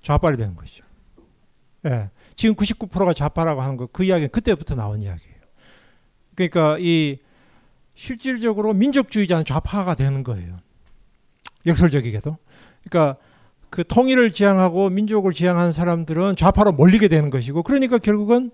좌빨이 0.01 0.37
되는 0.37 0.55
거죠. 0.55 0.83
예. 1.85 2.09
지금 2.41 2.55
99%가 2.55 3.13
좌파라고 3.13 3.61
하는 3.61 3.77
거 3.77 3.85
그 3.85 4.03
이야기는 4.03 4.29
그때부터 4.31 4.73
나온 4.73 5.01
이야기예요. 5.01 5.35
그러니까 6.33 6.77
이 6.79 7.19
실질적으로 7.93 8.73
민족주의자는 8.73 9.45
좌파가 9.45 9.93
되는 9.93 10.23
거예요. 10.23 10.57
역설적이게도. 11.67 12.37
그러니까 12.83 13.17
그 13.69 13.83
통일을 13.85 14.33
지향하고 14.33 14.89
민족을 14.89 15.33
지향하는 15.33 15.71
사람들은 15.71 16.35
좌파로 16.35 16.71
몰리게 16.71 17.07
되는 17.09 17.29
것이고 17.29 17.61
그러니까 17.61 17.99
결국은 17.99 18.49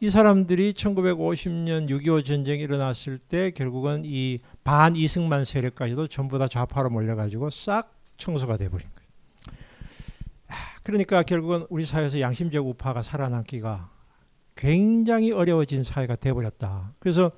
이 0.00 0.08
사람들이 0.08 0.72
1950년 0.72 1.90
6.25 1.90 2.24
전쟁이 2.24 2.62
일어났을 2.62 3.18
때 3.18 3.50
결국은 3.50 4.02
이 4.06 4.38
반 4.64 4.96
이승만 4.96 5.44
세력까지도 5.44 6.06
전부 6.08 6.38
다 6.38 6.48
좌파로 6.48 6.88
몰려가지고 6.88 7.50
싹 7.50 7.92
청소가 8.16 8.56
돼버린 8.56 8.86
거예요. 8.94 8.99
그러니까 10.82 11.22
결국은 11.22 11.66
우리 11.68 11.84
사회에서 11.84 12.20
양심적 12.20 12.66
우파가 12.66 13.02
살아남기가 13.02 13.90
굉장히 14.56 15.32
어려워진 15.32 15.82
사회가 15.82 16.16
돼버렸다. 16.16 16.92
그래서 16.98 17.30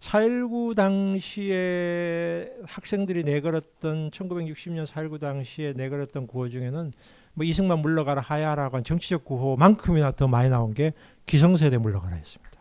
4.19 0.00 0.76
당시에 0.76 2.52
학생들이 2.66 3.24
내걸었던 3.24 4.10
1960년 4.10 4.86
4.19 4.86 5.20
당시에 5.20 5.72
내걸었던 5.72 6.26
구호 6.26 6.50
중에는 6.50 6.92
뭐 7.32 7.44
이승만 7.44 7.78
물러가라 7.78 8.20
하야라고 8.20 8.76
한 8.76 8.84
정치적 8.84 9.24
구호만큼이나 9.24 10.12
더 10.12 10.28
많이 10.28 10.50
나온 10.50 10.74
게 10.74 10.92
기성세대 11.26 11.78
물러가라 11.78 12.16
했습니다. 12.16 12.54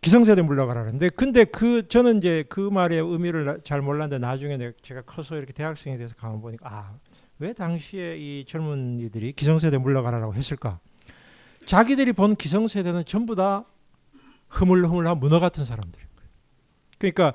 기성세대 0.00 0.42
물러가라 0.42 0.84
근데 0.84 1.08
근데 1.08 1.44
그 1.44 1.88
저는 1.88 2.18
이제 2.18 2.44
그 2.50 2.60
말의 2.60 2.98
의미를 2.98 3.60
잘 3.64 3.80
몰랐는데 3.80 4.18
나중에 4.18 4.58
제가 4.82 5.00
커서 5.02 5.36
이렇게 5.36 5.54
대학생이 5.54 5.96
돼서 5.96 6.14
가만 6.14 6.42
보니까 6.42 6.68
아 6.68 6.94
왜 7.38 7.52
당시에 7.52 8.16
이 8.16 8.44
젊은이들이 8.46 9.32
기성세대 9.32 9.78
물러가라라고 9.78 10.34
했을까? 10.34 10.78
자기들이 11.66 12.12
본 12.12 12.36
기성세대는 12.36 13.04
전부 13.06 13.34
다 13.34 13.64
흐물흐물한 14.48 15.18
문어 15.18 15.40
같은 15.40 15.64
사람들인 15.64 16.06
거예요. 16.16 16.30
그러니까 16.98 17.34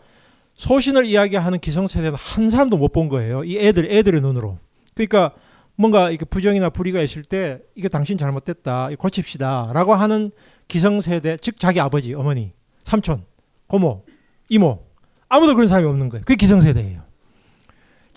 소신을 0.54 1.06
이야기하는 1.06 1.60
기성세대는 1.60 2.16
한 2.16 2.50
사람도 2.50 2.78
못 2.78 2.94
본 2.94 3.10
거예요. 3.10 3.44
이 3.44 3.58
애들 3.58 3.92
애들의 3.92 4.22
눈으로. 4.22 4.58
그러니까 4.94 5.34
뭔가 5.76 6.10
이렇게 6.10 6.26
부정이나 6.26 6.70
불의가 6.70 7.02
있을 7.02 7.24
때 7.24 7.62
이게 7.76 7.88
당신 7.88 8.18
잘못됐다. 8.18 8.90
고칩시다 8.98 9.72
라고 9.74 9.96
하는 9.96 10.32
기성세대 10.68 11.38
즉 11.38 11.60
자기 11.60 11.80
아버지, 11.80 12.14
어머니, 12.14 12.52
삼촌, 12.84 13.24
고모, 13.68 14.06
이모 14.50 14.86
아무도 15.30 15.56
그런 15.56 15.68
사람이 15.68 15.88
없는 15.88 16.10
거예요. 16.10 16.24
그게 16.26 16.36
기성세대예요. 16.36 17.02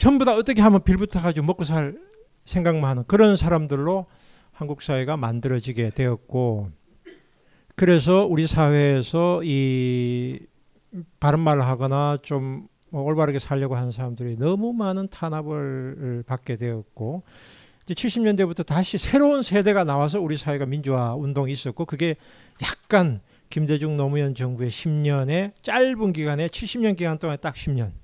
전부 0.03 0.25
다 0.25 0.35
어떻게 0.35 0.61
하면 0.61 0.83
빌붙어 0.83 1.21
가지고 1.21 1.47
먹고 1.47 1.63
살 1.63 1.97
생각만 2.45 2.91
하는 2.91 3.05
그런 3.07 3.37
사람들로 3.37 4.07
한국 4.51 4.83
사회가 4.83 5.17
만들어지게 5.17 5.91
되었고 5.91 6.71
그래서 7.77 8.27
우리 8.27 8.49
사회에서 8.49 9.43
이 9.45 10.41
바른 11.21 11.39
말을 11.39 11.65
하거나 11.65 12.19
좀뭐 12.21 13.03
올바르게 13.05 13.39
살려고 13.39 13.77
하는 13.77 13.93
사람들이 13.93 14.39
너무 14.39 14.73
많은 14.73 15.07
탄압을 15.07 16.25
받게 16.27 16.57
되었고 16.57 17.23
이제 17.85 17.95
70년대부터 17.95 18.67
다시 18.67 18.99
새로운 18.99 19.43
세대가 19.43 19.85
나와서 19.85 20.21
우리 20.21 20.37
사회가 20.37 20.67
민주화 20.67 21.15
운동이 21.15 21.53
있었고 21.53 21.85
그게 21.85 22.17
약간 22.61 23.21
김대중 23.51 23.97
노무현 23.97 24.35
정부의 24.35 24.69
10년의 24.69 25.53
짧은 25.63 26.13
기간에 26.13 26.49
70년 26.49 26.97
기간 26.97 27.21
동안 27.21 27.39
딱 27.41 27.55
10년 27.55 28.02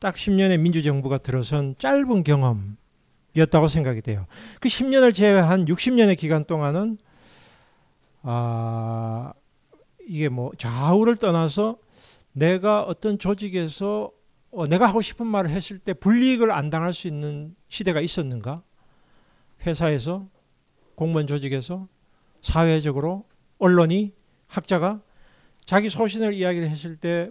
딱 0.00 0.14
10년의 0.14 0.58
민주정부가 0.58 1.18
들어선 1.18 1.74
짧은 1.78 2.24
경험이었다고 2.24 3.68
생각이 3.68 4.02
돼요. 4.02 4.26
그 4.60 4.68
10년을 4.68 5.14
제외한 5.14 5.64
60년의 5.64 6.18
기간 6.18 6.44
동안은 6.44 6.98
아 8.22 9.32
이게 10.06 10.28
뭐 10.28 10.52
좌우를 10.58 11.16
떠나서 11.16 11.78
내가 12.32 12.82
어떤 12.82 13.18
조직에서 13.18 14.10
어, 14.50 14.66
내가 14.66 14.86
하고 14.86 15.02
싶은 15.02 15.26
말을 15.26 15.50
했을 15.50 15.78
때 15.78 15.92
불이익을 15.92 16.50
안 16.50 16.70
당할 16.70 16.94
수 16.94 17.08
있는 17.08 17.54
시대가 17.68 18.00
있었는가? 18.00 18.62
회사에서 19.66 20.28
공무원 20.94 21.26
조직에서 21.26 21.88
사회적으로 22.40 23.26
언론이 23.58 24.14
학자가 24.46 25.00
자기 25.64 25.88
소신을 25.88 26.32
이야기를 26.34 26.70
했을 26.70 26.96
때 26.96 27.30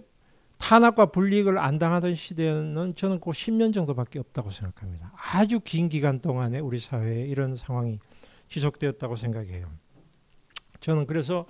탄압과 0.58 1.06
불이익을 1.06 1.58
안 1.58 1.78
당하던 1.78 2.14
시대는 2.14 2.94
저는 2.96 3.20
그 3.20 3.30
10년 3.30 3.74
정도밖에 3.74 4.18
없다고 4.18 4.50
생각합니다. 4.50 5.12
아주 5.14 5.60
긴 5.60 5.88
기간 5.88 6.20
동안에 6.20 6.58
우리 6.58 6.78
사회에 6.78 7.26
이런 7.26 7.56
상황이 7.56 7.98
지속되었다고 8.48 9.16
생각해요. 9.16 9.70
저는 10.80 11.06
그래서 11.06 11.46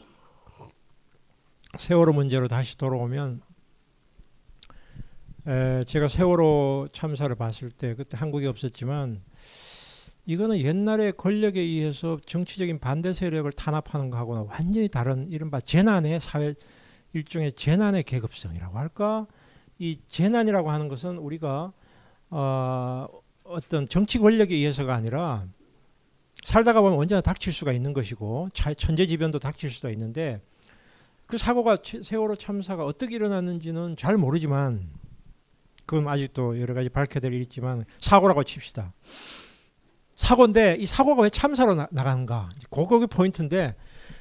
세월호 1.79 2.13
문제로 2.13 2.49
다시 2.49 2.77
돌아오면 2.77 3.43
에, 5.47 5.85
제가 5.85 6.09
세월호 6.09 6.89
참사를 6.93 7.33
봤을 7.37 7.71
때 7.71 7.95
그때 7.95 8.17
한국이 8.17 8.47
없었지만 8.47 9.23
이거는 10.25 10.59
옛날에 10.59 11.13
권력에 11.13 11.61
의해서 11.61 12.19
정치적인 12.27 12.81
반대 12.81 13.13
세력을 13.13 13.51
탄압하는 13.53 14.11
거하고는 14.11 14.47
완전히 14.49 14.89
다른 14.89 15.31
이른바 15.31 15.61
재난의 15.61 16.19
사회 16.19 16.55
일종의 17.13 17.53
재난의 17.53 18.03
계급성이라고 18.05 18.79
할까? 18.79 19.27
이 19.79 19.99
재난이라고 20.09 20.71
하는 20.71 20.89
것은 20.89 21.19
우리가 21.19 21.73
어, 22.31 23.07
어떤 23.45 23.89
정치 23.89 24.19
권력에 24.19 24.55
의해서가 24.55 24.95
아니라 24.95 25.45
살다가 26.45 26.81
보면 26.81 26.99
언제나 26.99 27.21
닥칠 27.21 27.53
수가 27.53 27.73
있는 27.73 27.93
것이고 27.93 28.51
천재지변도 28.55 29.39
닥칠 29.39 29.71
수도 29.71 29.91
있는데 29.91 30.41
그 31.27 31.39
사고가 31.39 31.79
세월호 31.83 32.37
참사가 32.37 32.85
어떻게 32.85 33.17
일어났는지는 33.17 33.97
잘 33.97 34.17
모르지만 34.17 34.89
그건 35.85 36.09
아직도 36.09 36.61
여러 36.61 36.75
가지 36.75 36.89
밝혀야 36.89 37.21
될 37.21 37.33
일이 37.33 37.43
있지만 37.45 37.85
사고라고 38.01 38.45
칩시다. 38.45 38.93
사고인데 40.17 40.77
이 40.79 40.87
사고가 40.87 41.23
왜 41.23 41.31
참사로 41.31 41.75
나, 41.75 41.87
가는가 41.87 42.49
그게 42.71 43.07
포인트인데 43.07 43.75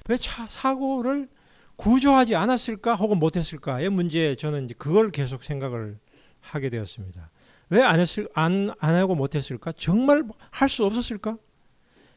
왜 0.07 0.17
차, 0.17 0.45
사고를 0.47 1.29
구조하지 1.75 2.35
않았을까 2.35 2.95
혹은 2.95 3.19
못했을까의 3.19 3.89
문제에 3.89 4.35
저는 4.35 4.65
이제 4.65 4.75
그걸 4.77 5.11
계속 5.11 5.43
생각을 5.43 5.99
하게 6.41 6.69
되었습니다. 6.69 7.31
왜 7.69 7.81
안 7.81 7.99
했을 7.99 8.29
안, 8.33 8.71
안 8.79 8.95
하고 8.95 9.15
못했을까? 9.15 9.71
정말 9.73 10.23
할 10.51 10.69
수 10.69 10.85
없었을까? 10.85 11.37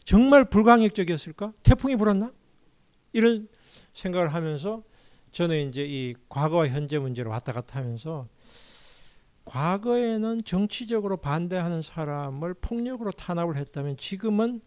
정말 0.04 0.44
불강력적이었을까? 0.44 1.52
태풍이 1.62 1.96
불었나? 1.96 2.32
이런 3.12 3.48
생각을 3.94 4.32
하면서 4.34 4.82
저는 5.32 5.68
이제 5.68 5.84
이 5.86 6.14
과거와 6.28 6.68
현재 6.68 6.98
문제를 6.98 7.30
왔다 7.30 7.52
갔다 7.52 7.80
하면서 7.80 8.28
과거에는 9.44 10.44
정치적으로 10.44 11.16
반대하는 11.16 11.80
사람을 11.80 12.54
폭력으로 12.54 13.10
탄압을 13.12 13.56
했다면 13.56 13.96
지금은 13.96 14.60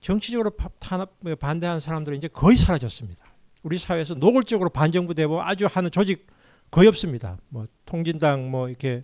정치적으로 0.00 0.50
탄압 0.80 1.12
반대하는 1.38 1.80
사람들은 1.80 2.18
이제 2.18 2.28
거의 2.28 2.56
사라졌습니다. 2.56 3.23
우리 3.64 3.78
사회에서 3.78 4.14
노골적으로 4.14 4.70
반정부 4.70 5.14
대보 5.14 5.42
아주 5.42 5.66
하는 5.66 5.90
조직 5.90 6.26
거의 6.70 6.86
없습니다. 6.86 7.38
뭐 7.48 7.66
통진당 7.86 8.50
뭐 8.50 8.68
이렇게 8.68 9.02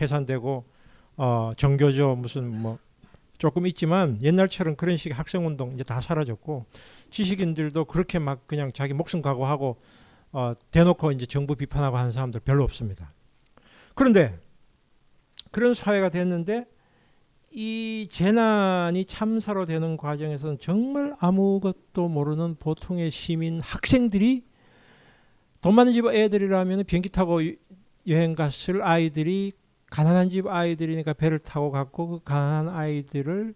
해산되고 0.00 0.64
어 1.16 1.52
정교조 1.56 2.16
무슨 2.16 2.60
뭐 2.60 2.78
조금 3.38 3.66
있지만 3.66 4.18
옛날처럼 4.22 4.76
그런 4.76 4.96
식의 4.96 5.14
학생 5.16 5.46
운동 5.46 5.72
이제 5.72 5.82
다 5.84 6.00
사라졌고 6.00 6.66
지식인들도 7.10 7.86
그렇게 7.86 8.18
막 8.18 8.46
그냥 8.46 8.72
자기 8.72 8.92
목숨 8.92 9.22
각오하고 9.22 9.80
어 10.32 10.54
대놓고 10.70 11.12
이제 11.12 11.24
정부 11.24 11.56
비판하고 11.56 11.96
하는 11.96 12.12
사람들 12.12 12.40
별로 12.40 12.62
없습니다. 12.62 13.12
그런데 13.94 14.38
그런 15.50 15.72
사회가 15.72 16.10
됐는데 16.10 16.66
이 17.56 18.08
재난이 18.10 19.04
참사로 19.04 19.64
되는 19.64 19.96
과정에서는 19.96 20.58
정말 20.58 21.14
아무것도 21.20 22.08
모르는 22.08 22.56
보통의 22.56 23.12
시민 23.12 23.60
학생들이 23.60 24.44
돈 25.60 25.76
많은 25.76 25.92
집 25.92 26.04
애들이라면 26.06 26.82
비행기 26.84 27.10
타고 27.10 27.38
여행 28.08 28.34
갔을 28.34 28.82
아이들이 28.82 29.52
가난한 29.88 30.30
집 30.30 30.48
아이들이니까 30.48 31.12
배를 31.12 31.38
타고 31.38 31.70
갔고 31.70 32.08
그 32.08 32.24
가난한 32.24 32.74
아이들을 32.74 33.54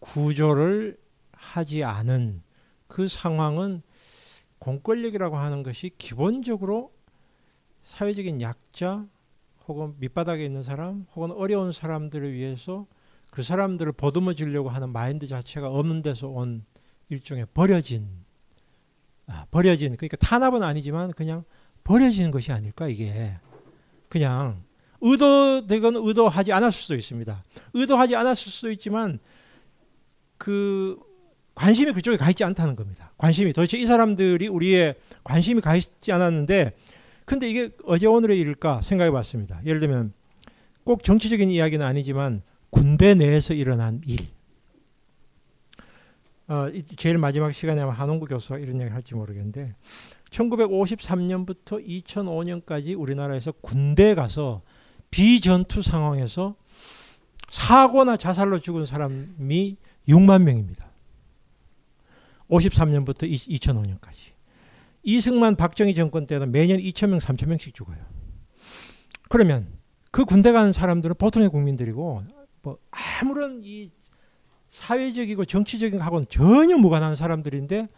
구조를 0.00 0.98
하지 1.30 1.84
않은 1.84 2.42
그 2.88 3.06
상황은 3.06 3.82
공권력이라고 4.58 5.36
하는 5.36 5.62
것이 5.62 5.92
기본적으로 5.98 6.92
사회적인 7.84 8.40
약자 8.40 9.06
혹은 9.68 9.94
밑바닥에 10.00 10.44
있는 10.44 10.64
사람 10.64 11.06
혹은 11.14 11.30
어려운 11.30 11.70
사람들을 11.70 12.32
위해서 12.32 12.88
그 13.34 13.42
사람들을 13.42 13.90
보듬어 13.90 14.34
주려고 14.34 14.68
하는 14.68 14.90
마인드 14.90 15.26
자체가 15.26 15.68
없는 15.68 16.02
데서 16.02 16.28
온 16.28 16.64
일종의 17.08 17.48
버려진 17.52 18.06
아, 19.26 19.44
버려진 19.50 19.96
그러니까 19.96 20.16
탄압은 20.18 20.62
아니지만 20.62 21.10
그냥 21.10 21.42
버려지는 21.82 22.30
것이 22.30 22.52
아닐까 22.52 22.86
이게 22.86 23.36
그냥 24.08 24.62
의도되건 25.00 25.96
의도하지 25.96 26.52
않았을 26.52 26.80
수도 26.80 26.94
있습니다. 26.94 27.42
의도하지 27.72 28.14
않았을 28.14 28.52
수도 28.52 28.70
있지만 28.70 29.18
그 30.38 30.96
관심이 31.56 31.90
그쪽에 31.90 32.16
가 32.16 32.30
있지 32.30 32.44
않다는 32.44 32.76
겁니다. 32.76 33.10
관심이 33.18 33.52
도대체 33.52 33.78
이 33.78 33.86
사람들이 33.86 34.46
우리의 34.46 34.94
관심이 35.24 35.60
가 35.60 35.74
있지 35.74 36.12
않았는데 36.12 36.76
근데 37.24 37.50
이게 37.50 37.70
어제 37.84 38.06
오늘의 38.06 38.38
일일까 38.38 38.82
생각해 38.82 39.10
봤습니다. 39.10 39.60
예를 39.66 39.80
들면 39.80 40.12
꼭 40.84 41.02
정치적인 41.02 41.50
이야기는 41.50 41.84
아니지만 41.84 42.42
군대 42.74 43.14
내에서 43.14 43.54
일어난 43.54 44.00
일. 44.04 44.18
어, 46.48 46.66
제일 46.96 47.18
마지막 47.18 47.52
시간에 47.52 47.80
한홍구 47.80 48.26
교수가 48.26 48.58
이런 48.58 48.80
얘기 48.80 48.90
할지 48.90 49.14
모르겠는데 49.14 49.76
1953년부터 50.30 51.86
2005년까지 52.04 52.98
우리나라에서 52.98 53.52
군대 53.52 54.16
가서 54.16 54.62
비전투 55.12 55.82
상황에서 55.82 56.56
사고나 57.48 58.16
자살로 58.16 58.58
죽은 58.58 58.86
사람이 58.86 59.76
6만 60.08 60.42
명입니다. 60.42 60.90
53년부터 62.50 63.30
2005년까지. 63.30 64.32
이승만 65.04 65.54
박정희 65.54 65.94
정권 65.94 66.26
때는 66.26 66.50
매년 66.50 66.78
2천 66.78 67.10
명, 67.10 67.20
3천 67.20 67.46
명씩 67.46 67.72
죽어요. 67.72 67.98
그러면 69.28 69.68
그 70.10 70.24
군대 70.24 70.50
간 70.50 70.72
사람들은 70.72 71.14
보통의 71.16 71.48
국민들이고 71.50 72.24
뭐 72.64 72.78
아무런 72.90 73.60
이 73.62 73.90
사회적이고 74.70 75.44
정치적인 75.44 76.00
하고는 76.00 76.26
전혀 76.28 76.76
무관한 76.76 77.14
사람들인데 77.14 77.88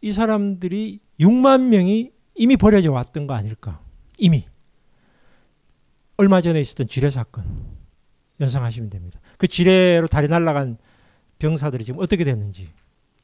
이 0.00 0.12
사람들이 0.12 1.00
6만 1.20 1.68
명이 1.68 2.12
이미 2.36 2.56
버려져 2.56 2.92
왔던 2.92 3.26
거 3.26 3.34
아닐까? 3.34 3.80
이미 4.16 4.46
얼마 6.16 6.40
전에 6.40 6.60
있었던 6.60 6.88
지뢰 6.88 7.10
사건 7.10 7.44
연상하시면 8.40 8.88
됩니다. 8.88 9.20
그 9.36 9.46
지뢰로 9.46 10.06
다리 10.06 10.28
날라간 10.28 10.78
병사들이 11.38 11.84
지금 11.84 12.00
어떻게 12.00 12.24
됐는지 12.24 12.70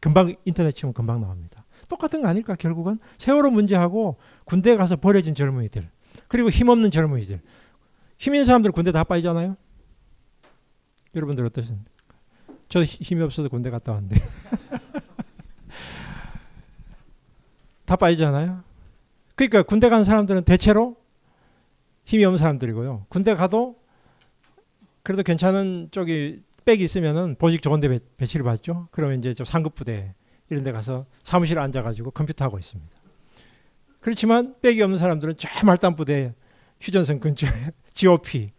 금방 0.00 0.34
인터넷 0.44 0.72
치면 0.72 0.92
금방 0.92 1.20
나옵니다. 1.20 1.64
똑같은 1.88 2.22
거 2.22 2.28
아닐까 2.28 2.54
결국은 2.56 2.98
세월호 3.18 3.50
문제하고 3.50 4.16
군대 4.44 4.76
가서 4.76 4.96
버려진 4.96 5.34
젊은이들 5.34 5.88
그리고 6.28 6.50
힘없는 6.50 6.90
젊은이들 6.90 7.40
힘 8.18 8.34
있는 8.34 8.44
사람들 8.44 8.72
군대 8.72 8.92
다 8.92 9.04
빠지잖아요. 9.04 9.56
여러분들 11.14 11.44
어떠십니까? 11.46 11.90
저 12.68 12.82
힘이 12.84 13.22
없어서 13.22 13.48
군대 13.48 13.70
갔다 13.70 13.92
왔는데 13.92 14.16
다 17.84 17.96
빠지잖아요. 17.96 18.62
그러니까 19.34 19.62
군대 19.62 19.88
간 19.88 20.04
사람들은 20.04 20.44
대체로 20.44 20.96
힘이 22.04 22.24
없는 22.24 22.38
사람들이고요. 22.38 23.06
군대 23.08 23.34
가도 23.34 23.76
그래도 25.02 25.22
괜찮은 25.22 25.88
쪽이 25.90 26.42
백이 26.64 26.84
있으면은 26.84 27.34
보직 27.36 27.60
좋은 27.60 27.80
데 27.80 27.88
배, 27.88 27.98
배치를 28.16 28.44
받죠. 28.44 28.88
그러면 28.92 29.18
이제 29.18 29.34
좀 29.34 29.44
상급 29.44 29.74
부대 29.74 30.14
이런 30.48 30.64
데 30.64 30.72
가서 30.72 31.06
사무실에 31.24 31.60
앉아 31.60 31.82
가지고 31.82 32.10
컴퓨터 32.10 32.44
하고 32.44 32.58
있습니다. 32.58 32.90
그렇지만 34.00 34.54
백이 34.60 34.82
없는 34.82 34.98
사람들은 34.98 35.34
저 35.38 35.48
말단 35.64 35.96
부대에 35.96 36.34
휴전선 36.80 37.20
근처에 37.20 37.50
GOP 37.94 38.52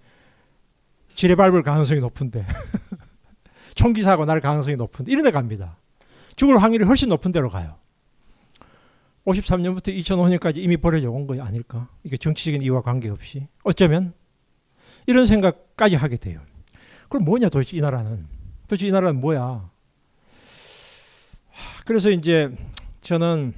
지뢰 1.15 1.35
밟을 1.35 1.61
가능성이 1.63 1.99
높은데 1.99 2.45
총기 3.75 4.01
사고 4.01 4.25
날 4.25 4.39
가능성이 4.39 4.75
높은데 4.75 5.11
이런 5.11 5.23
데 5.23 5.31
갑니다. 5.31 5.77
죽을 6.35 6.61
확률이 6.61 6.85
훨씬 6.85 7.09
높은 7.09 7.31
데로 7.31 7.49
가요. 7.49 7.75
53년부터 9.25 9.87
2005년까지 10.03 10.57
이미 10.57 10.75
벌어져 10.77 11.09
온 11.09 11.25
거 11.27 11.41
아닐까? 11.41 11.89
이게 12.03 12.17
정치적인 12.17 12.61
이유와 12.61 12.81
관계없이 12.81 13.47
어쩌면 13.63 14.13
이런 15.07 15.25
생각까지 15.25 15.95
하게 15.95 16.17
돼요. 16.17 16.41
그럼 17.09 17.25
뭐냐 17.25 17.49
도대체 17.49 17.77
이 17.77 17.81
나라는 17.81 18.25
도대체 18.67 18.87
이 18.87 18.91
나라는 18.91 19.21
뭐야? 19.21 19.69
그래서 21.85 22.09
이제 22.09 22.49
저는 23.01 23.53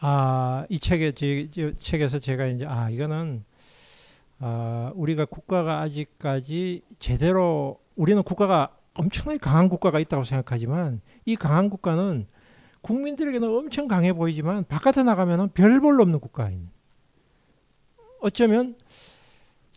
아, 0.00 0.66
이 0.68 0.78
책에 0.78 1.12
제, 1.12 1.48
제 1.52 1.74
책에서 1.78 2.18
제가 2.18 2.46
이제 2.46 2.66
아, 2.66 2.90
이거는 2.90 3.44
아, 4.44 4.90
우리가 4.96 5.24
국가가 5.24 5.78
아직까지 5.82 6.82
제대로 6.98 7.78
우리는 7.94 8.20
국가가 8.24 8.76
엄청나게 8.98 9.38
강한 9.38 9.68
국가가 9.68 10.00
있다고 10.00 10.24
생각하지만 10.24 11.00
이 11.24 11.36
강한 11.36 11.70
국가는 11.70 12.26
국민들에게는 12.80 13.48
엄청 13.48 13.86
강해 13.86 14.12
보이지만 14.12 14.64
바깥에 14.64 15.04
나가면은 15.04 15.50
별볼 15.50 16.00
없는 16.00 16.18
국가인. 16.18 16.70
어쩌면 18.20 18.74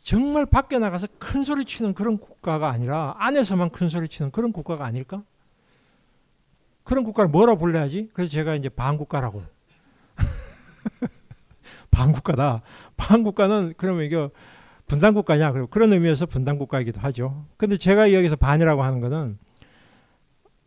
정말 0.01 0.47
밖에 0.47 0.80
나가서 0.80 1.07
큰 1.20 1.43
소리 1.43 1.63
치는 1.63 1.93
그런 1.93 2.18
국가가 2.18 2.70
아니라 2.70 3.16
안에서만 3.20 3.70
큰 3.70 3.89
소리 3.89 4.09
치는 4.09 4.32
그런 4.32 4.51
국가가 4.51 4.86
아닐까? 4.86 5.24
그런 6.84 7.03
국가를 7.03 7.30
뭐라 7.30 7.53
불러야지? 7.55 8.09
그래서 8.13 8.32
제가 8.32 8.55
이제 8.55 8.70
반국가라고. 8.70 9.43
반국가다. 11.91 12.63
반국가는 12.97 13.76
그러면 13.78 14.05
이게 14.05 14.30
분단국가냐? 14.88 15.52
그런 15.70 15.94
의미에서 15.94 16.26
분단국가이기도 16.26 17.00
하죠. 17.02 17.46
근데 17.58 17.78
제가 17.78 18.14
여기서 18.14 18.36
반이라고 18.36 18.84
하는 18.84 19.02
거는 19.02 19.38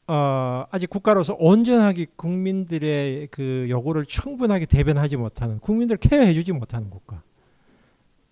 어, 0.08 0.64
아직 0.70 0.88
국가로서 0.88 1.36
온전하게 1.38 2.06
국민들의 2.16 3.28
그 3.30 3.66
요구를 3.68 4.06
충분하게 4.06 4.66
대변하지 4.66 5.16
못하는 5.16 5.58
국민들 5.60 5.96
케어해주지 5.98 6.52
못하는 6.52 6.88
국가. 6.88 7.22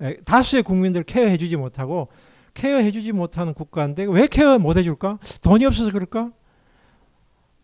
에, 0.01 0.17
다수의 0.25 0.63
국민들 0.63 1.03
케어해주지 1.03 1.57
못하고 1.57 2.09
케어해주지 2.55 3.13
못하는 3.13 3.53
국가인데 3.53 4.07
왜 4.09 4.27
케어 4.27 4.59
못해줄까? 4.59 5.19
돈이 5.43 5.67
없어서 5.67 5.93
그럴까? 5.93 6.33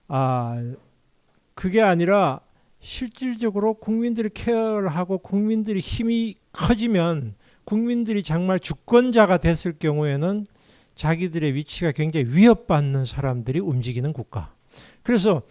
아 0.08 0.62
그게 1.54 1.80
아니라 1.80 2.40
실질적으로 2.80 3.74
국민들이 3.74 4.28
케어를 4.28 4.88
하고 4.88 5.16
국민들이 5.18 5.80
힘이 5.80 6.34
커지면 6.52 7.34
국민들이 7.64 8.22
정말 8.22 8.58
주권자가 8.58 9.38
됐을 9.38 9.72
경우에는 9.78 10.46
자기들의 10.94 11.54
위치가 11.54 11.92
굉장히 11.92 12.26
위협받는 12.28 13.04
사람들이 13.04 13.60
움직이는 13.60 14.12
국가. 14.12 14.54
그래서 15.02 15.42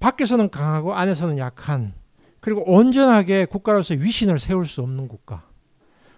밖에서는 0.00 0.50
강하고 0.50 0.94
안에서는 0.94 1.38
약한 1.38 1.94
그리고 2.40 2.68
온전하게 2.68 3.44
국가로서 3.44 3.94
위신을 3.94 4.38
세울 4.38 4.66
수 4.66 4.82
없는 4.82 5.08
국가. 5.08 5.46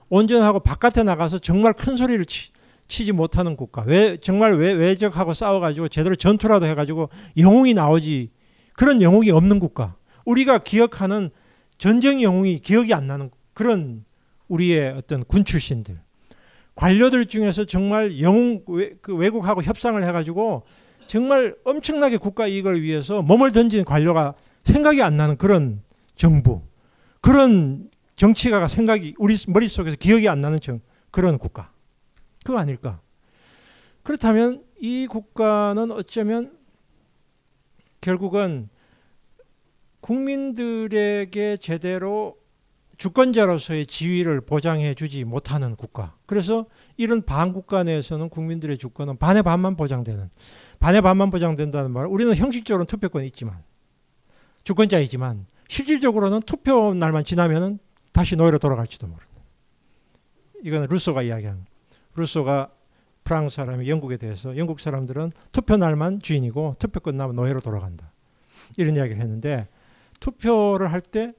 온전하고 0.09 0.61
바깥에 0.61 1.03
나가서 1.03 1.39
정말 1.39 1.75
큰 1.75 1.97
소리를 1.97 2.25
치, 2.25 2.51
지 2.89 3.13
못하는 3.13 3.57
국가. 3.57 3.83
왜 3.83 4.17
정말 4.17 4.57
외, 4.57 4.73
외적하고 4.73 5.35
싸워가지고 5.35 5.89
제대로 5.89 6.15
전투라도 6.15 6.67
해가지고 6.67 7.11
영웅이 7.37 7.75
나오지 7.75 8.31
그런 8.75 9.03
영웅이 9.03 9.31
없는 9.31 9.59
국가. 9.59 9.97
우리가 10.25 10.59
기억하는 10.59 11.31
전쟁 11.77 12.23
영웅이 12.23 12.61
기억이 12.61 12.95
안 12.95 13.07
나는 13.07 13.31
그런 13.53 14.05
우리의 14.49 14.93
어떤 14.93 15.25
군 15.25 15.45
출신들. 15.45 15.99
관료들 16.75 17.27
중에서 17.27 17.65
정말 17.65 18.21
영웅 18.21 18.65
그 18.65 19.15
외국하고 19.15 19.63
협상을 19.63 20.03
해가지고 20.03 20.65
정말 21.07 21.55
엄청나게 21.65 22.17
국가 22.17 22.47
이익을 22.47 22.83
위해서 22.83 23.23
몸을 23.23 23.53
던진 23.53 23.85
관료가 23.85 24.35
생각이 24.65 25.03
안 25.03 25.17
나는 25.17 25.37
그런 25.37 25.83
정부, 26.17 26.63
그런 27.21 27.91
정치가가 28.17 28.69
생각이 28.69 29.15
우리 29.19 29.37
머릿속에서 29.49 29.97
기억이 29.97 30.29
안 30.29 30.41
나는 30.41 30.61
정, 30.61 30.81
그런 31.11 31.39
국가. 31.39 31.71
그거 32.45 32.59
아닐까? 32.59 33.01
그렇다면 34.03 34.63
이 34.81 35.07
국가는 35.09 35.91
어쩌면 35.91 36.57
결국은 38.01 38.69
국민들에게 40.01 41.57
제대로 41.59 42.37
주권자로서의 42.97 43.87
지위를 43.87 44.41
보장해 44.41 44.95
주지 44.95 45.25
못하는 45.25 45.77
국가. 45.77 46.15
그래서 46.27 46.67
이런 46.97 47.23
반국가 47.23 47.83
내에서는 47.85 48.29
국민들의 48.29 48.79
주권은 48.79 49.17
반의 49.19 49.43
반만 49.43 49.77
보장되는 49.77 50.31
반의 50.79 51.03
반만 51.03 51.31
보장된다는 51.31 51.91
말. 51.91 52.07
우리는 52.07 52.35
형식적으로는 52.35 52.87
투표권이 52.87 53.27
있지만 53.29 53.63
주권자이지만 54.65 55.47
실질적으로는 55.69 56.41
투표 56.43 56.95
날만 56.95 57.25
지나면은 57.25 57.79
다시 58.13 58.37
노예로 58.37 58.59
돌아갈지도 58.59 59.07
모른다. 59.07 59.27
이거는 60.63 60.89
루소가 60.89 61.23
이야기한 61.23 61.67
루소가 62.15 62.71
프랑스 63.25 63.57
사람이 63.57 63.89
영국에 63.89 64.17
대해서 64.19 64.57
영국 64.57 64.81
사람들은 64.81 65.33
투표 65.51 65.77
날만 65.77 66.21
주인이고 66.21 66.75
투표 66.79 67.01
끝나면 67.01 67.37
노예로 67.37 67.61
돌아간다. 67.61 68.13
이런 68.77 68.97
이야기를 68.97 69.21
했는데 69.21 69.69
투표를 70.21 70.93
할 70.93 71.01
때 71.01 71.35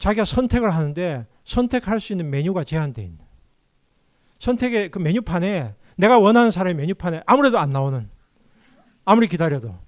자기가 0.00 0.24
선택을 0.24 0.74
하는데 0.74 1.26
선택할 1.44 2.00
수 2.00 2.12
있는 2.12 2.30
메뉴가 2.30 2.64
제한되어 2.64 3.04
있는. 3.04 3.20
선택의 4.40 4.90
그 4.90 4.98
메뉴판에 4.98 5.74
내가 5.96 6.18
원하는 6.18 6.50
사람의 6.50 6.74
메뉴판에 6.74 7.22
아무래도 7.26 7.58
안 7.58 7.70
나오는. 7.70 8.08
아무리 9.04 9.28
기다려도. 9.28 9.78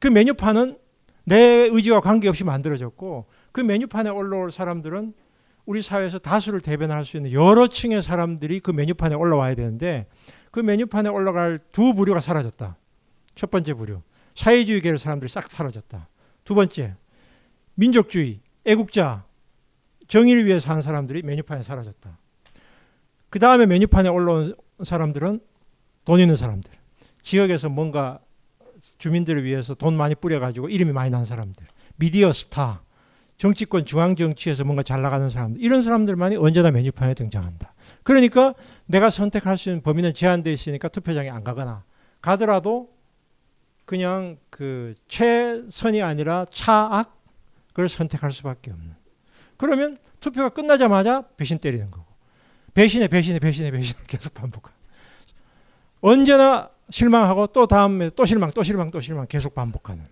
그 0.00 0.08
메뉴판은 0.08 0.78
내 1.24 1.36
의지와 1.70 2.00
관계없이 2.00 2.42
만들어졌고 2.42 3.26
그 3.52 3.60
메뉴판에 3.60 4.08
올라올 4.08 4.50
사람들은 4.50 5.12
우리 5.66 5.82
사회에서 5.82 6.18
다수를 6.18 6.62
대변할 6.62 7.04
수 7.04 7.18
있는 7.18 7.32
여러 7.32 7.68
층의 7.68 8.02
사람들이 8.02 8.60
그 8.60 8.70
메뉴판에 8.70 9.14
올라와야 9.14 9.54
되는데 9.54 10.06
그 10.50 10.58
메뉴판에 10.58 11.10
올라갈 11.10 11.58
두 11.70 11.94
부류가 11.94 12.20
사라졌다. 12.20 12.76
첫 13.34 13.50
번째 13.50 13.74
부류. 13.74 14.00
사회주의계열 14.34 14.96
사람들이 14.96 15.28
싹 15.28 15.50
사라졌다. 15.50 16.08
두 16.44 16.54
번째. 16.54 16.94
민족주의, 17.74 18.40
애국자, 18.64 19.24
정의를 20.08 20.46
위해 20.46 20.60
사는 20.60 20.82
사람들이 20.82 21.22
메뉴판에 21.22 21.62
사라졌다. 21.62 22.18
그 23.30 23.38
다음에 23.38 23.66
메뉴판에 23.66 24.08
올라온 24.08 24.54
사람들은 24.82 25.40
돈 26.04 26.20
있는 26.20 26.36
사람들. 26.36 26.70
지역에서 27.22 27.68
뭔가 27.68 28.18
주민들을 28.98 29.44
위해서 29.44 29.74
돈 29.74 29.96
많이 29.96 30.14
뿌려가지고 30.14 30.68
이름이 30.68 30.92
많이 30.92 31.10
난 31.10 31.24
사람들. 31.24 31.66
미디어 31.96 32.32
스타, 32.32 32.82
정치권 33.36 33.86
중앙 33.86 34.16
정치에서 34.16 34.64
뭔가 34.64 34.82
잘 34.82 35.00
나가는 35.00 35.30
사람들. 35.30 35.62
이런 35.62 35.82
사람들만이 35.82 36.36
언제나 36.36 36.70
메뉴판에 36.70 37.14
등장한다. 37.14 37.72
그러니까 38.02 38.54
내가 38.86 39.10
선택할 39.10 39.56
수 39.56 39.70
있는 39.70 39.82
범위는 39.82 40.12
제한되어 40.12 40.52
있으니까 40.52 40.88
투표장에 40.88 41.30
안 41.30 41.44
가거나 41.44 41.84
가더라도 42.20 42.90
그냥 43.84 44.36
그 44.50 44.94
최선이 45.08 46.02
아니라 46.02 46.46
차악 46.50 47.19
그걸 47.80 47.88
선택할 47.88 48.30
수밖에 48.32 48.70
없는. 48.70 48.94
그러면 49.56 49.96
투표가 50.20 50.50
끝나자마자 50.50 51.22
배신 51.38 51.58
때리는 51.58 51.90
거고. 51.90 52.04
배신에 52.74 53.08
배신에 53.08 53.38
배신에 53.38 53.70
배신 53.70 53.96
계속 54.06 54.34
반복하. 54.34 54.70
언제나 56.02 56.70
실망하고 56.90 57.48
또 57.48 57.66
다음에 57.66 58.10
또 58.10 58.26
실망 58.26 58.50
또 58.50 58.62
실망 58.62 58.90
또 58.90 59.00
실망 59.00 59.26
계속 59.26 59.54
반복하는. 59.54 60.04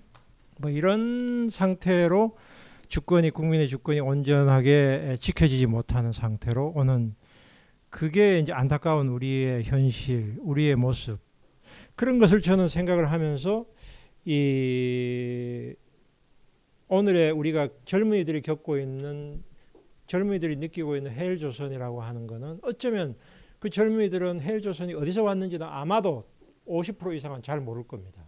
뭐 0.58 0.70
이런 0.70 1.50
상태로 1.50 2.38
주권이 2.88 3.30
국민의 3.30 3.68
주권이 3.68 4.00
온전하게 4.00 5.18
지켜지지 5.20 5.66
못하는 5.66 6.12
상태로 6.12 6.72
오는 6.74 7.14
그게 7.90 8.38
이제 8.38 8.52
안타까운 8.52 9.08
우리의 9.08 9.64
현실, 9.64 10.36
우리의 10.40 10.74
모습 10.76 11.18
그런 11.96 12.18
것을 12.18 12.40
저는 12.40 12.68
생각을 12.68 13.12
하면서 13.12 13.66
이 14.24 15.74
오늘의 16.88 17.32
우리가 17.32 17.68
젊은이들이 17.84 18.42
겪고 18.42 18.78
있는 18.78 19.42
젊은이들이 20.06 20.56
느끼고 20.56 20.96
있는 20.96 21.10
해일 21.12 21.38
조선이라고 21.38 22.00
하는 22.00 22.26
것은 22.26 22.60
어쩌면 22.62 23.14
그 23.58 23.68
젊은이들은 23.68 24.40
해일 24.40 24.62
조선이 24.62 24.94
어디서 24.94 25.22
왔는지는 25.22 25.66
아마도 25.66 26.22
50% 26.66 27.14
이상은 27.14 27.42
잘 27.42 27.60
모를 27.60 27.82
겁니다. 27.82 28.22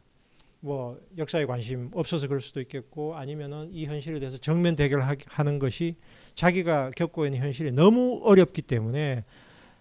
뭐 0.61 1.01
역사에 1.17 1.47
관심 1.47 1.91
없어서 1.95 2.29
그럴 2.29 2.43
수도 2.43 2.61
있겠고 2.61 3.17
아니면은 3.17 3.71
이 3.73 3.87
현실에 3.87 4.19
대해서 4.19 4.37
정면 4.37 4.77
대결하는 4.77 5.59
것이 5.59 5.97
자기가 6.35 6.91
겪고 6.95 7.25
있는 7.25 7.41
현실이 7.41 7.73
너무 7.73 8.21
어렵기 8.25 8.61
때문에 8.63 9.25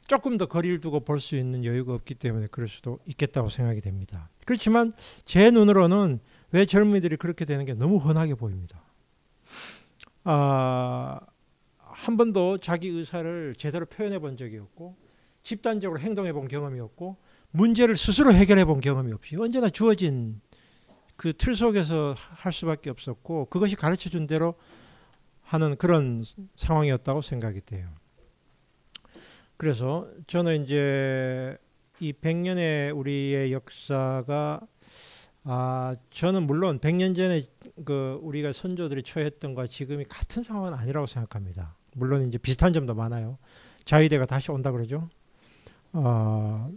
조금 0.07 0.37
더 0.37 0.45
거리를 0.45 0.79
두고 0.79 1.01
볼 1.01 1.19
수 1.19 1.35
있는 1.35 1.65
여유가 1.65 1.93
없기 1.93 2.15
때문에 2.15 2.47
그럴 2.49 2.69
수도 2.69 2.99
있겠다고 3.05 3.49
생각이 3.49 3.81
됩니다. 3.81 4.29
그렇지만 4.45 4.93
제 5.25 5.51
눈으로는 5.51 6.19
왜 6.51 6.65
젊은이들이 6.65 7.17
그렇게 7.17 7.45
되는 7.45 7.65
게 7.65 7.73
너무 7.73 7.97
흔하게 7.97 8.35
보입니다. 8.35 8.81
아, 10.23 11.19
한 11.77 12.17
번도 12.17 12.59
자기 12.59 12.89
의사를 12.89 13.55
제대로 13.57 13.85
표현해 13.85 14.19
본 14.19 14.37
적이 14.37 14.59
없고 14.59 14.95
집단적으로 15.43 15.99
행동해 15.99 16.33
본 16.33 16.47
경험이 16.47 16.79
없고 16.79 17.17
문제를 17.51 17.97
스스로 17.97 18.33
해결해 18.33 18.65
본 18.65 18.79
경험이 18.81 19.11
없이 19.13 19.35
언제나 19.35 19.69
주어진 19.69 20.41
그 21.19 21.33
틀 21.33 21.53
속에서 21.53 22.15
할 22.17 22.53
수밖에 22.53 22.89
없었고 22.89 23.47
그것이 23.47 23.75
가르쳐 23.75 24.09
준 24.09 24.25
대로 24.25 24.55
하는 25.41 25.75
그런 25.75 26.23
상황이었다고 26.55 27.21
생각이 27.21 27.59
돼요. 27.65 27.89
그래서 29.57 30.07
저는 30.27 30.63
이제 30.63 31.57
이 31.99 32.13
100년의 32.13 32.95
우리의 32.97 33.51
역사가 33.51 34.61
아 35.43 35.95
저는 36.11 36.43
물론 36.43 36.79
100년 36.79 37.15
전에 37.15 37.43
그 37.85 38.19
우리가 38.21 38.53
선조들이 38.53 39.03
처했던 39.03 39.55
과 39.55 39.67
지금이 39.67 40.05
같은 40.05 40.43
상황은 40.43 40.73
아니라고 40.73 41.07
생각합니다. 41.07 41.75
물론 41.95 42.27
이제 42.27 42.37
비슷한 42.37 42.73
점도 42.73 42.93
많아요. 42.93 43.37
자위대가 43.85 44.25
다시 44.25 44.51
온다 44.51 44.71
그러죠. 44.71 45.09
어 45.93 46.69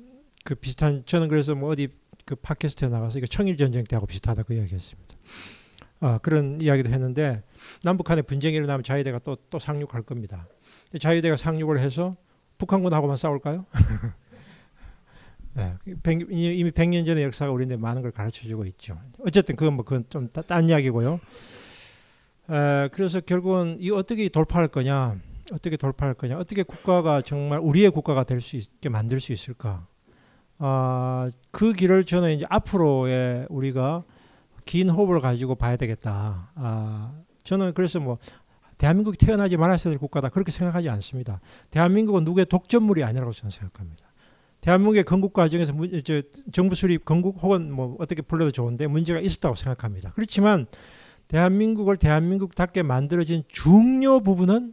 그 0.44 0.54
비슷한 0.54 1.04
저는 1.06 1.28
그래서 1.28 1.54
뭐 1.54 1.70
어디 1.70 1.88
그 2.24 2.34
팟캐스트에 2.34 2.88
나가서 2.88 3.18
이거 3.18 3.26
청일 3.26 3.56
전쟁 3.56 3.84
때하고 3.84 4.06
비슷하다 4.06 4.42
그 4.42 4.54
이야기했습니다. 4.54 5.14
아 6.00 6.18
그런 6.18 6.60
이야기도 6.60 6.90
했는데 6.90 7.42
남북한의 7.84 8.24
분쟁이 8.24 8.56
일어나면 8.56 8.82
자위대가 8.82 9.18
또 9.20 9.36
또 9.50 9.58
상륙할 9.58 10.02
겁니다. 10.02 10.46
자위대가 11.00 11.36
상륙을 11.36 11.78
해서 11.78 12.16
북한군하고만 12.58 13.16
싸울까요? 13.16 13.66
네, 15.54 15.74
이미 15.84 16.70
100년 16.70 17.04
전의 17.06 17.24
역사가 17.24 17.52
우리한테 17.52 17.76
많은 17.76 18.02
걸 18.02 18.10
가르쳐주고 18.10 18.64
있죠. 18.66 18.98
어쨌든 19.26 19.54
그건 19.56 19.74
뭐 19.74 19.84
그건 19.84 20.04
좀 20.08 20.28
딴 20.28 20.68
이야기고요. 20.68 21.20
에, 22.50 22.88
그래서 22.92 23.20
결국은 23.20 23.76
이 23.80 23.90
어떻게 23.90 24.28
돌파할 24.28 24.68
거냐, 24.68 25.16
어떻게 25.52 25.76
돌파할 25.76 26.14
거냐, 26.14 26.38
어떻게 26.38 26.62
국가가 26.62 27.20
정말 27.22 27.58
우리의 27.60 27.90
국가가 27.90 28.24
될 28.24 28.40
수 28.40 28.56
있게 28.56 28.88
만들 28.88 29.20
수 29.20 29.32
있을까? 29.32 29.86
아, 30.58 31.30
그 31.50 31.72
길을 31.72 32.04
저는 32.04 32.36
이제 32.36 32.46
앞으로의 32.48 33.46
우리가 33.50 34.04
긴 34.64 34.88
호흡을 34.90 35.20
가지고 35.20 35.54
봐야 35.56 35.76
되겠다. 35.76 36.50
아, 36.54 37.12
저는 37.44 37.74
그래서 37.74 38.00
뭐 38.00 38.18
대한민국이 38.78 39.18
태어나지 39.18 39.56
말았어야 39.56 39.92
될 39.92 39.98
국가다 39.98 40.28
그렇게 40.30 40.50
생각하지 40.52 40.88
않습니다. 40.88 41.40
대한민국은 41.70 42.24
누구의 42.24 42.46
독점물이 42.46 43.04
아니라고 43.04 43.32
저는 43.32 43.50
생각합니다. 43.50 44.06
대한민국의 44.62 45.02
건국 45.04 45.32
과정에서 45.32 45.72
문, 45.72 45.90
저, 46.04 46.22
정부 46.52 46.74
수립 46.74 47.04
건국 47.04 47.42
혹은 47.42 47.72
뭐 47.72 47.96
어떻게 47.98 48.22
불러도 48.22 48.52
좋은데 48.52 48.86
문제가 48.86 49.20
있었다고 49.20 49.56
생각합니다. 49.56 50.12
그렇지만 50.14 50.66
대한민국을 51.28 51.96
대한민국답게 51.96 52.82
만들어진 52.82 53.42
중요 53.48 54.20
부분은 54.20 54.72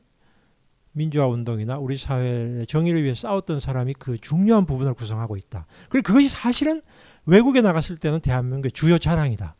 민주화 0.91 1.27
운동이나 1.27 1.77
우리 1.77 1.97
사회의 1.97 2.67
정의를 2.67 3.03
위해 3.03 3.13
싸웠던 3.13 3.59
사람이 3.59 3.95
그 3.97 4.17
중요한 4.19 4.65
부분을 4.65 4.93
구성하고 4.93 5.37
있다. 5.37 5.65
그리고 5.89 6.05
그것이 6.05 6.29
사실은 6.29 6.81
외국에 7.25 7.61
나갔을 7.61 7.97
때는 7.97 8.19
대한민국의 8.19 8.71
주요 8.71 8.99
자랑이다. 8.99 9.55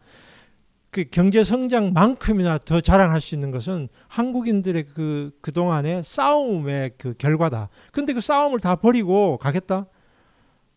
그 0.91 1.05
경제 1.09 1.43
성장만큼이나 1.43 2.59
더 2.59 2.82
자랑할 2.82 3.21
수 3.21 3.36
있는 3.36 3.51
것은 3.51 3.89
한국인들의 4.07 4.88
그 4.93 5.32
그동안의 5.41 6.03
싸움의 6.03 6.91
그 6.97 7.13
결과다. 7.17 7.69
근데 7.91 8.13
그 8.13 8.21
싸움을 8.21 8.59
다 8.59 8.75
버리고 8.75 9.38
가겠다? 9.38 9.88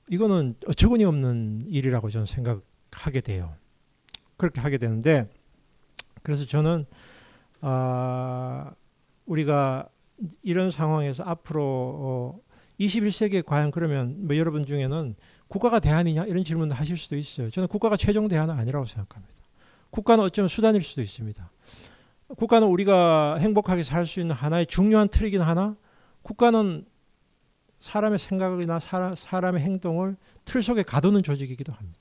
이거는 0.09 0.57
어처구니 0.67 1.05
없는 1.05 1.67
일이라고 1.69 2.11
저는 2.11 2.27
생각하게 2.27 3.21
돼요. 3.21 3.55
그렇게 4.37 4.61
하게 4.61 4.79
되는데 4.79 5.29
그래서 6.23 6.47
저는 6.47 6.85
아 7.61 8.73
우리가 9.27 9.89
이런 10.43 10.71
상황에서 10.71 11.23
앞으로 11.25 11.63
어 11.65 12.41
21세기에 12.81 13.45
과연 13.45 13.71
그러면 13.71 14.27
뭐 14.27 14.37
여러분 14.37 14.67
중에는 14.67 15.15
국가가 15.49 15.79
대안이냐 15.81 16.25
이런 16.25 16.45
질문을 16.45 16.75
하실 16.77 16.97
수도 16.97 17.17
있어요. 17.17 17.51
저는 17.51 17.69
국가가 17.69 17.97
최종 17.97 18.29
대안은 18.29 18.55
아니라고 18.55 18.87
생각합니다. 18.87 19.33
국가는 19.91 20.25
어쩌면 20.25 20.49
수단일 20.49 20.83
수도 20.83 21.03
있습니다. 21.03 21.51
국가는 22.37 22.67
우리가 22.67 23.37
행복하게 23.37 23.83
살 23.83 24.07
수 24.07 24.21
있는 24.21 24.35
하나의 24.35 24.67
중요한 24.67 25.09
틀이긴 25.09 25.43
하나 25.43 25.77
국가는 26.23 26.85
사람의 27.83 28.21
생각이나 28.21 28.79
사람, 28.79 29.15
사람의 29.15 29.61
행동을 29.61 30.17
틀 30.45 30.63
속에 30.63 30.85
가두는 30.85 31.25
조직이기도 31.25 31.73
합니다. 31.73 31.99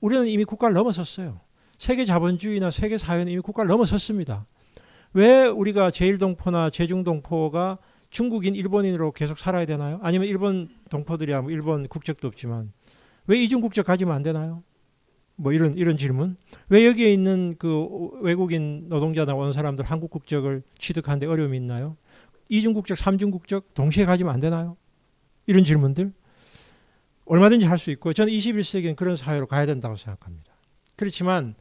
우리는 0.00 0.26
이미 0.28 0.44
국가를 0.44 0.74
넘어섰어요. 0.74 1.40
세계 1.78 2.04
자본주의나 2.04 2.70
세계 2.70 2.98
사회는 2.98 3.32
이미 3.32 3.40
국가를 3.40 3.68
넘어섰습니다. 3.68 4.44
왜 5.14 5.46
우리가 5.46 5.90
제1동포나 5.90 6.70
제중동포가 6.70 7.78
중국인, 8.10 8.54
일본인으로 8.54 9.12
계속 9.12 9.38
살아야 9.38 9.64
되나요? 9.64 9.98
아니면 10.02 10.28
일본 10.28 10.68
동포들이야 10.90 11.40
뭐 11.40 11.50
일본 11.50 11.88
국적도 11.88 12.28
없지만 12.28 12.72
왜 13.26 13.38
이중 13.42 13.62
국적 13.62 13.86
가지면 13.86 14.14
안 14.14 14.22
되나요? 14.22 14.62
뭐 15.36 15.52
이런 15.52 15.72
이런 15.74 15.96
질문. 15.96 16.36
왜 16.68 16.86
여기에 16.86 17.10
있는 17.12 17.54
그 17.58 18.10
외국인 18.20 18.88
노동자나 18.88 19.34
온 19.34 19.54
사람들 19.54 19.86
한국 19.86 20.10
국적을 20.10 20.62
취득하는데 20.78 21.26
어려움이 21.26 21.56
있나요? 21.56 21.96
이중 22.50 22.74
국적, 22.74 22.98
삼중 22.98 23.30
국적 23.30 23.72
동시에 23.72 24.04
가지면 24.04 24.34
안 24.34 24.40
되나요? 24.40 24.76
이런 25.48 25.64
질문들 25.64 26.12
얼마든지 27.24 27.66
할 27.66 27.78
수 27.78 27.90
있고 27.90 28.12
저는 28.12 28.32
21세기는 28.32 28.94
그런 28.96 29.16
사회로 29.16 29.46
가야 29.46 29.66
된다고 29.66 29.96
생각합니다. 29.96 30.52
그렇지만 30.94 31.54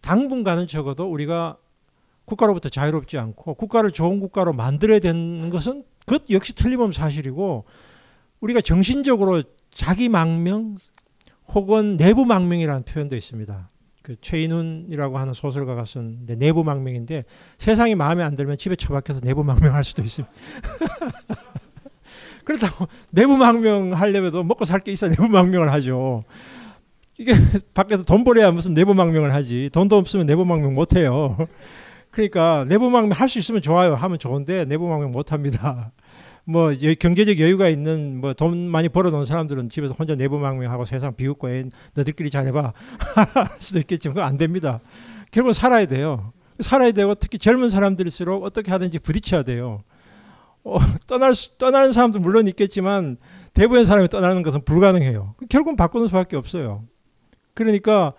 당분간은 0.00 0.66
적어도 0.66 1.10
우리가 1.10 1.56
국가로부터 2.24 2.68
자유롭지 2.68 3.18
않고 3.18 3.54
국가를 3.54 3.92
좋은 3.92 4.20
국가로 4.20 4.52
만들어야 4.52 4.98
되는 4.98 5.48
것은 5.48 5.84
그것 6.06 6.24
역시 6.30 6.54
틀림없는 6.54 6.92
사실이고 6.92 7.64
우리가 8.40 8.60
정신적으로 8.60 9.42
자기 9.70 10.08
망명 10.08 10.76
혹은 11.48 11.96
내부 11.96 12.26
망명이라는 12.26 12.82
표현도 12.84 13.16
있습니다. 13.16 13.70
그 14.02 14.16
최인훈이라고 14.20 15.18
하는 15.18 15.34
소설가가 15.34 15.84
쓴 15.84 16.26
내부 16.26 16.64
망명인데 16.64 17.24
세상이 17.58 17.94
마음에 17.94 18.22
안 18.22 18.34
들면 18.34 18.58
집에 18.58 18.74
처박혀서 18.74 19.20
내부 19.20 19.44
망명할 19.44 19.84
수도 19.84 20.02
있습니다. 20.02 20.32
그렇다고 22.46 22.86
내부망명 23.12 23.92
하려면도 23.92 24.42
먹고 24.44 24.64
살 24.64 24.80
게 24.80 24.92
있어 24.92 25.08
내부망명을 25.08 25.70
하죠. 25.72 26.24
이게 27.18 27.32
밖에서 27.74 28.04
돈 28.04 28.24
벌어야 28.24 28.50
무슨 28.52 28.72
내부망명을 28.72 29.34
하지. 29.34 29.68
돈도 29.72 29.96
없으면 29.96 30.26
내부망명 30.26 30.72
못 30.74 30.94
해요. 30.96 31.36
그러니까 32.10 32.64
내부망명 32.68 33.12
할 33.12 33.28
수 33.28 33.38
있으면 33.38 33.60
좋아요. 33.62 33.94
하면 33.94 34.18
좋은데 34.18 34.64
내부망명 34.64 35.10
못 35.10 35.32
합니다. 35.32 35.92
뭐 36.44 36.72
경제적 37.00 37.40
여유가 37.40 37.68
있는 37.68 38.20
뭐 38.20 38.32
돈 38.32 38.68
많이 38.68 38.88
벌어놓은 38.88 39.24
사람들은 39.24 39.68
집에서 39.68 39.94
혼자 39.94 40.14
내부망명하고 40.14 40.84
세상 40.84 41.14
비웃고 41.16 41.48
너들끼리 41.94 42.30
잘해봐 42.30 42.72
할 43.34 43.48
수도 43.58 43.80
있겠지만 43.80 44.18
안 44.24 44.36
됩니다. 44.36 44.80
결국 45.32 45.52
살아야 45.52 45.86
돼요. 45.86 46.32
살아야 46.60 46.92
되고 46.92 47.14
특히 47.16 47.38
젊은 47.38 47.68
사람들일수록 47.68 48.44
어떻게 48.44 48.70
하든지 48.70 49.00
부딪혀야 49.00 49.42
돼요. 49.42 49.82
어, 50.66 50.78
떠날 51.06 51.34
수, 51.34 51.56
떠나는 51.58 51.92
사람도 51.92 52.18
물론 52.18 52.48
있겠지만 52.48 53.16
대부분의 53.54 53.86
사람이 53.86 54.08
떠나는 54.08 54.42
것은 54.42 54.62
불가능해요. 54.64 55.36
결국은 55.48 55.76
바꾸는 55.76 56.08
수밖에 56.08 56.36
없어요. 56.36 56.84
그러니까 57.54 58.12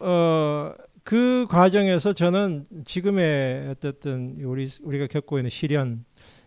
어, 0.00 0.72
그 1.04 1.46
과정에서 1.48 2.14
저는 2.14 2.66
지금의 2.84 3.68
어쨌든 3.68 4.38
우리 4.42 4.68
우리가 4.82 5.06
겪고 5.06 5.38
있는 5.38 5.50
시련 5.50 6.04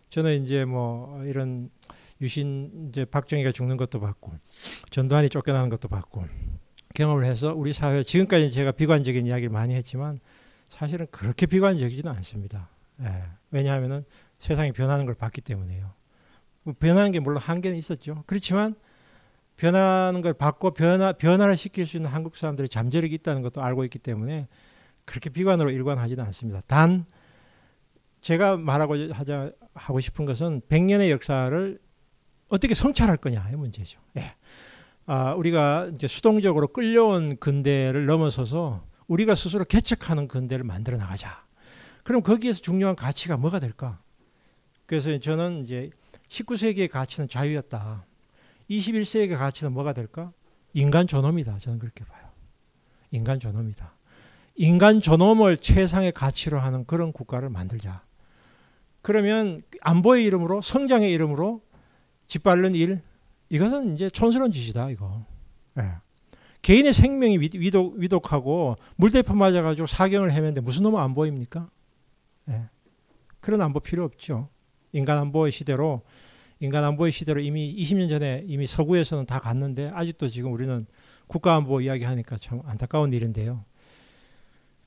저는 0.10 0.44
이제 0.44 0.66
뭐 0.66 1.24
이런 1.24 1.70
유신 2.20 2.90
이제 2.90 3.06
박정희가 3.06 3.52
죽는 3.52 3.78
것도 3.78 4.00
봤고 4.02 4.34
전두환이 4.90 5.30
쫓겨나는 5.30 5.70
것도 5.70 5.88
봤고 5.88 6.26
경험을 6.96 7.24
해서 7.24 7.54
우리 7.56 7.72
사회 7.72 8.04
지금까지 8.04 8.52
제가 8.52 8.72
비관적인 8.72 9.28
이야기를 9.28 9.50
많이 9.50 9.76
했지만 9.76 10.20
사실은 10.68 11.08
그렇게 11.12 11.46
비관적이지는 11.46 12.12
않습니다. 12.12 12.70
예. 13.02 13.24
왜냐하면은 13.52 14.04
세상이 14.40 14.72
변하는 14.72 15.06
걸 15.06 15.16
봤기 15.16 15.42
때문에요. 15.42 15.94
뭐 16.64 16.74
변하는 16.78 17.12
게 17.12 17.20
물론 17.20 17.42
한계는 17.42 17.78
있었죠. 17.78 18.24
그렇지만 18.26 18.76
변하는 19.58 20.22
걸 20.22 20.34
봤고 20.34 20.72
변화 20.72 21.12
변화를 21.12 21.58
시킬 21.58 21.86
수 21.86 21.98
있는 21.98 22.10
한국 22.10 22.38
사람들의 22.38 22.70
잠재력이 22.70 23.14
있다는 23.16 23.42
것도 23.42 23.62
알고 23.62 23.84
있기 23.86 24.00
때문에 24.00 24.48
그렇게 25.06 25.30
비관으로 25.30 25.70
일관하지는 25.70 26.24
않습니다. 26.26 26.62
단 26.68 27.06
제가 28.22 28.58
말하고 28.58 28.96
하자 29.12 29.52
하고 29.74 30.00
싶은 30.00 30.26
것은 30.26 30.62
100년의 30.70 31.10
역사를 31.10 31.80
어떻게 32.48 32.74
성찰할 32.74 33.18
거냐의 33.18 33.56
문제죠. 33.56 34.00
예. 34.18 34.36
아, 35.06 35.34
우리가 35.34 35.90
이제 35.96 36.08
수동적으로 36.08 36.68
끌려온 36.68 37.38
근대를 37.38 38.06
넘어서서 38.06 38.86
우리가 39.08 39.36
스스로 39.36 39.66
개척하는 39.66 40.28
근대를 40.28 40.64
만들어 40.64 40.98
나가자. 40.98 41.44
그럼 42.04 42.22
거기에서 42.22 42.62
중요한 42.62 42.96
가치가 42.96 43.36
뭐가 43.36 43.60
될까? 43.60 44.00
그래서 44.90 45.16
저는 45.20 45.66
이제 45.66 45.92
19세기의 46.30 46.90
가치는 46.90 47.30
자유였다. 47.30 48.06
21세기의 48.72 49.38
가치는 49.38 49.72
뭐가 49.72 49.94
될까? 49.94 50.32
인간 50.74 51.06
존엄이다. 51.06 51.60
저는 51.60 51.78
그렇게 51.78 52.04
봐요. 52.06 52.28
인간 53.12 53.40
존엄이다. 53.40 53.94
인간 54.56 55.00
존엄을 55.00 55.58
최상의 55.58 56.12
가치로 56.12 56.60
하는 56.60 56.86
그런 56.86 57.12
국가를 57.12 57.50
만들자. 57.50 58.02
그러면 59.04 59.62
안보의 59.82 60.26
이름으로 60.26 60.62
성장의 60.62 61.14
이름으로 61.14 61.62
짓밟는 62.26 62.74
일 62.74 63.04
이것은 63.50 63.94
이제 63.94 64.10
촌스러운 64.10 64.52
짓이다 64.52 64.90
이거. 64.90 65.24
예. 65.78 65.84
개인의 66.64 66.94
생명이 66.94 67.38
위, 67.38 67.52
위독, 67.54 67.94
위독하고 67.98 68.76
물대포 68.96 69.36
맞아가지고 69.36 69.86
사경을 69.86 70.32
헤매는데 70.32 70.62
무슨 70.62 70.82
놈은 70.82 71.00
안 71.00 71.14
보입니까? 71.14 71.70
예. 72.50 72.64
그런 73.40 73.62
안보 73.62 73.80
필요 73.80 74.04
없죠. 74.04 74.50
인간 74.94 75.18
안보의 75.18 75.52
시대로 75.52 76.02
인간 76.60 76.84
안보의 76.84 77.12
시대로 77.12 77.40
이미 77.40 77.76
20년 77.78 78.10
전에 78.10 78.44
이미 78.48 78.68
서구에서는 78.68 79.26
다 79.26 79.40
갔는데 79.40 79.92
아직도 79.94 80.30
지금 80.30 80.52
우리는 80.52 80.86
국가 81.28 81.56
안보 81.56 81.80
이야기하니까 81.80 82.38
참 82.40 82.62
안타까운 82.66 83.14
일인데요. 83.14 83.64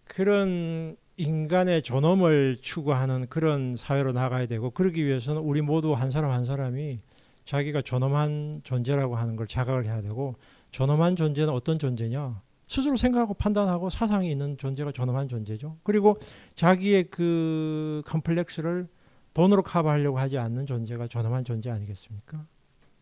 그런 0.04 0.96
인간의 1.16 1.82
존엄을 1.82 2.58
추구하는 2.60 3.26
그런 3.28 3.76
사회로 3.76 4.12
나가야 4.12 4.46
되고 4.46 4.70
그러기 4.70 5.06
위해서는 5.06 5.40
우리 5.40 5.62
모두 5.62 5.94
한 5.94 6.10
사람 6.10 6.30
한 6.30 6.44
사람이 6.44 7.00
자기가 7.44 7.82
존엄한 7.82 8.62
존재라고 8.64 9.16
하는 9.16 9.36
걸 9.36 9.46
자각을 9.46 9.84
해야 9.84 10.00
되고 10.02 10.36
존엄한 10.70 11.16
존재는 11.16 11.52
어떤 11.52 11.78
존재냐? 11.78 12.40
스스로 12.66 12.96
생각하고 12.96 13.34
판단하고 13.34 13.90
사상이 13.90 14.30
있는 14.30 14.56
존재가 14.56 14.92
존엄한 14.92 15.28
존재죠. 15.28 15.76
그리고 15.82 16.18
자기의 16.54 17.04
그 17.04 18.02
컴플렉스를 18.06 18.88
돈으로 19.34 19.62
커버하려고 19.62 20.18
하지 20.18 20.38
않는 20.38 20.66
존재가 20.66 21.08
존엄한 21.08 21.44
존재 21.44 21.70
아니겠습니까? 21.70 22.44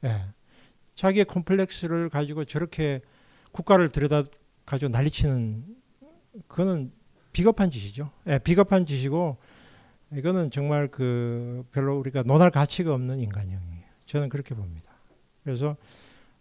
예. 0.04 0.24
자기의 0.94 1.24
컴플렉스를 1.24 2.08
가지고 2.08 2.44
저렇게 2.44 3.00
국가를 3.52 3.90
들여다 3.90 4.24
가지고 4.66 4.90
난리치는 4.90 5.64
그거는 6.46 6.92
비겁한 7.32 7.70
짓이죠. 7.70 8.10
예, 8.26 8.38
비겁한 8.38 8.86
짓이고 8.86 9.38
이거는 10.12 10.50
정말 10.50 10.88
그 10.88 11.64
별로 11.72 11.98
우리가 11.98 12.22
논할 12.22 12.50
가치가 12.50 12.92
없는 12.94 13.20
인간형이에요. 13.20 13.84
저는 14.06 14.28
그렇게 14.28 14.54
봅니다. 14.54 14.90
그래서 15.44 15.76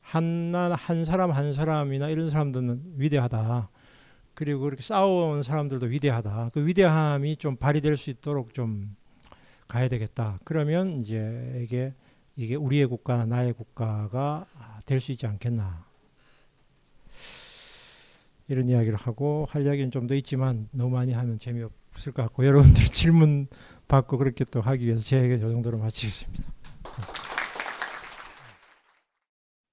한난 0.02 0.72
한 0.72 1.06
사람 1.06 1.32
한 1.32 1.54
사람이나 1.54 2.10
이런 2.10 2.30
사람들은 2.30 2.96
위대하다. 2.98 3.70
그리고 4.34 4.62
그렇게 4.62 4.82
싸워온 4.82 5.44
사람들도 5.44 5.86
위대하다. 5.88 6.52
그 6.54 6.66
위대함이 6.66 7.38
좀 7.38 7.56
발휘될 7.58 7.98
수 7.98 8.10
있도록 8.10 8.54
좀 8.54 8.96
가야 9.70 9.88
되겠다. 9.88 10.40
그러면 10.44 11.02
이제 11.02 11.62
이게 11.64 11.94
이게 12.36 12.56
우리의 12.56 12.88
국가나 12.88 13.26
나의 13.26 13.54
국가가 13.54 14.46
될 14.86 15.00
수 15.00 15.12
있지 15.14 15.26
않겠나. 15.28 15.86
이런 18.48 18.68
이야기를 18.68 18.98
하고 18.98 19.46
할 19.50 19.66
이야기는 19.66 19.92
좀 19.92 20.08
더 20.08 20.16
있지만 20.16 20.68
너무 20.72 20.96
많이 20.96 21.14
하면 21.14 21.40
재미없을 21.40 22.12
것 22.14 22.24
같고 22.24 22.46
여러분들 22.46 22.84
질문 22.92 23.48
받고 23.88 24.18
그렇게 24.18 24.44
또 24.46 24.60
하기 24.62 24.86
위해서 24.86 25.04
제 25.04 25.22
얘기 25.22 25.40
저 25.40 25.50
정도로 25.50 25.78
마치겠습니다. 25.78 26.44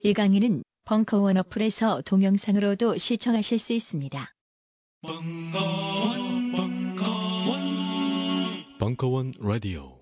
이 0.03 0.12
강의는 0.12 0.62
벙커원 0.84 1.36
어플에서 1.38 2.03
동영상으로도 2.03 2.97
시청하실 2.99 3.59
수 3.59 3.72
있습니다. 3.72 4.30
벙커원, 5.03 6.53
벙커원, 6.53 6.86
벙커원 8.79 9.33
라디오 9.41 9.95